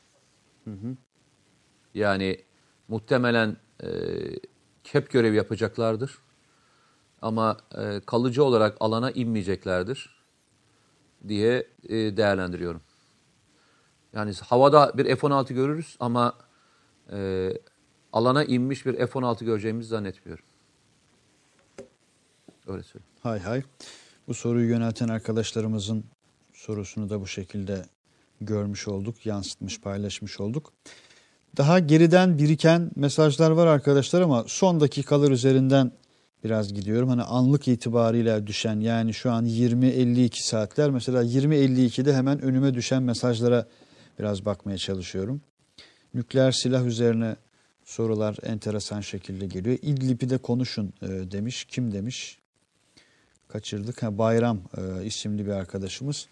Yani 1.94 2.44
muhtemelen 2.88 3.58
e, 3.84 3.90
kep 4.84 5.12
görevi 5.12 5.36
yapacaklardır. 5.36 6.18
Ama 7.22 7.58
e, 7.78 8.02
kalıcı 8.06 8.44
olarak 8.44 8.78
alana 8.80 9.12
inmeyeceklerdir 9.12 10.24
diye 11.28 11.68
e, 11.84 12.18
değerlendiriyorum. 12.18 12.82
Yani 14.14 14.34
havada 14.34 14.98
bir 14.98 15.06
F-16 15.16 15.54
görürüz 15.54 15.98
ama 16.00 16.34
e, 17.12 17.50
alana 18.14 18.44
inmiş 18.44 18.86
bir 18.86 18.94
F-16 18.94 19.46
göreceğimizi 19.46 19.90
zannetmiyorum. 19.90 20.46
Öyle 22.68 22.84
söyleyeyim. 22.84 23.12
Hay 23.20 23.40
hay. 23.40 23.64
Bu 24.28 24.34
soruyu 24.34 24.70
yönelten 24.70 25.08
arkadaşlarımızın 25.08 26.04
sorusunu 26.54 27.10
da 27.10 27.22
bu 27.22 27.28
şekilde 27.28 27.86
görmüş 28.42 28.88
olduk, 28.88 29.26
yansıtmış, 29.26 29.82
paylaşmış 29.82 30.40
olduk. 30.40 30.74
Daha 31.58 31.80
geriden 31.80 32.38
biriken 32.38 32.92
mesajlar 32.96 33.52
var 33.52 33.68
arkadaşlar 33.68 34.22
ama 34.22 34.44
son 34.48 34.80
dakikalar 34.80 35.32
üzerinden 35.32 35.92
biraz 36.44 36.74
gidiyorum. 36.74 37.10
Hani 37.10 37.24
anlık 37.24 37.68
itibariyle 37.68 38.48
düşen 38.48 38.80
yani 38.80 39.14
şu 39.14 39.32
an 39.32 39.46
20-52 39.46 40.44
saatler 40.44 40.90
mesela 40.90 41.24
20-52'de 41.24 42.14
hemen 42.14 42.42
önüme 42.42 42.74
düşen 42.74 43.04
mesajlara 43.04 43.68
biraz 44.20 44.46
bakmaya 44.46 44.78
çalışıyorum. 44.78 45.42
Nükleer 46.14 46.52
silah 46.52 46.86
üzerine 46.86 47.36
sorular 47.86 48.38
enteresan 48.44 49.02
şekilde 49.02 49.46
geliyor. 49.46 49.78
İdlib'i 49.82 50.30
de 50.30 50.38
konuşun 50.38 50.94
e, 51.02 51.08
demiş. 51.08 51.66
Kim 51.66 51.92
demiş? 51.92 52.40
Kaçırdık. 53.48 54.04
Ha, 54.04 54.18
Bayram 54.18 54.60
e, 54.78 55.06
isimli 55.06 55.46
bir 55.46 55.52
arkadaşımız. 55.52 56.28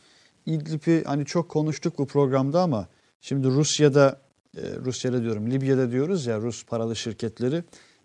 İdlib'i 0.45 1.03
hani 1.03 1.25
çok 1.25 1.49
konuştuk 1.49 1.99
bu 1.99 2.07
programda 2.07 2.61
ama 2.61 2.87
şimdi 3.21 3.47
Rusya'da 3.47 4.21
e, 4.57 4.61
Rusya'da 4.85 5.21
diyorum 5.21 5.51
Libya'da 5.51 5.91
diyoruz 5.91 6.25
ya 6.25 6.39
Rus 6.39 6.65
paralı 6.65 6.95
şirketleri 6.95 7.63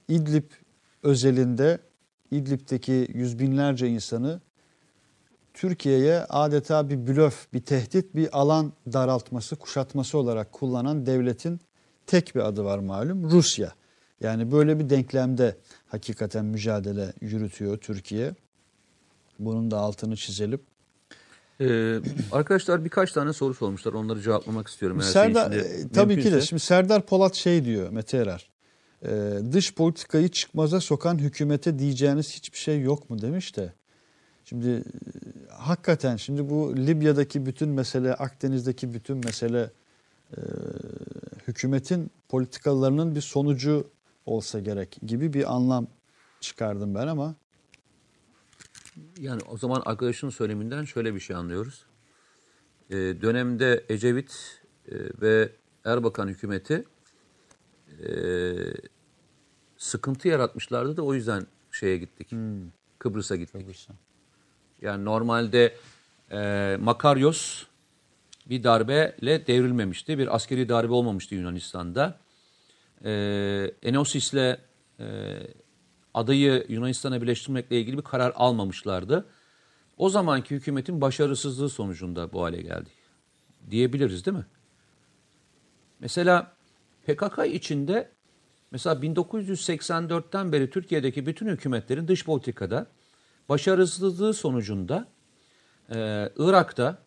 İdlib 0.09 0.45
özelinde 1.03 1.79
İdlib'deki 2.31 3.09
yüz 3.15 3.39
binlerce 3.39 3.89
insanı 3.89 4.41
Türkiye'ye 5.55 6.19
adeta 6.19 6.89
bir 6.91 7.07
blöf, 7.07 7.53
bir 7.53 7.61
tehdit, 7.61 8.15
bir 8.15 8.39
alan 8.39 8.73
daraltması, 8.93 9.57
kuşatması 9.57 10.19
olarak 10.19 10.53
kullanan 10.53 11.07
devletin 11.07 11.61
tek 12.07 12.35
bir 12.35 12.41
adı 12.41 12.65
var 12.65 12.79
malum 12.79 13.31
Rusya. 13.31 13.73
Yani 14.21 14.53
böyle 14.53 14.79
bir 14.79 14.91
denklemde 14.91 15.57
hakikaten 15.87 16.45
mücadele 16.45 17.13
yürütüyor 17.21 17.77
Türkiye. 17.77 18.35
Bunun 19.39 19.71
da 19.71 19.79
altını 19.79 20.17
çizelim. 20.17 20.61
Ee, 21.61 21.99
arkadaşlar 22.33 22.85
birkaç 22.85 23.13
tane 23.13 23.33
soru 23.33 23.55
sormuşlar. 23.55 23.93
Onları 23.93 24.21
cevaplamak 24.21 24.69
istiyorum. 24.69 25.03
Serdar, 25.03 25.53
şey 25.53 25.61
içinde 25.61 25.75
e, 25.75 25.89
tabii 25.89 26.15
ki 26.15 26.21
de 26.21 26.25
mümkünse. 26.25 26.47
şimdi 26.47 26.63
Serdar 26.63 27.07
Polat 27.07 27.35
şey 27.35 27.65
diyor 27.65 27.91
Mete 27.91 28.17
Erer. 28.17 28.51
e, 29.03 29.09
dış 29.53 29.75
politikayı 29.75 30.29
çıkmaza 30.29 30.81
sokan 30.81 31.19
hükümete 31.19 31.79
diyeceğiniz 31.79 32.33
hiçbir 32.33 32.59
şey 32.59 32.81
yok 32.81 33.11
mu 33.11 33.23
demiş 33.23 33.57
de. 33.57 33.73
Şimdi 34.51 34.69
e, 34.69 34.83
hakikaten 35.53 36.17
şimdi 36.17 36.51
bu 36.51 36.77
Libya'daki 36.77 37.47
bütün 37.47 37.69
mesele, 37.69 38.15
Akdeniz'deki 38.15 38.95
bütün 38.95 39.17
mesele 39.17 39.71
e, 40.37 40.41
hükümetin 41.49 42.11
politikalarının 42.29 43.15
bir 43.15 43.21
sonucu 43.21 43.91
olsa 44.27 44.61
gerek 44.61 44.99
gibi 45.07 45.33
bir 45.33 45.55
anlam 45.55 45.87
çıkardım 46.41 46.95
ben 46.95 47.07
ama 47.07 47.35
Yani 49.19 49.43
o 49.49 49.59
zaman 49.59 49.83
arkadaşın 49.85 50.31
söyleminden 50.31 50.85
şöyle 50.85 51.15
bir 51.15 51.21
şey 51.21 51.37
anlıyoruz. 51.37 51.87
Ee, 52.91 52.97
dönemde 52.97 53.85
Ecevit 53.89 54.63
e, 54.89 54.95
ve 55.23 55.53
Erbakan 55.85 56.29
hükümeti 56.29 56.85
e, 58.03 58.11
sıkıntı 59.77 60.29
yaratmışlardı 60.29 60.97
da 60.97 61.03
o 61.03 61.15
yüzden 61.15 61.47
şeye 61.73 61.99
gittik. 61.99 62.31
Kıbrıs'a 62.99 63.37
gittik. 63.37 63.67
Yani 64.83 65.05
normalde 65.05 65.75
e, 66.33 66.77
Makaryos 66.81 67.65
bir 68.47 68.65
darbeyle 68.65 69.47
devrilmemişti. 69.47 70.19
Bir 70.19 70.35
askeri 70.35 70.69
darbe 70.69 70.93
olmamıştı 70.93 71.35
Yunanistan'da. 71.35 72.19
E, 73.05 73.11
Enosis'le 73.83 74.35
e, 74.35 74.57
adayı 76.15 76.67
Yunanistan'a 76.69 77.23
birleştirmekle 77.23 77.81
ilgili 77.81 77.99
bir 77.99 78.03
karar 78.03 78.33
almamışlardı. 78.37 79.27
O 79.99 80.09
zamanki 80.09 80.55
hükümetin 80.55 81.01
başarısızlığı 81.01 81.69
sonucunda 81.69 82.33
bu 82.33 82.43
hale 82.43 82.63
geldi. 82.63 82.91
Diyebiliriz 83.71 84.27
değil 84.27 84.37
mi? 84.37 84.47
Mesela 86.01 86.53
PKK 87.07 87.39
içinde 87.47 88.11
mesela 88.71 88.95
1984'ten 89.01 90.53
beri 90.53 90.71
Türkiye'deki 90.71 91.27
bütün 91.27 91.49
hükümetlerin 91.49 92.09
dış 92.09 92.25
politikada 92.25 92.87
başarısızlığı 93.51 94.35
sonucunda 94.35 95.09
e, 95.91 95.95
Irak'ta 96.37 96.99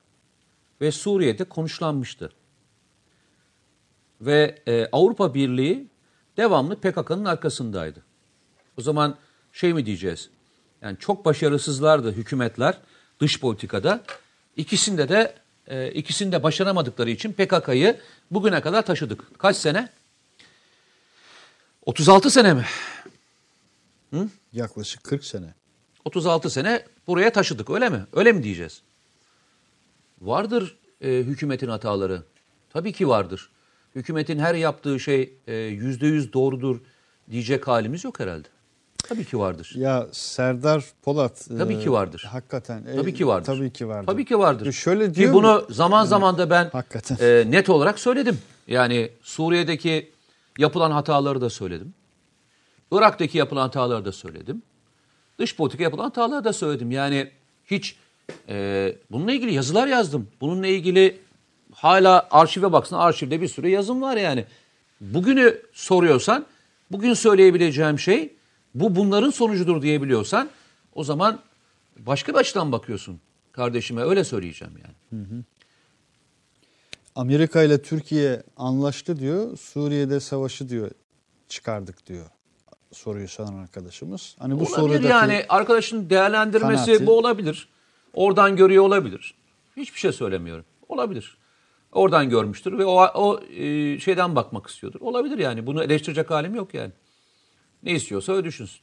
ve 0.82 0.91
Suriye'de 0.91 1.44
konuşlanmıştı. 1.44 2.32
Ve 4.22 4.62
e, 4.68 4.88
Avrupa 4.91 5.34
Birliği 5.34 5.88
devamlı 6.38 6.76
PKK'nın 6.76 7.26
arkasındaydı. 7.26 8.04
O 8.78 8.82
zaman 8.82 9.18
şey 9.52 9.74
mi 9.74 9.86
diyeceğiz? 9.86 10.30
Yani 10.82 10.98
çok 11.00 11.26
başarısızlardı 11.26 12.12
hükümetler 12.12 12.78
dış 13.20 13.39
politikada. 13.39 14.04
İkisinde 14.56 15.10
de 15.10 15.36
e, 15.68 15.91
ikisinde 15.91 16.44
başaramadıkları 16.44 17.10
için 17.10 17.34
PKK'yı 17.34 18.00
bugüne 18.32 18.62
kadar 18.62 18.86
taşıdık. 18.86 19.39
Kaç 19.39 19.58
sene? 19.58 19.89
36 21.86 22.30
sene 22.30 22.54
mi? 22.54 22.66
Yaklaşık 24.54 25.04
40 25.04 25.26
sene. 25.26 25.54
36 26.06 26.49
sene 26.49 26.84
buraya 27.08 27.32
taşıdık 27.32 27.70
öyle 27.70 27.89
mi? 27.89 28.06
Öyle 28.14 28.32
mi 28.32 28.43
diyeceğiz? 28.43 28.82
Vardır 30.22 30.78
e, 31.01 31.10
hükümetin 31.10 31.68
hataları. 31.68 32.24
Tabii 32.74 32.93
ki 32.93 33.08
vardır. 33.08 33.49
Hükümetin 33.95 34.39
her 34.39 34.56
yaptığı 34.56 34.99
şey 34.99 35.34
e, 35.47 35.56
yüzde 35.56 36.08
yüz 36.08 36.34
doğrudur 36.34 36.80
diyecek 37.32 37.68
halimiz 37.68 38.04
yok 38.04 38.20
herhalde. 38.20 38.47
Tabii 38.97 39.26
ki 39.26 39.39
vardır. 39.39 39.74
Ya 39.76 40.08
Serdar 40.12 40.86
Polat. 41.01 41.47
Tabii 41.58 41.80
ki 41.80 41.91
vardır. 41.91 42.28
Hakikaten. 42.32 42.86
e, 42.86 42.95
Tabii 42.95 43.14
ki 43.14 43.28
vardır. 43.28 43.45
Tabii 43.45 43.74
ki 43.74 43.88
vardır. 43.88 44.08
Tabii 44.08 44.26
ki 44.26 44.39
vardır. 44.39 44.66
E, 44.68 44.72
Şöyle 44.72 45.08
Ki 45.10 45.16
diyor 45.16 45.34
bunu 45.34 45.54
mu? 45.54 45.66
zaman 45.70 46.06
zaman 46.06 46.38
da 46.38 46.49
ben 46.49 46.70
Hakikaten. 46.74 47.18
e, 47.22 47.51
net 47.51 47.70
olarak 47.70 47.99
söyledim. 47.99 48.38
Yani 48.68 49.10
Suriye'deki 49.24 50.12
yapılan 50.58 50.91
hataları 50.91 51.41
da 51.41 51.49
söyledim. 51.49 51.93
Irak'taki 52.91 53.38
yapılan 53.38 53.62
hataları 53.62 54.06
da 54.06 54.12
söyledim. 54.12 54.62
Dış 55.40 55.56
politika 55.56 55.84
yapılan 55.84 56.04
hataları 56.04 56.44
da 56.44 56.54
söyledim. 56.54 56.92
Yani 56.92 57.32
hiç 57.66 57.96
e, 58.50 58.96
bununla 59.12 59.32
ilgili 59.32 59.54
yazılar 59.54 59.88
yazdım. 59.88 60.28
Bununla 60.42 60.68
ilgili 60.68 61.20
hala 61.74 62.28
arşive 62.32 62.72
baksana 62.72 63.00
arşivde 63.00 63.42
bir 63.42 63.48
sürü 63.48 63.68
yazım 63.68 64.02
var 64.02 64.18
yani. 64.18 64.46
Bugünü 65.02 65.62
soruyorsan 65.74 66.46
bugün 66.92 67.14
söyleyebileceğim 67.14 68.00
şey 68.00 68.34
bu 68.76 68.96
bunların 68.96 69.30
sonucudur 69.30 69.82
diyebiliyorsan 69.82 70.50
o 70.96 71.04
zaman 71.04 71.40
başka 71.98 72.34
bir 72.34 72.38
açıdan 72.38 72.72
bakıyorsun 72.72 73.20
kardeşime 73.52 74.02
öyle 74.02 74.24
söyleyeceğim 74.24 74.74
yani. 74.84 74.96
Amerika 77.16 77.64
ile 77.64 77.82
Türkiye 77.82 78.44
anlaştı 78.58 79.20
diyor. 79.20 79.58
Suriye'de 79.58 80.20
savaşı 80.20 80.70
diyor 80.70 80.92
çıkardık 81.50 82.08
diyor. 82.08 82.26
Soruyu 82.94 83.28
soran 83.28 83.54
arkadaşımız. 83.54 84.36
Hani 84.39 84.54
bu 84.54 84.58
olabilir 84.58 84.76
sorudaki 84.76 85.08
yani 85.08 85.46
arkadaşın 85.50 86.10
değerlendirmesi 86.10 86.91
kanaati- 86.91 87.06
bu 87.06 87.18
olabilir. 87.18 87.68
Oradan 88.14 88.56
görüyor 88.56 88.84
olabilir. 88.84 89.34
Hiçbir 89.78 90.00
şey 90.00 90.12
söylemiyorum. 90.12 90.66
Olabilir. 90.89 91.38
Oradan 91.91 92.30
görmüştür 92.30 92.78
ve 92.78 92.86
o, 92.86 93.06
o 93.06 93.39
e, 93.44 94.00
şeyden 94.00 94.36
bakmak 94.36 94.68
istiyordur. 94.68 95.02
Olabilir 95.02 95.38
yani. 95.38 95.68
Bunu 95.68 95.84
eleştirecek 95.84 96.32
halim 96.32 96.56
yok 96.56 96.74
yani. 96.74 96.91
Ne 97.84 97.91
istiyorsa 97.91 98.34
öyle 98.34 98.44
düşünsün. 98.46 98.82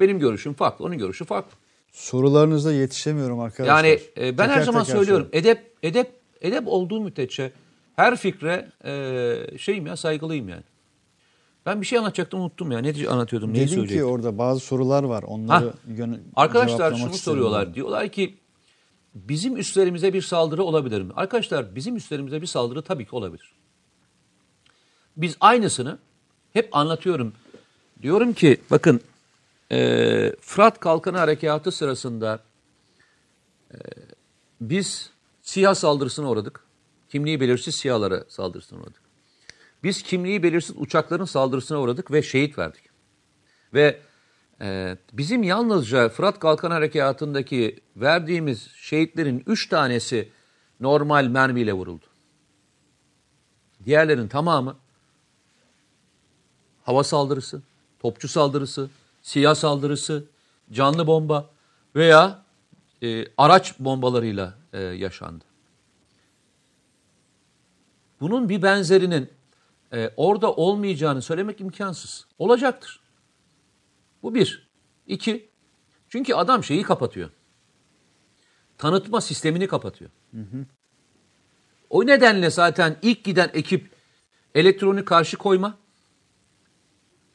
Benim 0.00 0.18
görüşüm 0.18 0.54
farklı, 0.54 0.84
onun 0.84 0.98
görüşü 0.98 1.24
farklı. 1.24 1.56
sorularınızda 1.92 2.72
yetişemiyorum 2.72 3.40
arkadaşlar. 3.40 3.84
Yani 3.84 4.00
e, 4.18 4.38
ben 4.38 4.44
her 4.44 4.48
Teker 4.52 4.62
zaman 4.62 4.84
teker 4.84 4.96
söylüyorum. 4.98 5.26
sorun. 5.32 5.38
Edep 5.38 5.72
edep 5.82 6.12
edep 6.40 6.62
olduğu 6.66 7.00
müddetçe 7.00 7.52
her 7.96 8.16
fikre 8.16 8.68
e, 8.84 9.58
şeyim 9.58 9.86
ya 9.86 9.96
saygılıyım 9.96 10.48
yani. 10.48 10.62
Ben 11.66 11.80
bir 11.80 11.86
şey 11.86 11.98
anlatacaktım 11.98 12.40
unuttum 12.40 12.72
ya. 12.72 12.78
Ne 12.78 13.08
anlatıyordum? 13.08 13.52
Neyi 13.54 13.68
Dedim 13.70 13.86
ki 13.86 14.04
orada 14.04 14.38
bazı 14.38 14.60
sorular 14.60 15.02
var. 15.02 15.22
Onları 15.22 15.64
Ha. 15.66 15.74
yöne- 15.88 16.20
Arkadaşlar 16.36 16.94
şunu 16.94 17.14
soruyorlar. 17.14 17.66
ben. 17.66 17.74
Diyorlar 17.74 18.08
ki 18.08 18.36
bizim 19.14 19.56
üstlerimize 19.56 20.12
bir 20.12 20.22
saldırı 20.22 20.62
olabilir 20.62 21.02
mi? 21.02 21.12
Arkadaşlar 21.16 21.74
bizim 21.74 21.96
üstlerimize 21.96 22.42
bir 22.42 22.46
saldırı 22.46 22.82
tabii 22.82 23.04
ki 23.04 23.16
olabilir. 23.16 23.52
Biz 25.16 25.36
aynısını 25.40 25.98
hep 26.52 26.76
anlatıyorum. 26.76 27.32
Diyorum 28.02 28.32
ki 28.32 28.60
bakın 28.70 29.00
e, 29.72 30.32
Fırat 30.40 30.80
Kalkanı 30.80 31.18
Harekatı 31.18 31.72
sırasında 31.72 32.40
e, 33.74 33.76
biz 34.60 35.10
siyah 35.42 35.74
saldırısına 35.74 36.30
uğradık. 36.30 36.60
Kimliği 37.08 37.40
belirsiz 37.40 37.74
siyahlara 37.76 38.24
saldırısına 38.28 38.78
uğradık. 38.78 39.05
Biz 39.82 40.02
kimliği 40.02 40.42
belirsiz 40.42 40.76
uçakların 40.78 41.24
saldırısına 41.24 41.80
uğradık 41.80 42.10
ve 42.12 42.22
şehit 42.22 42.58
verdik. 42.58 42.84
Ve 43.74 44.00
e, 44.60 44.96
bizim 45.12 45.42
yalnızca 45.42 46.08
Fırat 46.08 46.38
Kalkan 46.38 46.70
Harekatı'ndaki 46.70 47.80
verdiğimiz 47.96 48.68
şehitlerin 48.74 49.42
üç 49.46 49.68
tanesi 49.68 50.28
normal 50.80 51.26
mermiyle 51.26 51.72
vuruldu. 51.72 52.06
Diğerlerin 53.84 54.28
tamamı 54.28 54.76
hava 56.82 57.04
saldırısı, 57.04 57.62
topçu 57.98 58.28
saldırısı, 58.28 58.90
siyah 59.22 59.54
saldırısı, 59.54 60.24
canlı 60.72 61.06
bomba 61.06 61.50
veya 61.96 62.42
e, 63.02 63.24
araç 63.36 63.78
bombalarıyla 63.78 64.54
e, 64.72 64.80
yaşandı. 64.82 65.44
Bunun 68.20 68.48
bir 68.48 68.62
benzerinin 68.62 69.30
e, 69.96 70.10
orada 70.16 70.52
olmayacağını 70.52 71.22
söylemek 71.22 71.60
imkansız. 71.60 72.26
Olacaktır. 72.38 73.00
Bu 74.22 74.34
bir. 74.34 74.68
İki, 75.06 75.50
çünkü 76.08 76.34
adam 76.34 76.64
şeyi 76.64 76.82
kapatıyor. 76.82 77.30
Tanıtma 78.78 79.20
sistemini 79.20 79.66
kapatıyor. 79.66 80.10
O 81.90 82.06
nedenle 82.06 82.50
zaten 82.50 82.96
ilk 83.02 83.24
giden 83.24 83.50
ekip 83.54 83.90
elektronik 84.54 85.06
karşı 85.06 85.36
koyma 85.36 85.78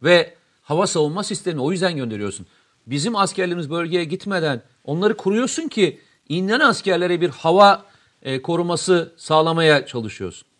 ve 0.03 0.35
hava 0.61 0.87
savunma 0.87 1.23
sistemi 1.23 1.61
o 1.61 1.71
yüzden 1.71 1.95
gönderiyorsun. 1.95 2.47
Bizim 2.87 3.15
askerlerimiz 3.15 3.69
bölgeye 3.69 4.03
gitmeden 4.03 4.61
onları 4.83 5.17
kuruyorsun 5.17 5.67
ki 5.67 6.01
inen 6.29 6.59
askerlere 6.59 7.21
bir 7.21 7.29
hava 7.29 7.85
e, 8.21 8.41
koruması 8.41 9.13
sağlamaya 9.17 9.85
çalışıyorsun. 9.85 10.50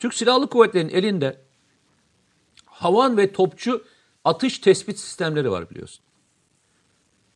Türk 0.00 0.14
Silahlı 0.14 0.46
Kuvvetleri'nin 0.46 0.92
elinde 0.92 1.36
havan 2.64 3.16
ve 3.16 3.32
topçu 3.32 3.84
atış 4.24 4.58
tespit 4.58 4.98
sistemleri 4.98 5.50
var 5.50 5.70
biliyorsun. 5.70 6.04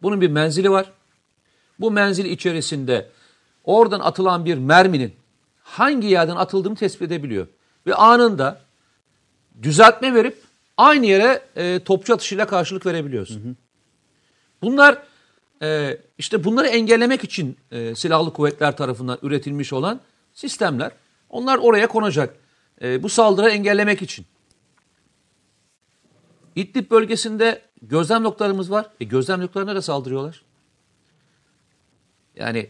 Bunun 0.02 0.20
bir 0.20 0.30
menzili 0.30 0.70
var. 0.70 0.92
Bu 1.80 1.90
menzil 1.90 2.24
içerisinde 2.24 3.10
oradan 3.64 4.00
atılan 4.00 4.44
bir 4.44 4.58
merminin 4.58 5.14
hangi 5.62 6.06
yerden 6.06 6.36
atıldığını 6.36 6.76
tespit 6.76 7.02
edebiliyor. 7.02 7.46
Ve 7.86 7.94
anında 7.94 8.60
düzeltme 9.62 10.14
verip 10.14 10.42
aynı 10.76 11.06
yere 11.06 11.42
e, 11.56 11.80
topçu 11.84 12.14
atışıyla 12.14 12.46
karşılık 12.46 12.86
verebiliyorsun. 12.86 13.56
Bunlar 14.62 15.02
e, 15.62 15.98
işte 16.18 16.44
bunları 16.44 16.66
engellemek 16.66 17.24
için 17.24 17.56
e, 17.70 17.94
silahlı 17.94 18.32
kuvvetler 18.32 18.76
tarafından 18.76 19.18
üretilmiş 19.22 19.72
olan 19.72 20.00
sistemler. 20.32 20.92
Onlar 21.30 21.58
oraya 21.58 21.86
konacak. 21.86 22.43
E, 22.82 23.02
bu 23.02 23.08
saldırı 23.08 23.50
engellemek 23.50 24.02
için. 24.02 24.26
İdlib 26.56 26.90
bölgesinde 26.90 27.62
gözlem 27.82 28.22
noktalarımız 28.22 28.70
var. 28.70 28.86
E, 29.00 29.04
gözlem 29.04 29.40
noktalarına 29.40 29.74
da 29.74 29.82
saldırıyorlar. 29.82 30.42
Yani 32.36 32.68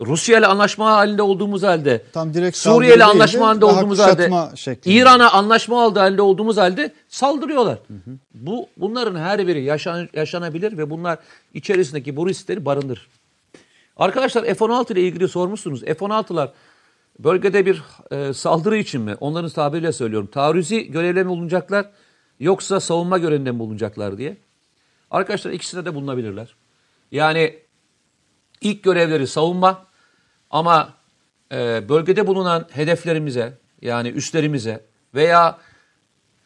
Rusya 0.00 0.38
ile 0.38 0.46
anlaşma 0.46 0.92
halinde 0.92 1.22
olduğumuz 1.22 1.62
halde, 1.62 2.02
Tam 2.12 2.34
direkt 2.34 2.56
Suriye 2.56 2.96
ile 2.96 3.04
anlaşma 3.04 3.46
halinde 3.48 3.64
olduğumuz 3.64 3.98
halde. 3.98 4.30
İran'a 4.84 5.30
anlaşma 5.30 5.82
halde 5.82 5.98
halde 5.98 6.22
olduğumuz 6.22 6.56
halde 6.56 6.94
saldırıyorlar. 7.08 7.78
Bu 8.34 8.68
bunların 8.76 9.18
her 9.18 9.46
biri 9.46 9.64
yaşan, 9.64 10.08
yaşanabilir 10.14 10.78
ve 10.78 10.90
bunlar 10.90 11.18
içerisindeki 11.54 12.16
bu 12.16 12.28
riskleri 12.28 12.64
barındırır. 12.64 13.08
Arkadaşlar 13.96 14.44
F-16 14.44 14.92
ile 14.92 15.00
ilgili 15.00 15.28
sormuşsunuz. 15.28 15.80
F-16'lar 15.80 16.48
bölgede 17.24 17.66
bir 17.66 17.82
e, 18.10 18.32
saldırı 18.32 18.76
için 18.76 19.00
mi? 19.00 19.16
Onların 19.20 19.50
tabiriyle 19.50 19.92
söylüyorum. 19.92 20.28
Taarruzi 20.32 20.90
görevle 20.90 21.22
mi 21.22 21.28
bulunacaklar 21.28 21.90
yoksa 22.40 22.80
savunma 22.80 23.18
görevinde 23.18 23.52
mi 23.52 23.58
bulunacaklar 23.58 24.18
diye. 24.18 24.36
Arkadaşlar 25.10 25.50
ikisine 25.50 25.84
de 25.84 25.94
bulunabilirler. 25.94 26.54
Yani 27.12 27.58
ilk 28.60 28.82
görevleri 28.82 29.26
savunma 29.26 29.86
ama 30.50 30.94
e, 31.52 31.88
bölgede 31.88 32.26
bulunan 32.26 32.66
hedeflerimize 32.70 33.58
yani 33.82 34.08
üstlerimize 34.08 34.84
veya 35.14 35.58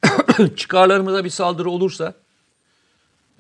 çıkarlarımıza 0.57 1.25
bir 1.25 1.31
saldırı 1.31 1.71
olursa 1.71 2.15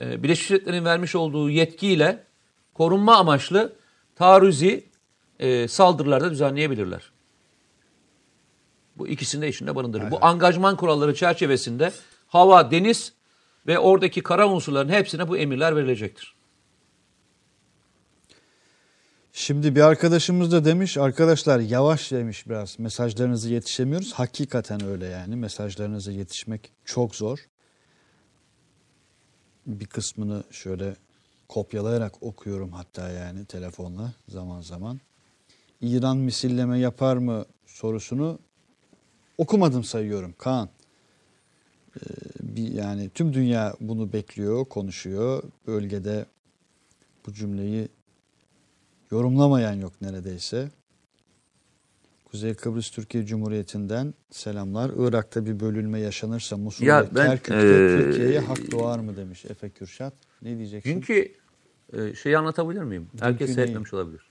e, 0.00 0.22
Birleşmiş 0.22 0.50
Milletler'in 0.50 0.84
vermiş 0.84 1.14
olduğu 1.14 1.50
yetkiyle 1.50 2.24
korunma 2.74 3.16
amaçlı 3.16 3.72
taarruzi 4.16 4.84
e, 5.38 5.68
saldırılarda 5.68 6.30
düzenleyebilirler. 6.30 7.13
Bu 8.96 9.08
ikisini 9.08 9.42
de 9.42 9.48
içinde 9.48 9.74
barındırır. 9.74 10.10
Bu 10.10 10.24
angajman 10.24 10.76
kuralları 10.76 11.14
çerçevesinde 11.14 11.92
hava, 12.26 12.70
deniz 12.70 13.12
ve 13.66 13.78
oradaki 13.78 14.22
kara 14.22 14.48
unsurların 14.48 14.88
hepsine 14.88 15.28
bu 15.28 15.36
emirler 15.36 15.76
verilecektir. 15.76 16.34
Şimdi 19.36 19.74
bir 19.74 19.80
arkadaşımız 19.80 20.52
da 20.52 20.64
demiş 20.64 20.98
arkadaşlar 20.98 21.60
yavaş 21.60 22.12
demiş 22.12 22.48
biraz 22.48 22.78
mesajlarınızı 22.78 23.50
yetişemiyoruz. 23.50 24.12
Hakikaten 24.12 24.84
öyle 24.84 25.06
yani 25.06 25.36
mesajlarınıza 25.36 26.12
yetişmek 26.12 26.72
çok 26.84 27.16
zor. 27.16 27.38
Bir 29.66 29.86
kısmını 29.86 30.44
şöyle 30.50 30.96
kopyalayarak 31.48 32.22
okuyorum 32.22 32.72
hatta 32.72 33.08
yani 33.08 33.44
telefonla 33.44 34.12
zaman 34.28 34.60
zaman. 34.60 35.00
İran 35.80 36.16
misilleme 36.16 36.78
yapar 36.78 37.16
mı 37.16 37.44
sorusunu 37.66 38.38
okumadım 39.38 39.84
sayıyorum 39.84 40.34
Kaan. 40.38 40.68
Ee, 41.96 42.00
bir, 42.40 42.72
yani 42.72 43.10
tüm 43.10 43.32
dünya 43.34 43.74
bunu 43.80 44.12
bekliyor, 44.12 44.64
konuşuyor. 44.64 45.42
Bölgede 45.66 46.26
bu 47.26 47.32
cümleyi 47.32 47.88
yorumlamayan 49.10 49.74
yok 49.74 49.92
neredeyse. 50.00 50.68
Kuzey 52.24 52.54
Kıbrıs 52.54 52.90
Türkiye 52.90 53.26
Cumhuriyeti'nden 53.26 54.14
selamlar. 54.30 54.90
Irak'ta 54.96 55.46
bir 55.46 55.60
bölünme 55.60 56.00
yaşanırsa 56.00 56.56
Musul 56.56 56.86
Ya 56.86 57.06
ben, 57.14 57.26
Kerkük'te 57.26 57.54
eee, 57.54 57.96
Türkiye'ye 57.96 58.38
hak 58.40 58.70
doğar 58.70 58.98
mı 58.98 59.16
demiş 59.16 59.44
Efe 59.44 59.70
Kürşat. 59.70 60.14
Ne 60.42 60.58
diyeceksin? 60.58 60.90
Çünkü 60.92 61.32
e, 61.92 62.14
şeyi 62.14 62.38
anlatabilir 62.38 62.82
miyim? 62.82 63.08
Herkes 63.20 63.48
neyi? 63.48 63.54
seyretmemiş 63.54 63.94
olabilir. 63.94 64.30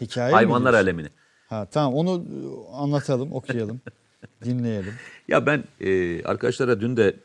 Hikaye 0.00 0.34
Hayvanlar 0.34 0.74
alemini. 0.74 1.08
Ha 1.48 1.66
tamam 1.70 1.94
onu 1.94 2.24
e, 2.24 2.76
anlatalım, 2.76 3.32
okuyalım, 3.32 3.80
dinleyelim. 4.44 4.94
Ya 5.28 5.46
ben 5.46 5.64
e, 5.80 6.22
arkadaşlara 6.22 6.80
dün 6.80 6.96
de 6.96 7.16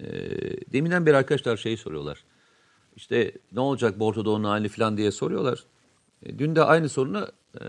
e, 0.00 0.06
deminden 0.72 1.06
beri 1.06 1.16
arkadaşlar 1.16 1.56
şeyi 1.56 1.76
soruyorlar. 1.76 2.24
İşte 2.96 3.32
ne 3.52 3.60
olacak 3.60 3.98
bu 3.98 4.06
Orta 4.06 4.24
Doğu'nun 4.24 4.44
hali 4.44 4.68
falan 4.68 4.96
diye 4.96 5.10
soruyorlar. 5.10 5.64
E, 6.22 6.38
dün 6.38 6.56
de 6.56 6.62
aynı 6.62 6.88
sorunu 6.88 7.28
e, 7.60 7.64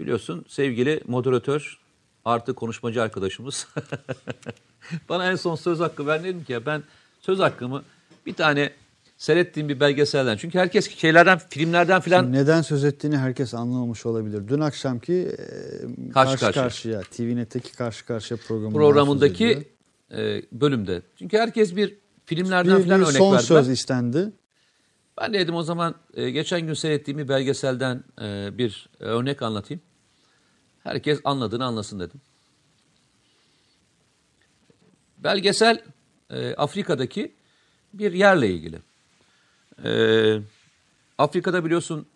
biliyorsun 0.00 0.44
sevgili 0.48 1.00
moderatör 1.06 1.78
artı 2.24 2.54
konuşmacı 2.54 3.02
arkadaşımız 3.02 3.68
bana 5.08 5.30
en 5.30 5.36
son 5.36 5.54
söz 5.54 5.80
hakkı 5.80 6.06
ben 6.06 6.24
dedim 6.24 6.44
ki 6.44 6.52
ya 6.52 6.66
ben 6.66 6.82
söz 7.20 7.38
hakkımı 7.38 7.82
bir 8.26 8.34
tane 8.34 8.72
seyrettiğim 9.18 9.68
bir 9.68 9.80
belgeselden 9.80 10.36
çünkü 10.36 10.58
herkes 10.58 10.96
şeylerden 10.96 11.38
filmlerden 11.38 12.00
falan 12.00 12.32
Neden 12.32 12.62
söz 12.62 12.84
ettiğini 12.84 13.16
herkes 13.16 13.54
anlamamış 13.54 14.06
olabilir. 14.06 14.48
Dün 14.48 14.60
akşamki 14.60 15.12
e, 15.12 16.12
Karşı 16.12 16.38
karşı, 16.38 16.40
karşıya. 16.40 16.62
karşıya, 16.62 17.00
TVNet'teki 17.00 17.72
karşı 17.72 18.06
karşıya 18.06 18.40
programından 18.48 18.72
programındaki 18.72 19.68
e, 20.10 20.42
bölümde. 20.52 21.02
Çünkü 21.16 21.38
herkes 21.38 21.76
bir 21.76 21.98
filmlerden 22.24 22.78
bir, 22.78 22.84
falan 22.84 23.00
bir 23.00 23.04
örnek 23.04 23.16
son 23.16 23.32
verdiler. 23.32 23.48
söz 23.48 23.68
istendi. 23.68 24.32
Ben 25.20 25.32
de 25.32 25.38
dedim 25.38 25.54
o 25.54 25.62
zaman 25.62 25.94
e, 26.14 26.30
geçen 26.30 26.60
gün 26.60 26.74
seyrettiğim 26.74 27.18
bir 27.18 27.28
belgeselden 27.28 28.04
e, 28.20 28.58
bir 28.58 28.88
örnek 28.98 29.42
anlatayım. 29.42 29.80
Herkes 30.82 31.20
anladığını 31.24 31.64
anlasın 31.64 32.00
dedim. 32.00 32.20
Belgesel 35.18 35.82
e, 36.30 36.54
Afrika'daki 36.54 37.32
bir 37.94 38.12
yerle 38.12 38.50
ilgili. 38.50 38.78
E, 39.84 40.40
Afrika'da 41.18 41.64
biliyorsun 41.64 42.06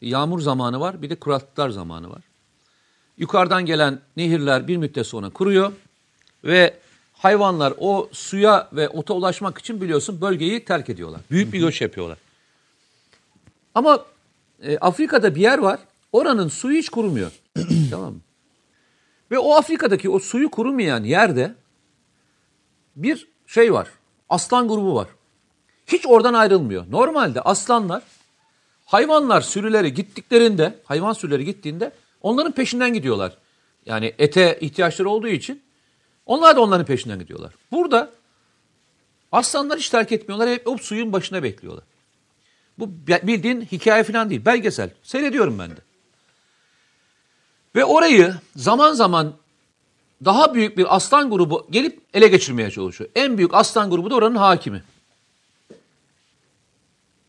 yağmur 0.00 0.40
zamanı 0.40 0.80
var 0.80 1.02
bir 1.02 1.10
de 1.10 1.14
kuraklıklar 1.14 1.70
zamanı 1.70 2.10
var. 2.10 2.22
Yukarıdan 3.18 3.66
gelen 3.66 4.00
nehirler 4.16 4.68
bir 4.68 4.76
müddet 4.76 5.06
sonra 5.06 5.30
kuruyor 5.30 5.72
ve 6.44 6.74
hayvanlar 7.12 7.74
o 7.78 8.08
suya 8.12 8.68
ve 8.72 8.88
ota 8.88 9.14
ulaşmak 9.14 9.58
için 9.58 9.80
biliyorsun 9.80 10.20
bölgeyi 10.20 10.64
terk 10.64 10.90
ediyorlar. 10.90 11.20
Büyük 11.30 11.52
bir 11.52 11.58
göç 11.58 11.80
yapıyorlar. 11.80 12.18
Ama 13.74 14.04
e, 14.62 14.78
Afrika'da 14.78 15.34
bir 15.34 15.40
yer 15.40 15.58
var. 15.58 15.80
Oranın 16.12 16.48
suyu 16.48 16.78
hiç 16.78 16.88
kurumuyor. 16.88 17.32
tamam 17.90 18.12
mı? 18.12 18.20
Ve 19.30 19.38
o 19.38 19.54
Afrika'daki 19.54 20.10
o 20.10 20.18
suyu 20.18 20.50
kurumayan 20.50 21.04
yerde 21.04 21.54
bir 22.96 23.28
şey 23.46 23.72
var. 23.72 23.88
Aslan 24.28 24.68
grubu 24.68 24.94
var. 24.94 25.08
Hiç 25.86 26.06
oradan 26.06 26.34
ayrılmıyor. 26.34 26.84
Normalde 26.90 27.40
aslanlar 27.40 28.02
hayvanlar 28.84 29.40
sürüleri 29.40 29.94
gittiklerinde, 29.94 30.78
hayvan 30.84 31.12
sürüleri 31.12 31.44
gittiğinde 31.44 31.92
onların 32.22 32.52
peşinden 32.52 32.94
gidiyorlar. 32.94 33.36
Yani 33.86 34.14
ete 34.18 34.58
ihtiyaçları 34.60 35.08
olduğu 35.08 35.28
için 35.28 35.62
onlar 36.26 36.56
da 36.56 36.60
onların 36.60 36.86
peşinden 36.86 37.18
gidiyorlar. 37.18 37.52
Burada 37.72 38.10
aslanlar 39.32 39.78
hiç 39.78 39.88
terk 39.88 40.12
etmiyorlar. 40.12 40.48
Hep 40.48 40.68
o 40.68 40.76
suyun 40.76 41.12
başına 41.12 41.42
bekliyorlar. 41.42 41.84
Bu 42.78 42.90
bildiğin 43.06 43.60
hikaye 43.60 44.04
falan 44.04 44.30
değil. 44.30 44.44
Belgesel. 44.44 44.90
Seyrediyorum 45.02 45.58
ben 45.58 45.70
de. 45.70 45.80
Ve 47.74 47.84
orayı 47.84 48.34
zaman 48.56 48.92
zaman 48.92 49.34
daha 50.24 50.54
büyük 50.54 50.78
bir 50.78 50.96
aslan 50.96 51.30
grubu 51.30 51.66
gelip 51.70 52.00
ele 52.14 52.28
geçirmeye 52.28 52.70
çalışıyor. 52.70 53.10
En 53.14 53.38
büyük 53.38 53.54
aslan 53.54 53.90
grubu 53.90 54.10
da 54.10 54.14
oranın 54.14 54.36
hakimi. 54.36 54.82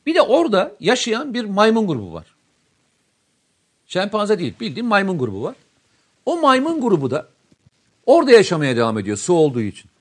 Bir 0.06 0.16
de 0.16 0.22
orada 0.22 0.76
yaşayan 0.80 1.34
bir 1.34 1.46
maymun 1.46 1.88
grubu 1.88 2.14
var. 2.14 2.36
Şempanze 3.88 4.40
değil, 4.40 4.54
bildiğin 4.60 4.86
maymun 4.88 5.18
grubu 5.18 5.44
var. 5.44 5.56
O 6.26 6.38
maymun 6.42 6.82
grubu 6.82 7.12
da 7.12 7.28
orada 8.06 8.32
yaşamaya 8.32 8.76
devam 8.76 9.00
ediyor 9.00 9.18
su 9.18 9.34
olduğu 9.34 9.62
için. 9.62 9.92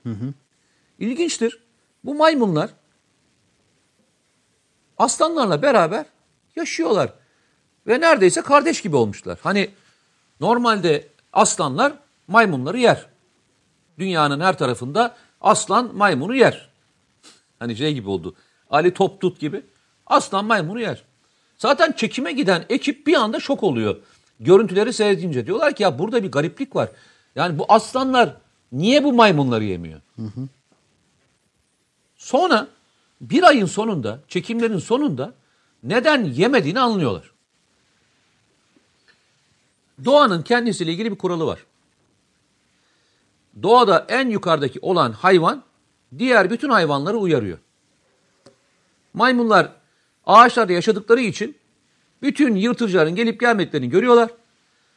İlginçtir. 0.99 1.59
Bu 2.03 2.15
maymunlar 2.15 2.69
aslanlarla 4.97 5.61
beraber 5.61 6.05
yaşıyorlar. 6.55 7.13
Ve 7.87 8.01
neredeyse 8.01 8.41
kardeş 8.41 8.81
gibi 8.81 8.95
olmuşlar. 8.95 9.39
Hani 9.43 9.69
normalde 10.39 11.07
aslanlar 11.33 11.93
maymunları 12.27 12.77
yer. 12.77 13.05
Dünyanın 13.99 14.39
her 14.39 14.57
tarafında 14.57 15.15
aslan 15.41 15.95
maymunu 15.95 16.35
yer. 16.35 16.69
Hani 17.59 17.75
şey 17.75 17.93
gibi 17.93 18.09
oldu. 18.09 18.35
Ali 18.69 18.93
top 18.93 19.21
tut 19.21 19.39
gibi. 19.39 19.61
Aslan 20.07 20.45
maymunu 20.45 20.79
yer. 20.79 21.03
Zaten 21.57 21.91
çekime 21.91 22.31
giden 22.31 22.65
ekip 22.69 23.07
bir 23.07 23.13
anda 23.13 23.39
şok 23.39 23.63
oluyor. 23.63 23.97
Görüntüleri 24.39 24.93
seyredince 24.93 25.45
diyorlar 25.45 25.75
ki 25.75 25.83
ya 25.83 25.99
burada 25.99 26.23
bir 26.23 26.31
gariplik 26.31 26.75
var. 26.75 26.89
Yani 27.35 27.59
bu 27.59 27.65
aslanlar 27.69 28.35
niye 28.71 29.03
bu 29.03 29.13
maymunları 29.13 29.63
yemiyor? 29.63 30.01
Sonra 32.17 32.67
bir 33.21 33.43
ayın 33.43 33.65
sonunda, 33.65 34.19
çekimlerin 34.27 34.79
sonunda 34.79 35.33
neden 35.83 36.23
yemediğini 36.23 36.79
anlıyorlar. 36.79 37.31
Doğanın 40.05 40.41
kendisiyle 40.41 40.91
ilgili 40.91 41.11
bir 41.11 41.17
kuralı 41.17 41.45
var. 41.45 41.59
Doğada 43.63 44.05
en 44.09 44.29
yukarıdaki 44.29 44.79
olan 44.81 45.11
hayvan 45.11 45.63
diğer 46.17 46.49
bütün 46.49 46.69
hayvanları 46.69 47.17
uyarıyor. 47.17 47.57
Maymunlar 49.13 49.71
ağaçlarda 50.25 50.73
yaşadıkları 50.73 51.21
için 51.21 51.55
bütün 52.21 52.55
yırtıcıların 52.55 53.15
gelip 53.15 53.39
gelmediklerini 53.39 53.89
görüyorlar 53.89 54.29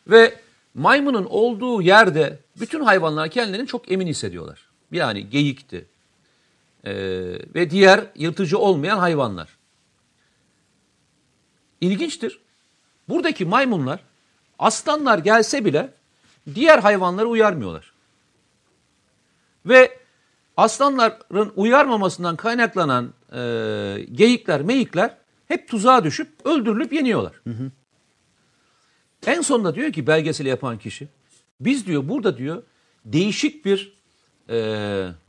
ve 0.06 0.34
maymunun 0.74 1.24
olduğu 1.24 1.82
yerde 1.82 2.38
bütün 2.60 2.80
hayvanlar 2.80 3.30
kendilerini 3.30 3.66
çok 3.66 3.92
emin 3.92 4.06
hissediyorlar. 4.06 4.68
Yani 4.92 5.30
geyikti 5.30 5.86
ee, 6.84 6.92
ve 7.54 7.70
diğer 7.70 8.04
yırtıcı 8.14 8.58
olmayan 8.58 8.98
hayvanlar. 8.98 9.48
İlginçtir. 11.80 12.40
Buradaki 13.08 13.44
maymunlar 13.44 14.00
aslanlar 14.58 15.18
gelse 15.18 15.64
bile 15.64 15.94
diğer 16.54 16.78
hayvanları 16.78 17.26
uyarmıyorlar. 17.26 17.92
Ve 19.66 19.98
aslanların 20.56 21.52
uyarmamasından 21.56 22.36
kaynaklanan 22.36 23.12
e, 23.32 23.38
geyikler, 24.12 24.62
meyikler 24.62 25.16
hep 25.48 25.68
tuzağa 25.68 26.04
düşüp 26.04 26.46
öldürülüp 26.46 26.92
yeniyorlar. 26.92 27.40
En 29.26 29.40
sonunda 29.40 29.74
diyor 29.74 29.92
ki 29.92 30.06
belgeseli 30.06 30.48
yapan 30.48 30.78
kişi, 30.78 31.08
biz 31.60 31.86
diyor 31.86 32.08
burada 32.08 32.38
diyor 32.38 32.62
değişik 33.04 33.64
bir 33.64 33.92
e, 34.48 34.56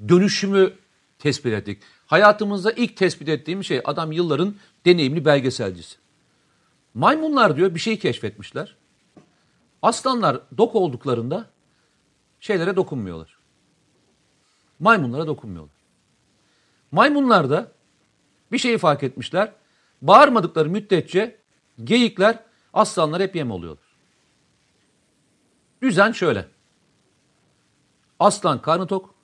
dönüşümü 0.10 0.74
tespit 1.20 1.54
ettik. 1.54 1.82
Hayatımızda 2.06 2.72
ilk 2.72 2.98
tespit 2.98 3.30
ettiğim 3.30 3.64
şey 3.64 3.82
adam 3.86 4.12
yılların 4.12 4.56
deneyimli 4.86 5.26
belgeselcisi. 5.26 5.98
Maymunlar 6.94 7.58
diyor 7.58 7.76
bir 7.76 7.80
şey 7.80 8.00
keşfetmişler. 8.00 8.76
Aslanlar 9.82 10.40
dok 10.58 10.76
olduklarında 10.76 11.50
şeylere 12.40 12.76
dokunmuyorlar. 12.76 13.38
Maymunlara 14.80 15.28
dokunmuyorlar. 15.28 15.76
Maymunlar 16.92 17.50
da 17.50 17.72
bir 18.52 18.58
şeyi 18.58 18.78
fark 18.78 19.04
etmişler. 19.04 19.52
Bağırmadıkları 20.02 20.70
müddetçe 20.70 21.38
geyikler 21.84 22.40
aslanlar 22.74 23.22
hep 23.22 23.36
yem 23.36 23.52
oluyorlar. 23.52 23.86
Düzen 25.82 26.12
şöyle. 26.12 26.48
Aslan 28.20 28.62
karnı 28.62 28.88
tok. 28.88 29.16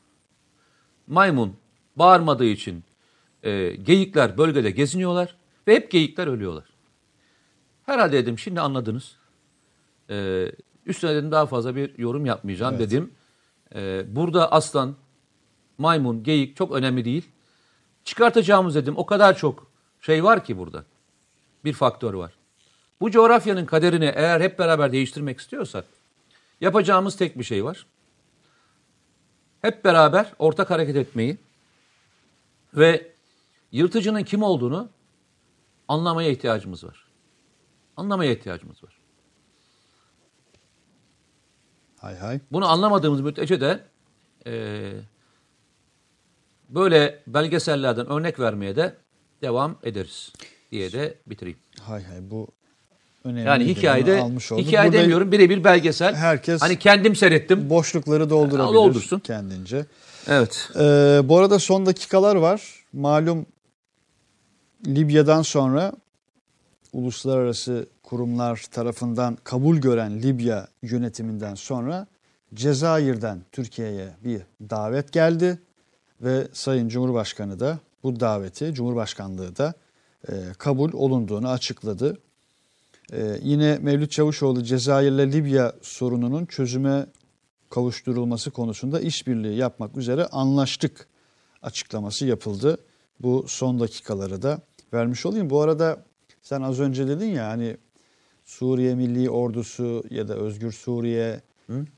Maymun 1.08 1.58
bağırmadığı 1.96 2.46
için 2.46 2.84
e, 3.44 3.70
geyikler 3.70 4.38
bölgede 4.38 4.72
geziniyorlar 4.72 5.36
ve 5.68 5.76
hep 5.76 5.92
geyikler 5.92 6.28
ölüyorlar. 6.28 6.66
Herhalde 7.86 8.18
dedim 8.18 8.40
şimdi 8.40 8.62
anladınız. 8.62 9.16
E, 10.10 10.46
üstüne 10.86 11.16
dedim 11.16 11.32
daha 11.32 11.46
fazla 11.46 11.76
bir 11.76 11.98
yorum 11.98 12.26
yapmayacağım 12.26 12.76
Evet. 12.76 12.90
dedim. 12.90 13.12
E, 13.76 14.06
burada 14.16 14.52
aslan, 14.52 14.96
maymun, 15.78 16.24
geyik 16.24 16.56
çok 16.56 16.72
önemli 16.72 17.06
değil. 17.06 17.30
Çıkartacağımız 18.04 18.76
dedim 18.76 18.94
o 18.98 19.06
kadar 19.06 19.38
çok 19.38 19.68
şey 20.06 20.24
var 20.24 20.44
ki 20.44 20.58
burada. 20.58 20.84
Bir 21.64 21.74
faktör 21.74 22.14
var. 22.14 22.34
Bu 23.02 23.12
coğrafyanın 23.12 23.66
kaderini 23.66 24.12
eğer 24.16 24.42
hep 24.42 24.60
beraber 24.60 24.92
değiştirmek 24.92 25.40
istiyorsak 25.40 25.86
yapacağımız 26.62 27.18
tek 27.18 27.40
bir 27.40 27.44
şey 27.44 27.66
var. 27.66 27.86
Hep 29.62 29.86
beraber 29.86 30.34
ortak 30.40 30.70
hareket 30.70 30.96
etmeyi 30.96 31.38
ve 32.74 33.12
yırtıcının 33.72 34.24
kim 34.24 34.44
olduğunu 34.44 34.90
anlamaya 35.88 36.30
ihtiyacımız 36.30 36.84
var. 36.84 37.06
Anlamaya 37.98 38.32
ihtiyacımız 38.32 38.84
var. 38.84 38.98
Hay 42.00 42.18
hay. 42.18 42.40
Bunu 42.52 42.68
anlamadığımız 42.68 43.22
müddetçe 43.22 43.62
de 43.62 43.84
eee, 44.46 45.02
böyle 46.70 47.24
belgesellerden 47.28 48.08
örnek 48.08 48.40
vermeye 48.40 48.76
de 48.76 49.05
devam 49.46 49.76
ederiz 49.84 50.34
diye 50.72 50.92
de 50.92 51.18
bitireyim. 51.28 51.58
Hay 51.82 52.04
hay 52.04 52.18
bu 52.32 52.48
önemli. 53.24 53.48
Yani 53.48 53.66
hikayede 53.66 54.22
almış 54.22 54.52
olduk. 54.52 54.66
hikaye 54.66 54.90
Burada 54.92 55.02
demiyorum 55.04 55.32
birebir 55.32 55.64
belgesel. 55.64 56.16
herkes- 56.16 56.62
hani 56.62 56.80
kendim 56.80 57.16
seyrettim. 57.16 57.70
Boşlukları 57.70 58.30
doldurabilir 58.30 58.74
Doldursun. 58.76 59.20
kendince. 59.20 59.86
Evet. 60.28 60.70
Ee, 60.76 60.80
bu 61.24 61.38
arada 61.38 61.60
son 61.60 61.86
dakikalar 61.86 62.36
var. 62.36 62.86
Malum 62.94 63.46
Libya'dan 64.88 65.42
sonra 65.42 65.92
uluslararası 66.94 67.86
kurumlar 68.04 68.66
tarafından 68.72 69.38
kabul 69.44 69.78
gören 69.78 70.22
Libya 70.22 70.68
yönetiminden 70.82 71.56
sonra 71.56 72.08
Cezayir'den 72.54 73.42
Türkiye'ye 73.52 74.08
bir 74.24 74.42
davet 74.70 75.12
geldi 75.12 75.60
ve 76.22 76.48
Sayın 76.54 76.90
Cumhurbaşkanı 76.90 77.60
da 77.60 77.80
bu 78.06 78.20
daveti 78.20 78.74
Cumhurbaşkanlığı 78.74 79.58
da 79.58 79.74
e, 80.30 80.34
kabul 80.58 80.94
olunduğunu 80.94 81.50
açıkladı. 81.50 82.18
E, 83.14 83.40
yine 83.42 83.78
Mevlüt 83.78 84.12
Çavuşoğlu 84.12 84.64
Cezayir'le 84.64 85.32
Libya 85.34 85.74
sorununun 85.82 86.46
çözüme 86.46 87.06
kavuşturulması 87.70 88.52
konusunda 88.52 89.00
işbirliği 89.00 89.58
yapmak 89.58 89.98
üzere 89.98 90.26
anlaştık 90.26 91.08
açıklaması 91.62 92.26
yapıldı. 92.26 92.78
Bu 93.20 93.46
son 93.48 93.80
dakikaları 93.80 94.42
da 94.42 94.60
vermiş 94.94 95.26
olayım. 95.26 95.50
Bu 95.50 95.62
arada 95.62 96.04
sen 96.42 96.62
az 96.62 96.80
önce 96.80 97.08
dedin 97.08 97.30
ya 97.30 97.48
hani 97.48 97.78
Suriye 98.46 98.96
Milli 98.96 99.30
Ordusu 99.30 100.04
ya 100.10 100.28
da 100.28 100.36
Özgür 100.36 100.72
Suriye 100.72 101.42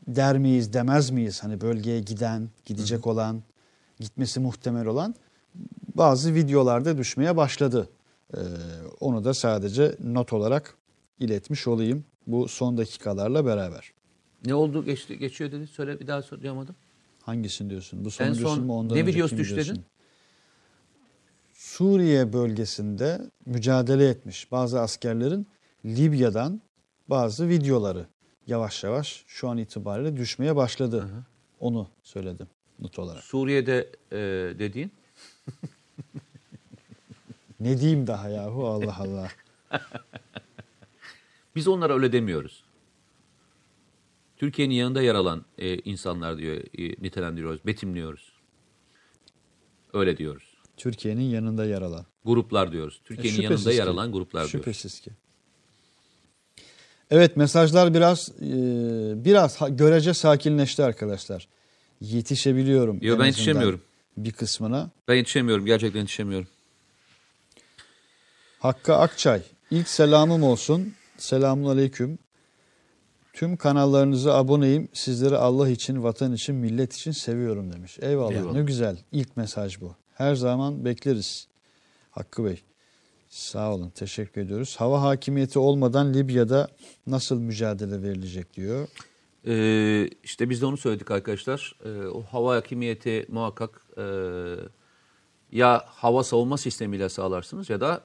der 0.07 0.37
miyiz 0.37 0.73
demez 0.73 1.09
miyiz? 1.09 1.43
Hani 1.43 1.61
bölgeye 1.61 1.99
giden, 1.99 2.49
gidecek 2.65 3.07
olan, 3.07 3.43
gitmesi 3.99 4.39
muhtemel 4.39 4.85
olan 4.85 5.15
bazı 5.97 6.35
videolarda 6.35 6.97
düşmeye 6.97 7.37
başladı. 7.37 7.89
Ee, 8.33 8.37
onu 8.99 9.23
da 9.23 9.33
sadece 9.33 9.95
not 10.03 10.33
olarak 10.33 10.75
iletmiş 11.19 11.67
olayım 11.67 12.05
bu 12.27 12.47
son 12.47 12.77
dakikalarla 12.77 13.45
beraber. 13.45 13.91
Ne 14.45 14.55
oldu 14.55 14.85
geçti 14.85 15.17
geçiyor 15.17 15.51
dedi. 15.51 15.67
Söyle 15.67 15.99
bir 15.99 16.07
daha 16.07 16.21
soramadım. 16.21 16.75
Hangisini 17.21 17.69
diyorsun? 17.69 18.05
Bu 18.05 18.07
En 18.07 18.09
sonuncusu 18.09 18.47
son 18.47 18.63
mu 18.63 18.79
ondan 18.79 18.97
ne 18.97 19.05
videosu 19.05 19.37
dedin? 19.37 19.81
Suriye 21.53 22.33
bölgesinde 22.33 23.21
mücadele 23.45 24.09
etmiş 24.09 24.51
bazı 24.51 24.81
askerlerin 24.81 25.47
Libya'dan 25.85 26.61
bazı 27.07 27.49
videoları 27.49 28.07
yavaş 28.47 28.83
yavaş 28.83 29.23
şu 29.27 29.49
an 29.49 29.57
itibariyle 29.57 30.17
düşmeye 30.17 30.55
başladı. 30.55 31.09
Onu 31.59 31.87
söyledim 32.03 32.47
not 32.79 32.99
olarak. 32.99 33.23
Suriye'de 33.23 33.89
e, 34.11 34.17
dediğin 34.59 34.91
Ne 37.59 37.79
diyeyim 37.79 38.07
daha 38.07 38.29
yahu 38.29 38.67
Allah 38.67 38.97
Allah. 38.99 39.31
biz 41.55 41.67
onlara 41.67 41.93
öyle 41.93 42.11
demiyoruz. 42.11 42.63
Türkiye'nin 44.37 44.73
yanında 44.73 45.01
yer 45.01 45.15
alan 45.15 45.45
e, 45.57 45.75
insanlar 45.77 46.37
diyor 46.37 46.55
e, 46.55 47.03
nitelendiriyoruz, 47.03 47.65
betimliyoruz. 47.65 48.31
Öyle 49.93 50.17
diyoruz. 50.17 50.57
Türkiye'nin 50.77 51.23
yanında 51.23 51.65
yer 51.65 51.81
alan. 51.81 52.05
Gruplar 52.25 52.71
diyoruz. 52.71 53.01
Türkiye'nin 53.05 53.39
E, 53.39 53.41
şüphesiz 53.41 53.65
yanında 53.65 53.83
yer 53.83 53.87
alan 53.87 54.11
gruplar 54.11 54.41
diyoruz. 54.41 54.51
Şüphesiz 54.51 54.99
ki. 54.99 55.11
Evet 57.11 57.37
mesajlar 57.37 57.93
biraz 57.93 58.29
e, 58.29 58.45
biraz 59.25 59.57
görece 59.69 60.13
sakinleşti 60.13 60.83
arkadaşlar. 60.83 61.47
Yetişebiliyorum. 62.01 62.95
Yo, 63.01 63.01
en 63.01 63.03
ben 63.03 63.13
azından 63.13 63.25
yetişemiyorum. 63.25 63.81
Bir 64.17 64.31
kısmına. 64.31 64.89
Ben 65.07 65.15
yetişemiyorum. 65.15 65.65
Gerçekten 65.65 65.99
yetişemiyorum. 65.99 66.47
Hakkı 68.59 68.95
Akçay. 68.95 69.41
İlk 69.71 69.87
selamım 69.87 70.43
olsun. 70.43 70.93
Selamun 71.17 71.69
aleyküm. 71.69 72.19
Tüm 73.33 73.57
kanallarınıza 73.57 74.33
aboneyim. 74.33 74.89
Sizleri 74.93 75.37
Allah 75.37 75.69
için, 75.69 76.03
vatan 76.03 76.33
için, 76.33 76.55
millet 76.55 76.93
için 76.93 77.11
seviyorum 77.11 77.73
demiş. 77.73 77.97
Eyvallah. 78.01 78.31
Eyvallah. 78.31 78.53
Ne 78.53 78.63
güzel. 78.63 78.97
İlk 79.11 79.37
mesaj 79.37 79.81
bu. 79.81 79.95
Her 80.13 80.35
zaman 80.35 80.85
bekleriz. 80.85 81.47
Hakkı 82.11 82.45
Bey. 82.45 82.61
Sağ 83.29 83.73
olun. 83.73 83.89
Teşekkür 83.89 84.41
ediyoruz. 84.41 84.75
Hava 84.79 85.01
hakimiyeti 85.01 85.59
olmadan 85.59 86.13
Libya'da 86.13 86.67
nasıl 87.07 87.39
mücadele 87.39 88.03
verilecek 88.03 88.53
diyor. 88.53 88.87
Ee, 89.47 90.09
işte 90.23 90.49
biz 90.49 90.61
de 90.61 90.65
onu 90.65 90.77
söyledik 90.77 91.11
arkadaşlar. 91.11 91.75
Ee, 91.85 92.07
o 92.07 92.23
hava 92.23 92.55
hakimiyeti 92.55 93.25
muhakkak 93.29 93.86
e, 93.97 94.03
ya 95.51 95.83
hava 95.87 96.23
savunma 96.23 96.57
sistemiyle 96.57 97.09
sağlarsınız 97.09 97.69
ya 97.69 97.81
da 97.81 98.03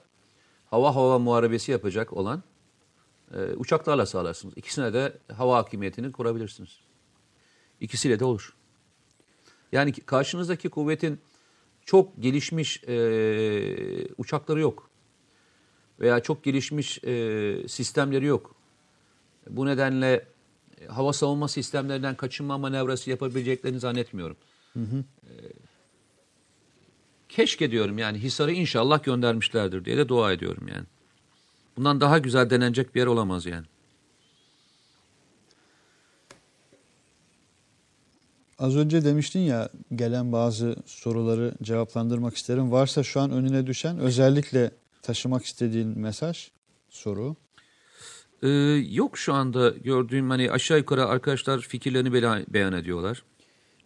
hava 0.69 0.95
hava 0.95 1.19
muharebesi 1.19 1.71
yapacak 1.71 2.13
olan 2.13 2.43
e, 3.33 3.37
uçaklarla 3.37 4.05
sağlarsınız. 4.05 4.53
İkisine 4.57 4.93
de 4.93 5.17
hava 5.37 5.57
hakimiyetini 5.57 6.11
kurabilirsiniz. 6.11 6.79
İkisiyle 7.81 8.19
de 8.19 8.25
olur. 8.25 8.53
Yani 9.71 9.91
ki- 9.91 10.01
karşınızdaki 10.01 10.69
kuvvetin 10.69 11.21
çok 11.85 12.21
gelişmiş 12.21 12.83
e, 12.83 12.93
uçakları 14.17 14.59
yok. 14.59 14.89
Veya 15.99 16.19
çok 16.19 16.43
gelişmiş 16.43 17.03
e, 17.03 17.67
sistemleri 17.67 18.25
yok. 18.25 18.55
Bu 19.49 19.65
nedenle 19.65 20.25
e, 20.81 20.85
hava 20.87 21.13
savunma 21.13 21.47
sistemlerinden 21.47 22.15
kaçınma 22.15 22.57
manevrası 22.57 23.09
yapabileceklerini 23.09 23.79
zannetmiyorum. 23.79 24.37
E, 25.23 25.31
keşke 27.35 27.71
diyorum 27.71 27.97
yani 27.97 28.17
Hisar'ı 28.19 28.51
inşallah 28.51 29.03
göndermişlerdir 29.03 29.85
diye 29.85 29.97
de 29.97 30.07
dua 30.07 30.31
ediyorum 30.33 30.67
yani. 30.67 30.85
Bundan 31.77 32.01
daha 32.01 32.17
güzel 32.17 32.49
denenecek 32.49 32.95
bir 32.95 32.99
yer 32.99 33.07
olamaz 33.07 33.45
yani. 33.45 33.65
Az 38.59 38.75
önce 38.75 39.05
demiştin 39.05 39.39
ya 39.39 39.69
gelen 39.95 40.31
bazı 40.31 40.75
soruları 40.85 41.53
cevaplandırmak 41.63 42.35
isterim. 42.35 42.71
Varsa 42.71 43.03
şu 43.03 43.21
an 43.21 43.31
önüne 43.31 43.67
düşen 43.67 43.99
özellikle 43.99 44.71
taşımak 45.01 45.45
istediğin 45.45 45.99
mesaj, 45.99 46.51
soru. 46.89 47.35
Ee, 48.43 48.49
yok 48.89 49.17
şu 49.17 49.33
anda 49.33 49.69
gördüğüm 49.69 50.29
hani 50.29 50.51
aşağı 50.51 50.77
yukarı 50.77 51.05
arkadaşlar 51.05 51.59
fikirlerini 51.59 52.13
beyan, 52.13 52.45
beyan 52.49 52.73
ediyorlar. 52.73 53.23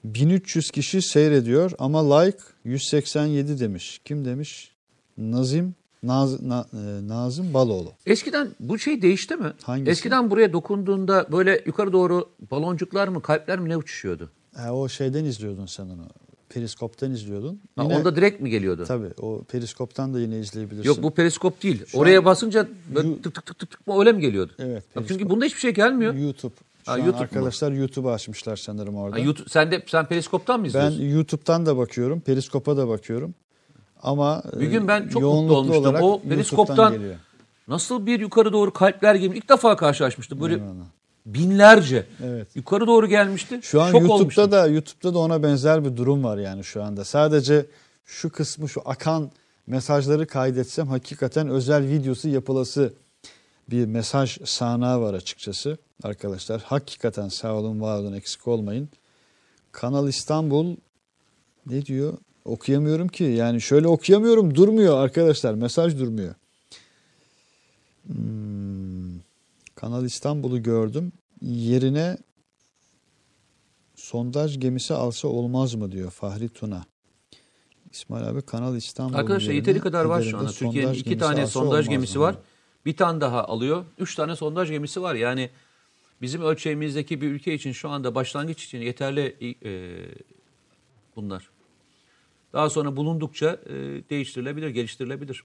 1300 0.04 0.72
kişi 0.72 1.02
seyrediyor 1.02 1.72
ama 1.80 2.18
like 2.18 2.38
187 2.66 3.60
demiş. 3.60 4.02
Kim 4.06 4.26
demiş? 4.26 4.72
Nazim 5.18 5.76
Naz, 6.04 6.42
Na- 6.44 6.66
e, 6.74 7.08
Nazım 7.08 7.54
Baloğlu. 7.54 7.92
Eskiden 8.06 8.48
bu 8.60 8.80
şey 8.80 9.02
değişti 9.02 9.36
mi? 9.36 9.54
Hangisi? 9.64 9.92
Eskiden 9.92 10.30
buraya 10.32 10.54
dokunduğunda 10.54 11.28
böyle 11.32 11.64
yukarı 11.66 11.94
doğru 11.94 12.30
baloncuklar 12.52 13.08
mı 13.08 13.22
kalpler 13.22 13.60
mi 13.60 13.70
ne 13.70 13.78
uçuşuyordu? 13.78 14.30
Ha, 14.56 14.74
o 14.74 14.90
şeyden 14.90 15.26
izliyordun 15.26 15.66
sen 15.66 15.84
onu. 15.84 16.06
Periskop'tan 16.50 17.12
izliyordun. 17.12 17.60
Ha, 17.76 17.84
Yine, 17.84 17.96
onda 17.98 18.16
direkt 18.16 18.42
mi 18.42 18.50
geliyordu? 18.50 18.84
Tabii 18.88 19.08
o 19.22 19.44
Periskop'tan 19.44 20.14
da 20.14 20.20
yine 20.20 20.40
izleyebilirsin. 20.40 20.88
Yok 20.90 21.04
bu 21.04 21.12
periskop 21.14 21.64
değil. 21.64 21.86
Şu 21.88 21.98
Oraya 21.98 22.20
an- 22.20 22.26
basınca 22.26 22.68
tık 22.96 23.24
tık 23.24 23.34
tık 23.34 23.46
tık 23.46 23.60
tık 23.72 23.80
öyle 24.00 24.12
mi 24.12 24.22
geliyordu? 24.22 24.52
Evet, 24.60 24.84
Bak 24.84 24.84
çünkü 24.96 25.08
periskop. 25.08 25.30
bunda 25.32 25.46
hiçbir 25.46 25.60
şey 25.60 25.74
gelmiyor. 25.74 26.14
YouTube. 26.14 26.54
Şu 26.88 26.92
Ha, 26.92 26.96
an 26.96 27.00
YouTube 27.00 27.24
arkadaşlar 27.24 27.72
YouTube'u 27.72 28.12
açmışlar 28.12 28.56
sanırım 28.56 28.96
orada. 28.96 29.16
Ha, 29.16 29.20
YouTube, 29.20 29.50
sen 29.50 29.72
de 29.72 29.84
sen 29.88 30.06
periskoptan 30.06 30.60
mı 30.60 30.64
ben 30.64 30.68
izliyorsun? 30.70 31.02
YouTube'dan 31.04 31.66
da 31.66 31.78
bakıyorum, 31.78 32.20
Periskop'a 32.20 32.78
da 32.78 32.88
bakıyorum. 32.88 33.36
Ama 34.04 34.44
Bir 34.60 34.68
gün 34.68 34.88
ben 34.88 35.08
e, 35.08 35.10
çok 35.10 35.22
mutlu 35.24 35.56
olmuştum. 35.58 35.96
O 36.02 36.22
Periskop'tan 36.22 36.94
geliyor. 36.94 37.16
Nasıl 37.68 38.06
bir 38.06 38.20
yukarı 38.20 38.54
doğru 38.54 38.74
kalpler 38.74 39.16
gibi 39.16 39.38
ilk 39.38 39.50
defa 39.50 39.76
karşılaşmıştım. 39.76 40.42
Böyle 40.42 40.54
Eyvallah. 40.54 40.86
binlerce 41.26 42.06
Evet. 42.26 42.48
yukarı 42.56 42.88
doğru 42.88 43.08
gelmişti. 43.08 43.60
Şu 43.62 43.82
an 43.82 43.86
Şok 43.92 44.02
YouTube'da 44.02 44.14
olmuştum. 44.22 44.52
da 44.52 44.68
YouTube'da 44.68 45.14
da 45.14 45.20
ona 45.20 45.44
benzer 45.44 45.86
bir 45.86 45.98
durum 45.98 46.24
var 46.24 46.38
yani 46.38 46.64
şu 46.64 46.84
anda. 46.84 47.06
Sadece 47.06 47.66
şu 48.06 48.32
kısmı 48.32 48.70
şu 48.70 48.82
akan 48.86 49.32
mesajları 49.68 50.28
kaydetsem 50.28 50.88
hakikaten 50.88 51.48
özel 51.50 51.88
videosu 51.90 52.30
yapılası 52.30 52.94
bir 53.70 53.86
mesaj 53.86 54.38
sahnağı 54.46 55.02
var 55.02 55.14
açıkçası 55.14 55.78
arkadaşlar. 56.04 56.62
Hakikaten 56.62 57.30
sağ 57.30 57.56
olun 57.56 57.82
var 57.82 58.00
olun 58.00 58.14
eksik 58.14 58.48
olmayın. 58.48 58.90
Kanal 59.72 60.08
İstanbul 60.08 60.76
ne 61.66 61.86
diyor? 61.86 62.18
Okuyamıyorum 62.46 63.08
ki. 63.08 63.24
Yani 63.24 63.62
şöyle 63.62 63.88
okuyamıyorum 63.88 64.56
durmuyor 64.56 64.98
arkadaşlar. 64.98 65.54
Mesaj 65.54 66.00
durmuyor. 66.00 66.36
Hmm. 68.08 69.20
Kanal 69.76 70.06
İstanbul'u 70.06 70.64
gördüm. 70.64 71.12
Yerine 71.42 72.18
sondaj 73.96 74.60
gemisi 74.60 74.94
alsa 74.94 75.28
olmaz 75.28 75.76
mı 75.76 75.92
diyor 75.92 76.12
Fahri 76.12 76.50
Tuna. 76.50 76.86
İsmail 77.92 78.28
abi 78.28 78.42
Kanal 78.42 78.76
İstanbul. 78.76 79.16
Arkadaşlar 79.16 79.54
yeteri 79.54 79.80
kadar 79.80 80.06
var 80.06 80.22
şu 80.22 80.38
anda. 80.38 80.52
Türkiye'nin 80.52 80.94
iki 80.94 81.18
tane 81.18 81.48
sondaj 81.48 81.90
gemisi 81.90 82.20
var. 82.20 82.36
Bir 82.88 82.98
tane 82.98 83.22
daha 83.22 83.44
alıyor. 83.44 83.86
Üç 83.98 84.16
tane 84.16 84.36
sondaj 84.36 84.70
gemisi 84.70 85.02
var. 85.02 85.16
Yani 85.16 85.50
bizim 86.22 86.42
ölçeğimizdeki 86.42 87.22
bir 87.22 87.32
ülke 87.32 87.54
için 87.54 87.72
şu 87.72 87.90
anda 87.90 88.16
başlangıç 88.16 88.64
için 88.64 88.82
yeterli 88.82 89.56
e, 89.64 89.72
bunlar. 91.16 91.50
Daha 92.54 92.70
sonra 92.70 92.96
bulundukça 92.96 93.60
e, 93.66 93.74
değiştirilebilir, 94.10 94.70
geliştirilebilir. 94.70 95.44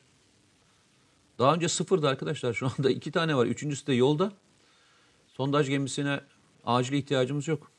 Daha 1.38 1.54
önce 1.54 1.68
sıfırdı 1.68 2.08
arkadaşlar. 2.08 2.54
Şu 2.54 2.66
anda 2.66 2.90
iki 2.90 3.12
tane 3.12 3.36
var. 3.36 3.46
Üçüncüsü 3.46 3.86
de 3.86 3.92
yolda. 3.92 4.32
Sondaj 5.28 5.68
gemisine 5.68 6.20
acil 6.64 6.92
ihtiyacımız 6.92 7.48
yok. 7.48 7.70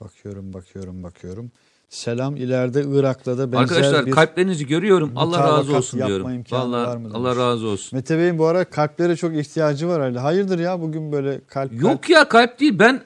Bakıyorum 0.00 0.52
bakıyorum 0.52 1.02
bakıyorum. 1.02 1.50
Selam 1.92 2.36
ileride 2.36 2.84
Irak'ta 2.88 3.38
da 3.38 3.52
benzer 3.52 3.62
Arkadaşlar 3.62 4.06
bir... 4.06 4.10
kalplerinizi 4.10 4.66
görüyorum. 4.66 5.12
Allah 5.16 5.38
razı 5.38 5.76
olsun 5.76 6.06
diyorum. 6.06 6.44
Vallahi 6.50 7.14
Allah 7.14 7.36
razı 7.36 7.66
olsun. 7.66 7.96
Mete 7.96 8.18
Bey'in 8.18 8.38
bu 8.38 8.46
ara 8.46 8.64
kalplere 8.64 9.16
çok 9.16 9.36
ihtiyacı 9.36 9.88
var 9.88 10.02
herhalde. 10.02 10.18
Hayırdır 10.18 10.58
ya 10.58 10.80
bugün 10.80 11.12
böyle 11.12 11.40
kalp 11.46 11.70
kalp. 11.70 11.82
Yok 11.82 12.10
ya 12.10 12.28
kalp 12.28 12.60
değil. 12.60 12.78
Ben 12.78 13.04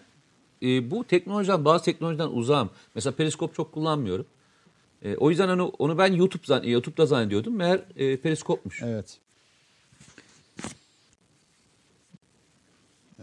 e, 0.62 0.90
bu 0.90 1.04
teknolojiden 1.04 1.64
bazı 1.64 1.84
teknolojiden 1.84 2.28
uzağım. 2.28 2.70
Mesela 2.94 3.16
periskop 3.16 3.54
çok 3.54 3.72
kullanmıyorum. 3.72 4.26
E, 5.02 5.16
o 5.16 5.30
yüzden 5.30 5.48
onu, 5.48 5.72
onu 5.78 5.98
ben 5.98 6.12
YouTube 6.12 6.46
zan- 6.46 6.62
YouTube'da 6.64 7.06
zannediyordum. 7.06 7.56
Meğer 7.56 7.80
e, 7.96 8.20
periskopmuş. 8.20 8.82
Evet. 8.82 9.18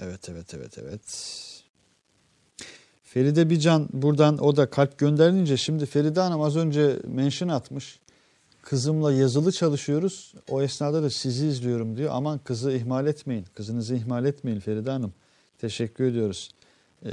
Evet 0.01 0.29
evet 0.29 0.53
evet 0.53 0.77
evet. 0.77 1.39
Feride 3.13 3.49
Bican 3.49 3.89
buradan 3.93 4.37
o 4.37 4.55
da 4.55 4.69
kalp 4.69 4.97
gönderince 4.97 5.57
şimdi 5.57 5.85
Feride 5.85 6.19
Hanım 6.19 6.41
az 6.41 6.55
önce 6.55 6.99
mention 7.07 7.49
atmış. 7.49 7.99
Kızımla 8.61 9.13
yazılı 9.13 9.51
çalışıyoruz. 9.51 10.33
O 10.49 10.61
esnada 10.61 11.03
da 11.03 11.09
sizi 11.09 11.47
izliyorum 11.47 11.97
diyor. 11.97 12.09
Aman 12.13 12.39
kızı 12.43 12.71
ihmal 12.71 13.07
etmeyin. 13.07 13.45
Kızınızı 13.53 13.95
ihmal 13.95 14.25
etmeyin 14.25 14.59
Feride 14.59 14.91
Hanım. 14.91 15.13
Teşekkür 15.57 16.03
ediyoruz 16.03 16.51
ee, 17.05 17.09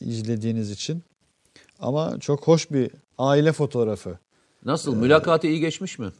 izlediğiniz 0.00 0.70
için. 0.70 1.02
Ama 1.80 2.18
çok 2.20 2.46
hoş 2.46 2.70
bir 2.70 2.90
aile 3.18 3.52
fotoğrafı. 3.52 4.18
Nasıl? 4.64 4.96
Mülakatı 4.96 5.46
iyi 5.46 5.60
geçmiş 5.60 5.98
mi? 5.98 6.12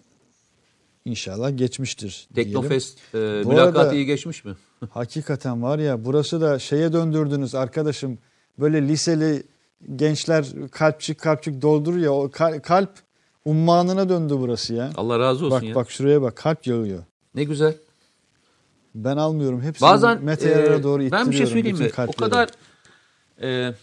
İnşallah 1.04 1.56
geçmiştir. 1.56 2.28
Teknofest 2.34 2.98
e, 3.14 3.18
mülakatı 3.18 3.80
arada- 3.80 3.94
iyi 3.94 4.06
geçmiş 4.06 4.44
mi? 4.44 4.54
Hakikaten 4.90 5.62
var 5.62 5.78
ya 5.78 6.04
burası 6.04 6.40
da 6.40 6.58
şeye 6.58 6.92
döndürdünüz 6.92 7.54
arkadaşım. 7.54 8.18
Böyle 8.58 8.88
liseli 8.88 9.42
gençler 9.96 10.46
kalpçik 10.72 11.20
kalpçik 11.20 11.62
dolduruyor 11.62 12.04
ya 12.04 12.12
o 12.12 12.30
kal- 12.30 12.60
kalp 12.60 12.90
ummanına 13.44 14.08
döndü 14.08 14.34
burası 14.38 14.74
ya. 14.74 14.90
Allah 14.96 15.18
razı 15.18 15.46
olsun 15.46 15.60
Bak 15.60 15.68
ya. 15.68 15.74
bak 15.74 15.90
şuraya 15.90 16.22
bak 16.22 16.36
kalp 16.36 16.66
yağıyor. 16.66 17.04
Ne 17.34 17.44
güzel. 17.44 17.76
Ben 18.94 19.16
almıyorum 19.16 19.62
hepsini 19.62 19.88
Bazen 19.88 20.24
Mete 20.24 20.50
e, 20.50 20.54
doğru 20.54 21.02
ittiriyorum. 21.02 21.10
ben 21.10 21.30
bir 21.30 21.36
şey 21.36 21.46
söyleyeyim 21.46 21.78
mi? 21.78 21.86
O 21.86 21.90
kalpleri. 21.96 22.16
kadar 22.16 22.48
e, 23.42 23.74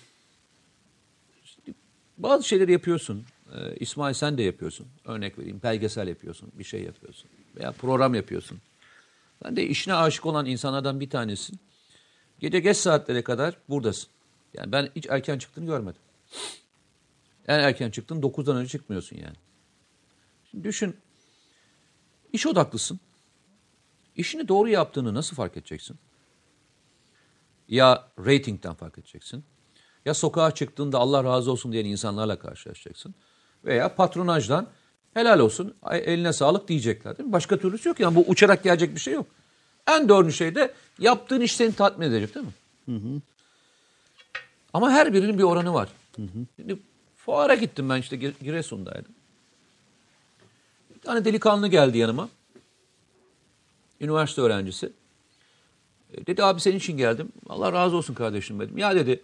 bazı 2.18 2.48
şeyleri 2.48 2.72
yapıyorsun. 2.72 3.26
E, 3.56 3.76
İsmail 3.76 4.14
sen 4.14 4.38
de 4.38 4.44
yapıyorsun. 4.44 4.88
Örnek 5.06 5.40
vereyim. 5.40 5.60
Belgesel 5.64 6.08
yapıyorsun. 6.08 6.52
Bir 6.54 6.64
şey 6.64 6.84
yapıyorsun. 6.84 7.30
Veya 7.56 7.72
program 7.72 8.16
yapıyorsun. 8.16 8.58
Ben 9.44 9.56
de 9.56 9.64
işine 9.68 9.94
aşık 9.94 10.26
olan 10.26 10.46
insanlardan 10.46 11.00
bir 11.00 11.10
tanesin. 11.10 11.60
Gece 12.40 12.60
geç 12.60 12.78
saatlere 12.78 13.22
kadar 13.24 13.58
buradasın. 13.70 14.10
Yani 14.54 14.72
ben 14.72 14.90
hiç 14.96 15.06
erken 15.10 15.38
çıktığını 15.38 15.66
görmedim. 15.66 16.02
En 17.48 17.60
erken 17.60 17.92
çıktın 17.92 18.22
9'dan 18.22 18.58
önce 18.58 18.70
çıkmıyorsun 18.70 19.18
yani. 19.18 19.36
Şimdi 20.52 20.64
düşün. 20.64 20.98
İş 22.34 22.48
odaklısın. 22.48 23.00
İşini 24.16 24.48
doğru 24.48 24.70
yaptığını 24.70 25.14
nasıl 25.14 25.36
fark 25.36 25.58
edeceksin? 25.58 25.98
Ya 27.68 28.08
ratingden 28.26 28.74
fark 28.74 28.98
edeceksin. 28.98 29.44
Ya 30.06 30.14
sokağa 30.14 30.52
çıktığında 30.52 30.98
Allah 30.98 31.24
razı 31.24 31.52
olsun 31.52 31.72
diyen 31.72 31.86
insanlarla 31.86 32.40
karşılaşacaksın. 32.40 33.16
Veya 33.66 33.96
patronajdan 33.96 34.68
helal 35.14 35.40
olsun 35.40 35.76
eline 35.92 36.34
sağlık 36.34 36.68
diyecekler 36.68 37.18
değil 37.18 37.28
mi? 37.28 37.34
Başka 37.34 37.58
türlüsü 37.58 37.90
yok 37.90 38.00
yani 38.00 38.16
bu 38.16 38.26
uçarak 38.28 38.64
gelecek 38.64 38.96
bir 38.96 39.00
şey 39.00 39.14
yok. 39.14 39.28
En 39.88 40.10
doğru 40.10 40.32
şey 40.32 40.56
de 40.56 40.74
yaptığın 41.00 41.42
iş 41.42 41.56
seni 41.56 41.74
tatmin 41.74 42.08
edecek 42.08 42.36
değil 42.36 42.46
mi? 42.46 42.54
Ama 44.74 44.92
her 44.92 45.14
birinin 45.14 45.38
bir 45.38 45.44
oranı 45.44 45.74
var. 45.74 45.90
Şimdi 46.56 46.78
fuara 47.18 47.56
gittim 47.56 47.90
ben 47.90 48.00
işte 48.00 48.16
Gir- 48.16 48.40
Giresun'daydım. 48.44 49.12
Bir 50.96 51.00
tane 51.02 51.26
delikanlı 51.26 51.68
geldi 51.68 51.98
yanıma. 51.98 52.30
Üniversite 54.02 54.42
öğrencisi. 54.42 54.92
E, 56.14 56.26
Dedi 56.26 56.44
abi 56.44 56.60
senin 56.62 56.78
için 56.78 56.98
geldim. 56.98 57.30
Allah 57.50 57.74
razı 57.74 57.96
olsun 57.96 58.14
kardeşim 58.14 58.60
dedim. 58.60 58.78
Ya 58.78 58.96
dedi 58.96 59.24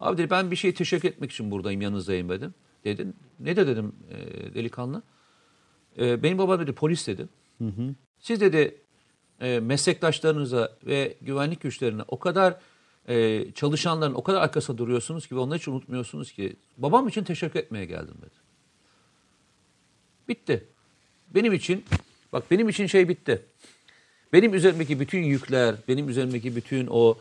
abi 0.00 0.18
dedi 0.18 0.30
ben 0.30 0.50
bir 0.50 0.56
şey 0.56 0.74
teşekkür 0.74 1.08
etmek 1.08 1.32
için 1.32 1.50
buradayım 1.50 1.80
yanınızdayım 1.82 2.28
dedim. 2.28 2.54
Dedi. 2.84 3.06
Ne 3.40 3.56
de 3.56 3.66
dedim 3.66 3.92
e, 4.10 4.54
delikanlı. 4.54 5.02
E, 5.98 6.22
benim 6.22 6.38
babam 6.38 6.60
dedi 6.60 6.72
polis 6.72 7.06
dedi. 7.06 7.26
Siz 8.20 8.40
dedi 8.40 8.76
e, 9.40 9.60
meslektaşlarınıza 9.60 10.72
ve 10.86 11.16
güvenlik 11.22 11.60
güçlerine 11.60 12.02
o 12.08 12.18
kadar 12.18 12.54
e, 13.08 13.46
çalışanların 13.54 14.14
o 14.14 14.22
kadar 14.22 14.40
arkasında 14.40 14.78
duruyorsunuz 14.78 15.26
ki 15.26 15.36
ve 15.36 15.40
onları 15.40 15.58
hiç 15.58 15.68
unutmuyorsunuz 15.68 16.32
ki 16.32 16.56
babam 16.78 17.08
için 17.08 17.24
teşekkür 17.24 17.60
etmeye 17.60 17.84
geldim 17.84 18.14
dedi. 18.20 18.34
Bitti. 20.28 20.66
Benim 21.34 21.52
için 21.52 21.84
bak 22.32 22.50
benim 22.50 22.68
için 22.68 22.86
şey 22.86 23.08
bitti. 23.08 23.42
Benim 24.32 24.54
üzerimdeki 24.54 25.00
bütün 25.00 25.22
yükler, 25.22 25.74
benim 25.88 26.08
üzerimdeki 26.08 26.56
bütün 26.56 26.86
o 26.90 27.18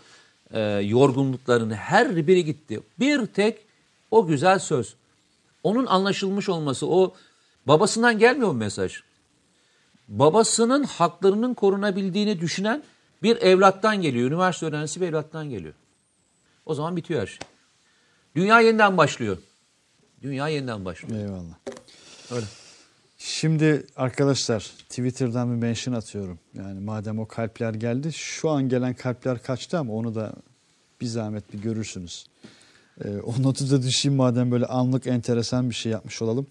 e, 0.51 0.59
yorgunlukların 0.83 1.71
her 1.71 2.27
biri 2.27 2.45
gitti. 2.45 2.79
Bir 2.99 3.25
tek 3.25 3.57
o 4.11 4.27
güzel 4.27 4.59
söz. 4.59 4.95
Onun 5.63 5.85
anlaşılmış 5.85 6.49
olması, 6.49 6.87
o 6.87 7.15
babasından 7.67 8.19
gelmiyor 8.19 8.47
mu 8.47 8.53
mesaj? 8.53 9.01
Babasının 10.07 10.83
haklarının 10.83 11.53
korunabildiğini 11.53 12.41
düşünen 12.41 12.83
bir 13.23 13.37
evlattan 13.37 14.01
geliyor. 14.01 14.27
Üniversite 14.27 14.65
öğrencisi 14.65 15.01
bir 15.01 15.07
evlattan 15.07 15.49
geliyor. 15.49 15.73
O 16.65 16.73
zaman 16.73 16.95
bitiyor 16.95 17.21
her 17.21 17.27
şey. 17.27 17.39
Dünya 18.35 18.61
yeniden 18.61 18.97
başlıyor. 18.97 19.37
Dünya 20.21 20.47
yeniden 20.47 20.85
başlıyor. 20.85 21.19
Eyvallah. 21.19 21.55
Öyle. 22.31 22.45
Şimdi 23.17 23.85
arkadaşlar 23.95 24.59
Twitter'dan 24.89 25.51
bir 25.51 25.67
mention 25.67 25.93
atıyorum. 25.93 26.39
Yani 26.53 26.79
madem 26.79 27.19
o 27.19 27.27
kalpler 27.27 27.73
geldi 27.73 28.13
şu 28.13 28.49
an 28.49 28.69
gelen 28.69 28.93
kalpler 28.93 29.43
kaçtı 29.43 29.79
ama 29.79 29.93
onu 29.93 30.15
da 30.15 30.33
bir 31.01 31.05
zahmet 31.05 31.53
bir 31.53 31.61
görürsünüz. 31.61 32.27
Ee, 33.03 33.09
o 33.09 33.43
notu 33.43 33.71
da 33.71 33.83
düşeyim 33.83 34.15
madem 34.15 34.51
böyle 34.51 34.65
anlık 34.65 35.07
enteresan 35.07 35.69
bir 35.69 35.75
şey 35.75 35.91
yapmış 35.91 36.21
olalım. 36.21 36.47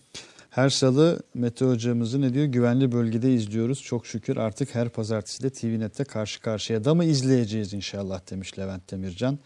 Her 0.51 0.69
salı 0.69 1.23
Mete 1.35 1.65
hocamızı 1.65 2.21
ne 2.21 2.35
diyor? 2.35 2.45
Güvenli 2.45 2.93
bölgede 2.93 3.35
izliyoruz. 3.35 3.83
Çok 3.83 4.07
şükür 4.07 4.37
artık 4.37 4.75
her 4.75 4.89
pazartesi 4.89 5.43
de 5.43 5.51
TVNet'te 5.51 6.05
karşı 6.05 6.41
karşıya 6.41 6.85
da 6.85 6.95
mı 6.95 7.05
izleyeceğiz 7.05 7.73
inşallah 7.73 8.31
demiş 8.31 8.59
Levent 8.59 8.91
Demircan. 8.91 9.39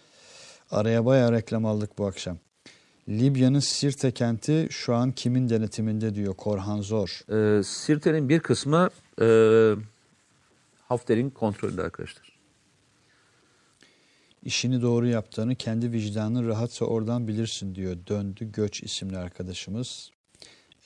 Araya 0.70 1.06
bayağı 1.06 1.32
reklam 1.32 1.66
aldık 1.66 1.98
bu 1.98 2.06
akşam. 2.06 2.38
Libya'nın 3.08 3.58
Sirte 3.58 4.10
kenti 4.10 4.68
şu 4.70 4.94
an 4.94 5.12
kimin 5.12 5.48
denetiminde 5.48 6.14
diyor 6.14 6.34
Korhan 6.34 6.80
Zor. 6.80 7.20
Ee, 7.32 7.62
Sirte'nin 7.62 8.28
bir 8.28 8.40
kısmı 8.40 8.88
e, 9.20 9.26
Hafter'in 10.88 11.30
kontrolünde 11.30 11.82
arkadaşlar. 11.82 12.38
İşini 14.42 14.82
doğru 14.82 15.06
yaptığını 15.06 15.54
kendi 15.54 15.92
vicdanın 15.92 16.48
rahatsa 16.48 16.84
oradan 16.84 17.28
bilirsin 17.28 17.74
diyor. 17.74 17.96
Döndü 18.08 18.52
Göç 18.52 18.82
isimli 18.82 19.18
arkadaşımız. 19.18 20.13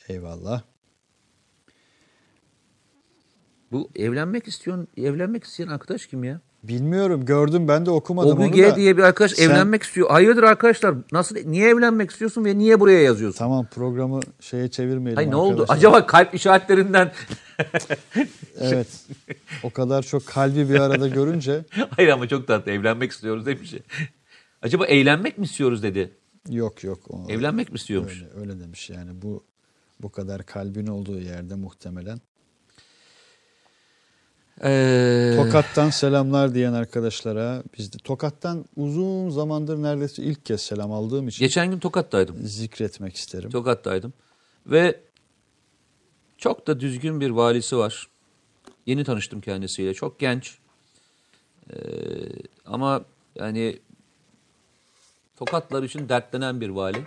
Eyvallah. 0.09 0.63
Bu 3.73 3.91
evlenmek 3.97 4.49
istiyor, 4.49 4.87
evlenmek 4.97 5.45
isteyen 5.45 5.69
arkadaş 5.69 6.07
kim 6.07 6.25
ya? 6.25 6.41
Bilmiyorum 6.63 7.25
gördüm 7.25 7.69
ben 7.69 7.87
de 7.87 7.91
okumadım 7.91 8.39
O 8.39 8.43
onu 8.43 8.53
G 8.53 8.71
da. 8.71 8.77
diye 8.77 8.97
bir 8.97 9.03
arkadaş 9.03 9.33
Sen- 9.33 9.51
evlenmek 9.51 9.83
istiyor. 9.83 10.11
Hayırdır 10.11 10.43
arkadaşlar? 10.43 10.95
Nasıl 11.13 11.37
niye 11.37 11.69
evlenmek 11.69 12.11
istiyorsun 12.11 12.45
ve 12.45 12.59
niye 12.59 12.81
buraya 12.81 13.03
yazıyorsun? 13.03 13.39
Tamam 13.39 13.67
programı 13.67 14.21
şeye 14.41 14.69
çevirmeyelim 14.71 15.17
Hay 15.17 15.31
ne 15.31 15.37
oldu? 15.37 15.51
arkadaşlar. 15.53 15.77
Acaba 15.77 16.07
kalp 16.07 16.35
işaretlerinden 16.35 17.13
Evet. 18.61 18.87
O 19.63 19.71
kadar 19.71 20.03
çok 20.03 20.27
kalbi 20.27 20.69
bir 20.71 20.81
arada 20.81 21.09
görünce 21.09 21.65
Hayır 21.97 22.09
ama 22.09 22.29
çok 22.29 22.47
tatlı 22.47 22.73
evlenmek 22.73 23.13
istiyoruz 23.13 23.47
demiş. 23.47 23.75
Acaba 24.63 24.87
eğlenmek 24.87 25.39
mi 25.39 25.45
istiyoruz 25.45 25.83
dedi. 25.83 26.11
yok 26.49 26.85
yok. 26.85 26.99
Evlenmek 27.29 27.73
mi 27.73 27.77
istiyormuş? 27.77 28.23
öyle, 28.23 28.41
öyle 28.41 28.61
demiş 28.61 28.91
yani 28.91 29.23
bu 29.23 29.45
bu 30.03 30.13
kadar 30.13 30.47
kalbin 30.47 30.87
olduğu 30.87 31.21
yerde 31.21 31.55
muhtemelen. 31.55 32.21
Ee, 34.65 35.33
Tokat'tan 35.37 35.91
selamlar 35.91 36.55
diyen 36.55 36.73
arkadaşlara 36.73 37.63
biz 37.79 37.93
de 37.93 37.99
Tokat'tan 37.99 38.65
uzun 38.77 39.31
zamandır 39.31 39.83
neredeyse 39.83 40.23
ilk 40.23 40.47
kez 40.47 40.61
selam 40.61 40.93
aldığım 40.93 41.29
için 41.29 41.45
Geçen 41.45 41.71
gün 41.71 41.79
Tokat'taydım. 41.79 42.37
zikretmek 42.43 43.17
isterim. 43.17 43.51
Tokat'taydım. 43.51 44.13
Ve 44.67 45.01
çok 46.39 46.67
da 46.67 46.81
düzgün 46.81 47.21
bir 47.21 47.31
valisi 47.31 47.77
var. 47.77 48.09
Yeni 48.87 49.05
tanıştım 49.05 49.41
kendisiyle. 49.41 49.95
Çok 49.95 50.19
genç. 50.21 50.59
Ee, 51.71 51.77
ama 52.67 53.05
yani 53.35 53.79
Tokatlar 55.37 55.83
için 55.83 56.09
dertlenen 56.09 56.61
bir 56.61 56.69
vali. 56.69 57.05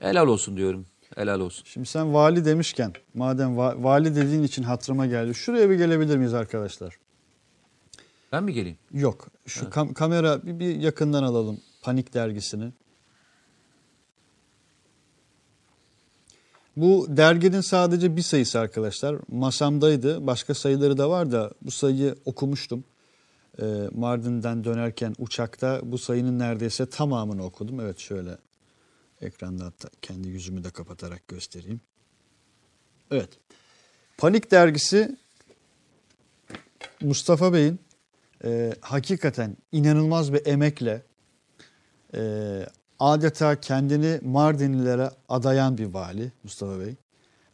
Helal 0.00 0.26
olsun 0.26 0.56
diyorum. 0.56 0.86
Helal 1.16 1.40
olsun. 1.40 1.64
Şimdi 1.66 1.86
sen 1.86 2.14
vali 2.14 2.44
demişken 2.44 2.92
madem 3.14 3.48
va- 3.56 3.82
vali 3.82 4.16
dediğin 4.16 4.42
için 4.42 4.62
hatırıma 4.62 5.06
geldi. 5.06 5.34
Şuraya 5.34 5.70
bir 5.70 5.74
gelebilir 5.74 6.16
miyiz 6.16 6.34
arkadaşlar? 6.34 6.98
Ben 8.32 8.44
mi 8.44 8.52
geleyim? 8.52 8.78
Yok. 8.92 9.28
Şu 9.46 9.64
kam- 9.64 9.94
kamera 9.94 10.42
bir, 10.46 10.58
bir 10.58 10.76
yakından 10.76 11.22
alalım. 11.22 11.60
Panik 11.82 12.14
dergisini. 12.14 12.72
Bu 16.76 17.06
derginin 17.08 17.60
sadece 17.60 18.16
bir 18.16 18.22
sayısı 18.22 18.60
arkadaşlar. 18.60 19.16
Masamdaydı. 19.28 20.26
Başka 20.26 20.54
sayıları 20.54 20.98
da 20.98 21.10
var 21.10 21.32
da 21.32 21.50
bu 21.62 21.70
sayıyı 21.70 22.14
okumuştum. 22.24 22.84
Ee, 23.62 23.64
Mardin'den 23.92 24.64
dönerken 24.64 25.14
uçakta 25.18 25.80
bu 25.82 25.98
sayının 25.98 26.38
neredeyse 26.38 26.86
tamamını 26.86 27.44
okudum. 27.44 27.80
Evet 27.80 27.98
şöyle 27.98 28.38
ekranda 29.22 29.64
hatta 29.64 29.88
kendi 30.02 30.28
yüzümü 30.28 30.64
de 30.64 30.70
kapatarak 30.70 31.28
göstereyim. 31.28 31.80
Evet. 33.10 33.28
Panik 34.18 34.50
dergisi 34.50 35.16
Mustafa 37.00 37.52
Bey'in 37.52 37.80
e, 38.44 38.74
hakikaten 38.80 39.56
inanılmaz 39.72 40.32
bir 40.32 40.46
emekle 40.46 41.02
e, 42.14 42.22
adeta 42.98 43.60
kendini 43.60 44.20
Mardinlilere 44.22 45.10
adayan 45.28 45.78
bir 45.78 45.86
vali 45.86 46.32
Mustafa 46.44 46.80
Bey. 46.80 46.94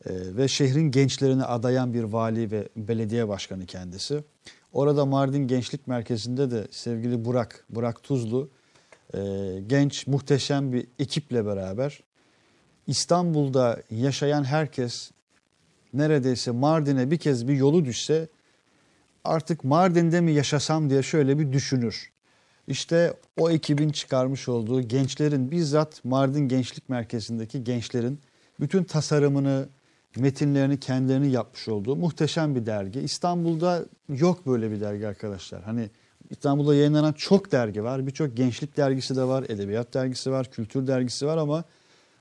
E, 0.06 0.36
ve 0.36 0.48
şehrin 0.48 0.90
gençlerine 0.90 1.44
adayan 1.44 1.94
bir 1.94 2.02
vali 2.02 2.50
ve 2.50 2.68
belediye 2.76 3.28
başkanı 3.28 3.66
kendisi. 3.66 4.24
Orada 4.72 5.06
Mardin 5.06 5.48
Gençlik 5.48 5.86
Merkezi'nde 5.86 6.50
de 6.50 6.68
sevgili 6.70 7.24
Burak, 7.24 7.64
Burak 7.70 8.02
Tuzlu 8.02 8.50
e, 9.14 9.18
genç 9.66 10.06
muhteşem 10.06 10.72
bir 10.72 10.86
ekiple 10.98 11.46
beraber 11.46 12.00
İstanbul'da 12.86 13.82
yaşayan 13.90 14.44
herkes 14.44 15.10
neredeyse 15.94 16.50
Mardin'e 16.50 17.10
bir 17.10 17.18
kez 17.18 17.48
bir 17.48 17.54
yolu 17.54 17.84
düşse 17.84 18.28
artık 19.24 19.64
Mardin'de 19.64 20.20
mi 20.20 20.32
yaşasam 20.32 20.90
diye 20.90 21.02
şöyle 21.02 21.38
bir 21.38 21.52
düşünür. 21.52 22.10
İşte 22.68 23.14
o 23.36 23.50
ekibin 23.50 23.90
çıkarmış 23.90 24.48
olduğu 24.48 24.82
gençlerin 24.82 25.50
bizzat 25.50 26.04
Mardin 26.04 26.48
Gençlik 26.48 26.88
Merkezi'ndeki 26.88 27.64
gençlerin 27.64 28.20
bütün 28.60 28.84
tasarımını, 28.84 29.68
metinlerini 30.16 30.80
kendilerini 30.80 31.30
yapmış 31.30 31.68
olduğu 31.68 31.96
muhteşem 31.96 32.54
bir 32.54 32.66
dergi. 32.66 33.00
İstanbul'da 33.00 33.84
yok 34.08 34.46
böyle 34.46 34.70
bir 34.70 34.80
dergi 34.80 35.08
arkadaşlar. 35.08 35.62
Hani 35.62 35.90
İstanbul'da 36.30 36.74
yayınlanan 36.74 37.12
çok 37.12 37.52
dergi 37.52 37.84
var. 37.84 38.06
Birçok 38.06 38.36
gençlik 38.36 38.76
dergisi 38.76 39.16
de 39.16 39.22
var, 39.22 39.44
edebiyat 39.48 39.94
dergisi 39.94 40.30
var, 40.30 40.50
kültür 40.50 40.86
dergisi 40.86 41.26
var 41.26 41.36
ama 41.36 41.64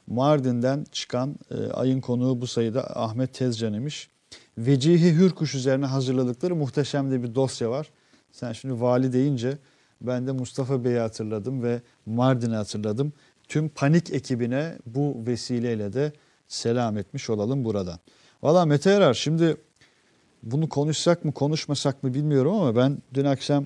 Mardin'den 0.07 0.85
çıkan 0.91 1.35
e, 1.51 1.71
ayın 1.71 2.01
konuğu 2.01 2.41
bu 2.41 2.47
sayıda 2.47 2.97
Ahmet 2.97 3.34
Tezcan 3.34 3.73
imiş. 3.73 4.09
Vecihi 4.57 5.13
Hürkuş 5.13 5.55
üzerine 5.55 5.85
hazırladıkları 5.85 6.55
muhteşem 6.55 7.11
de 7.11 7.23
bir 7.23 7.35
dosya 7.35 7.69
var. 7.69 7.89
Sen 8.31 8.53
şimdi 8.53 8.81
vali 8.81 9.13
deyince 9.13 9.57
ben 10.01 10.27
de 10.27 10.31
Mustafa 10.31 10.84
Bey'i 10.84 10.99
hatırladım 10.99 11.63
ve 11.63 11.81
Mardin'i 12.05 12.55
hatırladım. 12.55 13.13
Tüm 13.47 13.69
panik 13.69 14.13
ekibine 14.13 14.77
bu 14.85 15.23
vesileyle 15.27 15.93
de 15.93 16.13
selam 16.47 16.97
etmiş 16.97 17.29
olalım 17.29 17.65
buradan. 17.65 17.99
Valla 18.43 18.65
Mete 18.65 18.91
Erar 18.91 19.13
şimdi 19.13 19.57
bunu 20.43 20.69
konuşsak 20.69 21.25
mı 21.25 21.31
konuşmasak 21.31 22.03
mı 22.03 22.13
bilmiyorum 22.13 22.53
ama 22.53 22.75
ben 22.75 22.97
dün 23.13 23.25
akşam 23.25 23.65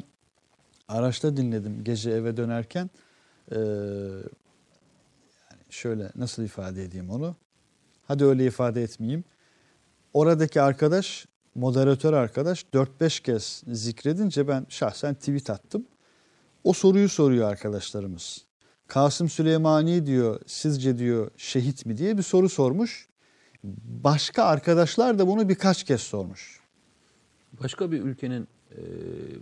araçta 0.92 1.38
dinledim 1.38 1.84
gece 1.84 2.12
eve 2.12 2.38
dönerken. 2.38 2.90
Ee, 3.52 3.58
yani 5.50 5.62
şöyle 5.70 6.12
nasıl 6.16 6.44
ifade 6.44 6.84
edeyim 6.84 7.10
onu? 7.10 7.36
Hadi 8.08 8.26
öyle 8.26 8.46
ifade 8.46 8.84
etmeyeyim. 8.84 9.24
Oradaki 10.14 10.62
arkadaş, 10.62 11.26
moderatör 11.56 12.14
arkadaş 12.14 12.66
4-5 12.74 13.24
kez 13.24 13.64
zikredince 13.68 14.48
ben 14.48 14.66
şahsen 14.70 15.16
tweet 15.16 15.50
attım. 15.50 15.86
O 16.64 16.74
soruyu 16.74 17.10
soruyor 17.10 17.50
arkadaşlarımız. 17.50 18.46
Kasım 18.88 19.30
Süleymani 19.30 20.06
diyor, 20.06 20.40
sizce 20.46 20.98
diyor 20.98 21.32
şehit 21.38 21.86
mi 21.86 21.98
diye 21.98 22.18
bir 22.18 22.24
soru 22.24 22.50
sormuş. 22.50 23.08
Başka 24.04 24.44
arkadaşlar 24.44 25.20
da 25.20 25.28
bunu 25.28 25.50
birkaç 25.50 25.84
kez 25.84 26.02
sormuş. 26.02 26.60
Başka 27.64 27.92
bir 27.92 28.02
ülkenin 28.02 28.48
e, 28.72 28.78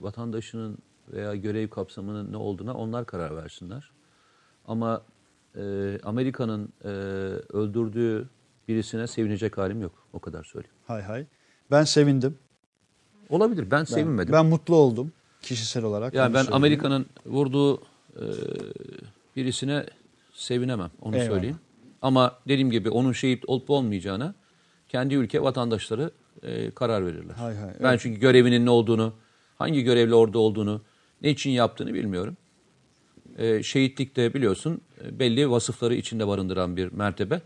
vatandaşının 0.01 0.77
veya 1.13 1.35
görev 1.35 1.67
kapsamının 1.69 2.31
ne 2.31 2.37
olduğuna 2.37 2.73
onlar 2.73 3.05
karar 3.05 3.35
versinler. 3.35 3.91
Ama 4.67 5.01
e, 5.55 5.61
Amerika'nın 6.03 6.69
e, 6.83 6.87
öldürdüğü 7.53 8.29
birisine 8.67 9.07
sevinecek 9.07 9.57
halim 9.57 9.81
yok. 9.81 9.91
O 10.13 10.19
kadar 10.19 10.43
söyleyeyim. 10.43 10.75
Hay 10.87 11.01
hay. 11.01 11.25
Ben 11.71 11.83
sevindim. 11.83 12.37
Olabilir. 13.29 13.71
Ben, 13.71 13.79
Ben, 13.79 13.83
sevinmedim. 13.83 14.33
ben 14.33 14.45
mutlu 14.45 14.75
oldum 14.75 15.11
kişisel 15.41 15.83
olarak. 15.83 16.13
yani 16.13 16.33
ben. 16.33 16.45
Amerika'nın 16.51 17.05
vurduğu 17.25 17.77
e, 18.15 18.25
birisine 19.35 19.85
sevinemem. 20.33 20.91
Onu 21.01 21.15
Eyvallah. 21.15 21.29
söyleyeyim. 21.31 21.57
Ama 22.01 22.35
dediğim 22.47 22.71
gibi 22.71 22.89
onun 22.89 23.11
şehit 23.11 23.43
olup 23.49 23.69
olmayacağına 23.69 24.35
kendi 24.89 25.15
ülke 25.15 25.41
vatandaşları 25.43 26.11
e, 26.43 26.71
karar 26.71 27.05
verirler. 27.05 27.35
Hay 27.35 27.55
hay, 27.55 27.73
Ben 27.83 27.89
evet. 27.89 27.99
çünkü 28.01 28.19
görevinin 28.19 28.65
ne 28.65 28.69
olduğunu, 28.69 29.13
hangi 29.57 29.83
görevle 29.83 30.15
orada 30.15 30.39
olduğunu, 30.39 30.81
ne 31.21 31.29
için 31.29 31.49
yaptığını 31.49 31.93
bilmiyorum. 31.93 32.37
E, 33.37 33.63
şehitlik 33.63 34.15
de 34.15 34.33
biliyorsun 34.33 34.81
e, 35.05 35.19
belli 35.19 35.49
vasıfları 35.51 35.95
içinde 35.95 36.27
barındıran 36.27 36.77
bir 36.77 36.91
mertebe. 36.91 37.41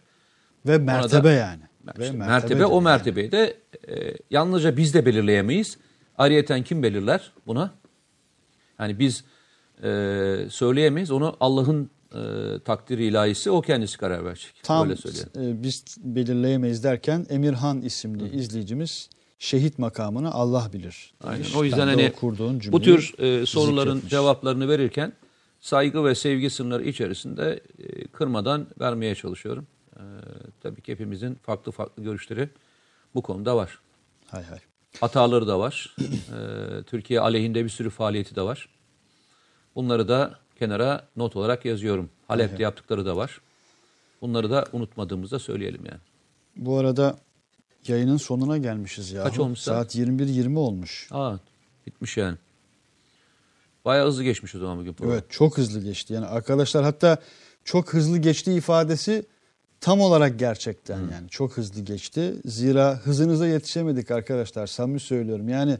Ve 0.67 0.77
mertebe 0.77 1.23
da- 1.23 1.31
yani. 1.31 1.61
Ve 1.99 2.03
İşte 2.03 2.17
mertebe, 2.17 2.25
mertebedir 2.33 2.63
o 2.63 2.73
yani. 2.75 2.83
mertebeyi 2.83 3.31
de 3.31 3.57
e, 3.87 4.13
yalnızca 4.31 4.77
biz 4.77 4.93
de 4.93 5.05
belirleyemeyiz. 5.05 5.77
Ayrıyeten 6.17 6.63
kim 6.63 6.83
belirler 6.83 7.31
buna? 7.47 7.71
Yani 8.79 8.99
biz 8.99 9.23
e, 9.83 9.89
söyleyemeyiz. 10.49 11.11
Onu 11.11 11.37
Allah'ın 11.39 11.89
e, 12.15 12.19
takdiri 12.65 13.05
ilahisi 13.05 13.51
o 13.51 13.61
kendisi 13.61 13.97
karar 13.97 14.25
verecek. 14.25 14.53
Tam 14.63 14.89
Öyle 14.89 14.95
söyleyelim. 14.95 15.59
e, 15.59 15.63
biz 15.63 15.85
belirleyemeyiz 16.03 16.83
derken 16.83 17.25
Emirhan 17.29 17.81
isimli 17.81 18.35
izleyicimiz 18.35 19.09
şehit 19.43 19.79
makamını 19.79 20.31
Allah 20.31 20.69
bilir. 20.73 21.13
Aynen. 21.23 21.37
demiş. 21.37 21.55
O 21.55 21.63
yüzden 21.63 21.79
Ben 21.79 21.85
hani 21.87 22.11
kurduğun 22.11 22.61
bu 22.71 22.81
tür 22.81 23.13
e, 23.19 23.45
soruların 23.45 23.89
zikretmiş. 23.89 24.11
cevaplarını 24.11 24.69
verirken 24.69 25.13
saygı 25.59 26.05
ve 26.05 26.15
sevgi 26.15 26.49
sınırları 26.49 26.83
içerisinde 26.83 27.59
e, 27.79 28.07
kırmadan 28.07 28.67
vermeye 28.79 29.15
çalışıyorum. 29.15 29.67
E, 29.95 30.01
tabii 30.61 30.81
ki 30.81 30.91
hepimizin 30.91 31.35
farklı 31.35 31.71
farklı 31.71 32.03
görüşleri 32.03 32.49
bu 33.15 33.21
konuda 33.21 33.55
var. 33.55 33.79
Hay 34.27 34.43
hay. 34.43 34.59
Hataları 34.99 35.47
da 35.47 35.59
var. 35.59 35.95
E, 35.99 36.83
Türkiye 36.83 37.19
aleyhinde 37.19 37.63
bir 37.63 37.69
sürü 37.69 37.89
faaliyeti 37.89 38.35
de 38.35 38.41
var. 38.41 38.69
Bunları 39.75 40.07
da 40.07 40.39
kenara 40.59 41.07
not 41.15 41.35
olarak 41.35 41.65
yazıyorum. 41.65 42.09
Halep'te 42.27 42.63
yaptıkları 42.63 43.05
da 43.05 43.17
var. 43.17 43.41
Bunları 44.21 44.49
da 44.49 44.65
unutmadığımızda 44.73 45.39
söyleyelim 45.39 45.85
yani. 45.85 46.01
Bu 46.55 46.77
arada 46.77 47.17
yayının 47.89 48.17
sonuna 48.17 48.57
gelmişiz 48.57 49.11
ya. 49.11 49.23
Kaç 49.23 49.39
olmuş 49.39 49.59
saat? 49.59 49.91
Saat 49.91 49.95
21.20 49.95 50.57
olmuş. 50.57 51.07
Aa, 51.11 51.37
bitmiş 51.87 52.17
yani. 52.17 52.37
Bayağı 53.85 54.07
hızlı 54.07 54.23
geçmiş 54.23 54.55
o 54.55 54.59
zaman 54.59 54.79
bugün 54.79 54.93
program. 54.93 55.13
Evet 55.13 55.25
çok 55.29 55.57
hızlı 55.57 55.81
geçti. 55.81 56.13
Yani 56.13 56.25
arkadaşlar 56.25 56.83
hatta 56.83 57.17
çok 57.63 57.93
hızlı 57.93 58.17
geçti 58.17 58.53
ifadesi 58.53 59.25
tam 59.81 60.01
olarak 60.01 60.39
gerçekten 60.39 60.99
yani 60.99 61.29
çok 61.29 61.57
hızlı 61.57 61.81
geçti. 61.81 62.33
Zira 62.45 62.99
hızınıza 63.03 63.47
yetişemedik 63.47 64.11
arkadaşlar 64.11 64.67
samimi 64.67 64.99
söylüyorum. 64.99 65.49
Yani 65.49 65.77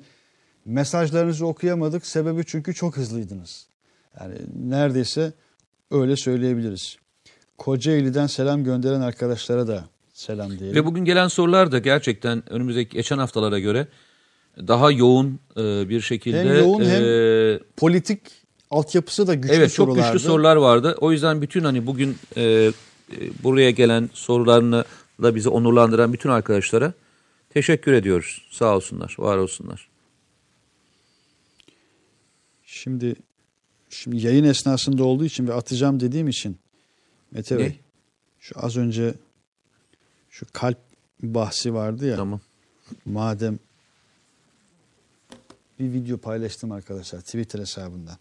mesajlarınızı 0.66 1.46
okuyamadık 1.48 2.06
sebebi 2.06 2.44
çünkü 2.46 2.74
çok 2.74 2.98
hızlıydınız. 2.98 3.68
Yani 4.20 4.36
neredeyse 4.66 5.34
öyle 5.92 6.16
söyleyebiliriz. 6.16 6.98
Kocaeli'den 7.58 8.28
selam 8.28 8.64
gönderen 8.64 9.02
arkadaşlara 9.02 9.68
da 9.68 9.86
selam 10.14 10.60
diyelim. 10.60 10.76
Ve 10.76 10.86
bugün 10.86 11.06
gelen 11.06 11.28
sorular 11.28 11.72
da 11.72 11.80
gerçekten 11.80 12.54
önümüzdeki 12.54 12.96
geçen 12.96 13.18
haftalara 13.18 13.60
göre 13.60 13.88
daha 14.58 14.92
yoğun 14.92 15.40
e, 15.58 15.90
bir 15.90 16.02
şekilde 16.02 16.40
Hem 16.40 16.60
yoğun 16.60 16.86
hem 16.86 17.04
e, 17.04 17.60
Politik 17.78 18.20
altyapısı 18.72 19.28
da 19.28 19.34
güçlü 19.34 19.56
evet 19.56 19.74
çok 19.74 19.88
sorulardı. 19.90 20.14
güçlü 20.14 20.28
sorular 20.28 20.56
vardı. 20.56 20.98
O 21.02 21.12
yüzden 21.12 21.42
bütün 21.42 21.64
hani 21.64 21.88
bugün 21.88 22.18
e, 22.36 22.42
e, 22.42 22.72
buraya 23.44 23.72
gelen 23.72 24.10
sorularını 24.14 24.86
da 25.22 25.36
bizi 25.36 25.50
onurlandıran 25.50 26.14
bütün 26.14 26.30
arkadaşlara 26.30 26.94
teşekkür 27.50 27.94
ediyoruz. 27.94 28.48
Sağ 28.52 28.76
olsunlar, 28.76 29.16
var 29.18 29.38
olsunlar. 29.38 29.90
Şimdi 32.66 33.16
şimdi 33.90 34.26
yayın 34.26 34.44
esnasında 34.44 35.04
olduğu 35.04 35.26
için 35.26 35.48
ve 35.48 35.54
atacağım 35.54 36.00
dediğim 36.00 36.28
için 36.28 36.58
Mete 37.32 37.56
Ne? 37.56 37.60
Bey 37.60 37.80
şu 38.40 38.66
az 38.66 38.78
önce 38.78 39.14
şu 40.44 40.50
kalp 40.54 40.78
bahsi 41.24 41.74
vardı 41.74 42.08
ya 42.08 42.16
Tamam. 42.16 42.40
madem 43.06 43.60
bir 45.80 45.94
video 45.94 46.18
paylaştım 46.18 46.72
arkadaşlar 46.72 47.20
Twitter 47.22 47.60
hesabından. 47.60 48.16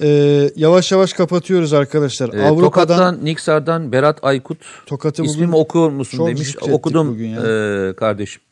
Ee, 0.00 0.50
yavaş 0.56 0.92
yavaş 0.92 1.12
kapatıyoruz 1.12 1.72
arkadaşlar. 1.72 2.34
E, 2.34 2.42
Avrupa'dan 2.46 2.96
Tokat'tan, 2.96 3.24
Niksar'dan 3.24 3.92
Berat 3.92 4.18
Aykut 4.24 4.58
Tokat'ı 4.86 5.22
ismimi 5.22 5.56
okur 5.56 5.90
musun 5.90 6.26
demiş. 6.26 6.56
Okudum 6.62 7.08
bugün 7.08 7.28
ya. 7.28 7.40
e, 7.88 7.96
kardeşim. 7.96 8.42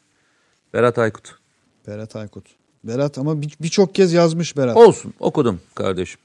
Berat 0.75 0.99
Aykut. 0.99 1.35
Berat 1.87 2.17
Aykut. 2.17 2.45
Berat 2.85 3.19
ama 3.19 3.43
bir- 3.43 3.57
birçok 3.61 3.95
kez 3.95 4.13
yazmış 4.13 4.57
Berat. 4.57 4.77
Olsun 4.77 5.15
okudum 5.21 5.61
kardeşim. 5.75 6.21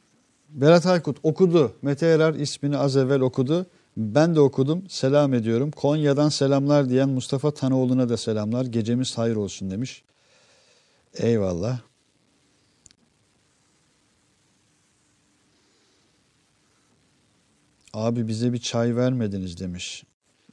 Berat 0.49 0.85
Aykut 0.85 1.17
okudu. 1.23 1.73
Mete 1.81 2.05
Erer 2.07 2.33
ismini 2.33 2.77
az 2.77 2.97
evvel 2.97 3.19
okudu. 3.19 3.65
Ben 3.97 4.35
de 4.35 4.39
okudum. 4.39 4.89
Selam 4.89 5.33
ediyorum. 5.33 5.71
Konya'dan 5.71 6.29
selamlar 6.29 6.89
diyen 6.89 7.09
Mustafa 7.09 7.53
Tanoğlu'na 7.53 8.09
da 8.09 8.17
selamlar. 8.17 8.65
Gecemiz 8.65 9.17
hayır 9.17 9.35
olsun 9.35 9.71
demiş. 9.71 10.03
Eyvallah. 11.13 11.79
Abi 17.93 18.27
bize 18.27 18.53
bir 18.53 18.57
çay 18.57 18.95
vermediniz 18.95 19.59
demiş. 19.59 20.03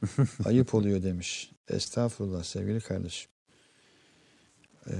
Ayıp 0.45 0.73
oluyor 0.73 1.03
demiş. 1.03 1.51
Estağfurullah 1.69 2.43
sevgili 2.43 2.81
kardeşim. 2.81 3.31
Ee, 4.87 4.93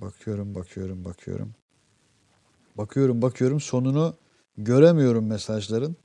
bakıyorum, 0.00 0.54
bakıyorum, 0.54 1.04
bakıyorum. 1.04 1.54
Bakıyorum 2.78 3.22
bakıyorum 3.22 3.60
sonunu 3.60 4.16
göremiyorum 4.58 5.26
mesajların. 5.26 5.96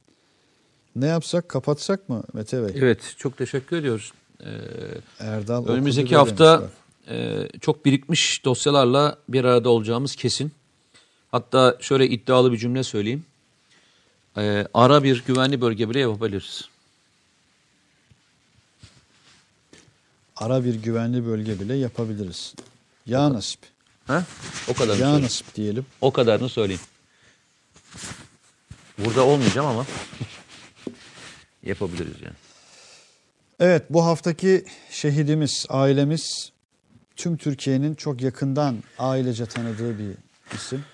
Ne 0.97 1.07
yapsak 1.07 1.49
kapatsak 1.49 2.09
mı 2.09 2.23
Mete 2.33 2.63
Bey? 2.63 2.71
Evet 2.75 3.15
çok 3.17 3.37
teşekkür 3.37 3.77
ediyoruz. 3.77 4.13
E, 4.39 4.49
Erdal 5.19 5.67
Önümüzdeki 5.67 6.15
hafta 6.15 6.69
e, 7.09 7.47
çok 7.61 7.85
birikmiş 7.85 8.45
dosyalarla 8.45 9.17
bir 9.29 9.43
arada 9.43 9.69
olacağımız 9.69 10.15
kesin. 10.15 10.51
Hatta 11.31 11.77
şöyle 11.79 12.07
iddialı 12.07 12.51
bir 12.51 12.57
cümle 12.57 12.83
söyleyeyim. 12.83 13.25
E, 14.37 14.67
ara 14.73 15.03
bir 15.03 15.23
güvenli 15.27 15.61
bölge 15.61 15.89
bile 15.89 15.99
yapabiliriz. 15.99 16.69
Ara 20.35 20.65
bir 20.65 20.75
güvenli 20.75 21.25
bölge 21.25 21.59
bile 21.59 21.73
yapabiliriz. 21.75 22.53
Ya 23.05 23.33
nasip. 23.33 23.59
Ha? 24.07 24.23
O 24.67 24.73
kadarını 24.73 24.91
Ya 24.91 24.97
söyleyeyim. 24.97 25.23
nasip 25.23 25.55
diyelim. 25.55 25.85
O 26.01 26.11
kadarını 26.11 26.49
söyleyeyim. 26.49 26.81
Burada 28.97 29.23
olmayacağım 29.25 29.67
ama 29.67 29.85
yapabiliriz 31.67 32.21
yani. 32.21 32.35
Evet 33.59 33.83
bu 33.89 34.05
haftaki 34.05 34.65
şehidimiz, 34.89 35.65
ailemiz 35.69 36.51
tüm 37.15 37.37
Türkiye'nin 37.37 37.95
çok 37.95 38.21
yakından 38.21 38.83
ailece 38.99 39.45
tanıdığı 39.45 39.99
bir 39.99 40.15
isim. 40.55 40.85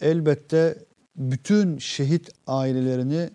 Elbette 0.00 0.78
bütün 1.16 1.78
şehit 1.78 2.30
ailelerini 2.46 3.30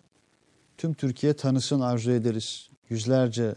tüm 0.78 0.94
Türkiye 0.94 1.34
tanısın 1.34 1.80
arzu 1.80 2.12
ederiz. 2.12 2.70
Yüzlerce, 2.90 3.56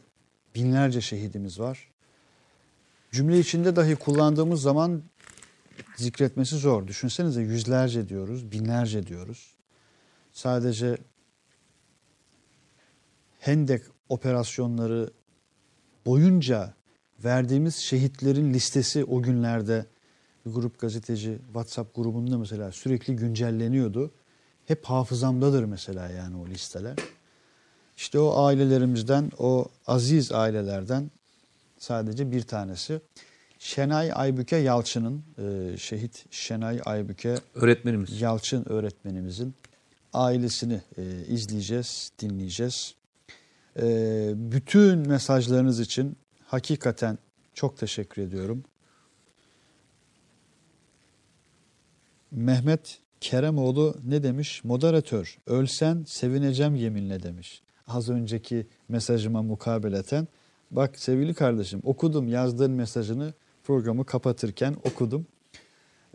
binlerce 0.55 1.01
şehidimiz 1.01 1.61
var. 1.61 1.89
Cümle 3.13 3.39
içinde 3.39 3.77
dahi 3.77 3.97
kullandığımız 3.97 4.63
zaman 4.63 5.03
zikretmesi 5.97 6.57
zor. 6.57 6.87
Düşünsenize 6.87 7.41
yüzlerce 7.41 8.09
diyoruz, 8.09 8.53
binlerce 8.53 9.07
diyoruz. 9.07 9.55
Sadece 10.33 10.97
Hendek 13.43 13.83
operasyonları 14.09 15.11
boyunca 16.07 16.75
verdiğimiz 17.25 17.77
şehitlerin 17.77 18.55
listesi 18.55 19.05
o 19.05 19.23
günlerde 19.23 19.87
bir 20.47 20.51
grup 20.51 20.79
gazeteci 20.79 21.39
WhatsApp 21.47 21.97
grubunda 21.97 22.39
mesela 22.39 22.73
sürekli 22.73 23.17
güncelleniyordu. 23.17 24.11
Hep 24.67 24.85
hafızamdadır 24.85 25.65
mesela 25.65 26.11
yani 26.11 26.37
o 26.37 26.47
listeler. 26.47 26.97
İşte 27.97 28.19
o 28.19 28.45
ailelerimizden, 28.45 29.31
o 29.39 29.67
aziz 29.87 30.33
ailelerden 30.33 31.11
sadece 31.79 32.31
bir 32.31 32.43
tanesi. 32.43 33.01
Şenay 33.59 34.11
Aybüke 34.15 34.57
Yalçın'ın, 34.57 35.25
e, 35.39 35.77
şehit 35.77 36.25
Şenay 36.31 36.81
Aybüke 36.85 37.39
Öğretmenimiz. 37.55 38.21
Yalçın 38.21 38.65
öğretmenimizin 38.69 39.55
ailesini 40.13 40.81
e, 40.99 41.03
izleyeceğiz, 41.29 42.13
dinleyeceğiz. 42.19 43.02
E, 43.81 44.33
bütün 44.37 44.99
mesajlarınız 44.99 45.81
için 45.81 46.17
hakikaten 46.47 47.19
çok 47.55 47.79
teşekkür 47.79 48.23
ediyorum. 48.23 48.65
Mehmet 52.31 52.99
Keremoğlu 53.21 53.97
ne 54.05 54.23
demiş? 54.23 54.65
Moderatör, 54.65 55.39
ölsen 55.47 56.05
sevineceğim 56.07 56.75
yeminle 56.75 57.23
demiş. 57.23 57.63
Az 57.87 58.09
önceki 58.09 58.67
mesajıma 58.89 59.43
mukabeleten. 59.43 60.29
Bak 60.71 60.99
sevgili 60.99 61.35
kardeşim 61.35 61.81
okudum 61.85 62.29
yazdığın 62.29 62.71
mesajını 62.71 63.35
programı 63.65 64.07
kapatırken 64.07 64.77
okudum. 64.85 65.27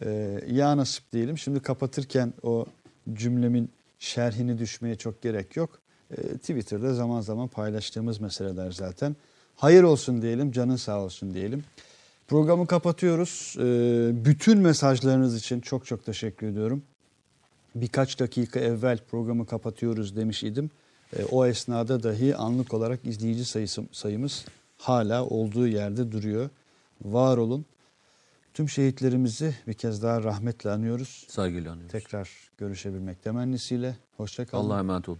Ee, 0.02 0.42
ya 0.48 0.78
nasip 0.78 1.12
diyelim. 1.12 1.38
Şimdi 1.38 1.60
kapatırken 1.60 2.34
o 2.44 2.66
cümlemin 3.14 3.72
şerhini 4.00 4.58
düşmeye 4.58 4.96
çok 4.96 5.22
gerek 5.22 5.56
yok. 5.56 5.82
Ee, 6.12 6.38
Twitter'da 6.38 6.94
zaman 6.94 7.22
zaman 7.22 7.48
paylaştığımız 7.48 8.22
meseleler 8.22 8.72
zaten. 8.72 9.16
Hayır 9.56 9.84
olsun 9.84 10.22
diyelim, 10.22 10.52
canın 10.52 10.76
sağ 10.76 11.00
olsun 11.00 11.34
diyelim. 11.34 11.64
Programı 12.28 12.68
kapatıyoruz. 12.68 13.56
Ee, 13.60 14.26
bütün 14.26 14.60
mesajlarınız 14.60 15.36
için 15.36 15.60
çok 15.60 15.86
çok 15.86 16.06
teşekkür 16.06 16.48
ediyorum. 16.48 16.84
Birkaç 17.76 18.20
dakika 18.20 18.60
evvel 18.60 19.00
programı 19.12 19.46
kapatıyoruz 19.46 20.16
demiş 20.16 20.44
idim. 20.44 20.72
Ee, 21.18 21.24
o 21.32 21.46
esnada 21.46 22.04
dahi 22.04 22.36
anlık 22.36 22.74
olarak 22.74 23.06
izleyici 23.06 23.46
sayısı, 23.46 23.84
sayımız 23.92 24.46
hala 24.78 25.26
olduğu 25.26 25.68
yerde 25.68 26.12
duruyor. 26.12 26.50
Var 27.02 27.38
olun. 27.38 27.66
Tüm 28.54 28.70
şehitlerimizi 28.70 29.56
bir 29.68 29.74
kez 29.74 30.04
daha 30.04 30.24
rahmetle 30.24 30.70
anıyoruz. 30.72 31.26
Saygıyla 31.30 31.72
anıyoruz. 31.72 31.92
Tekrar 31.92 32.30
görüşebilmek 32.58 33.24
temennisiyle. 33.24 33.96
Hoşça 34.18 34.46
kalın. 34.46 34.66
Allah'a 34.66 34.80
emanet 34.80 35.10
olun. 35.10 35.20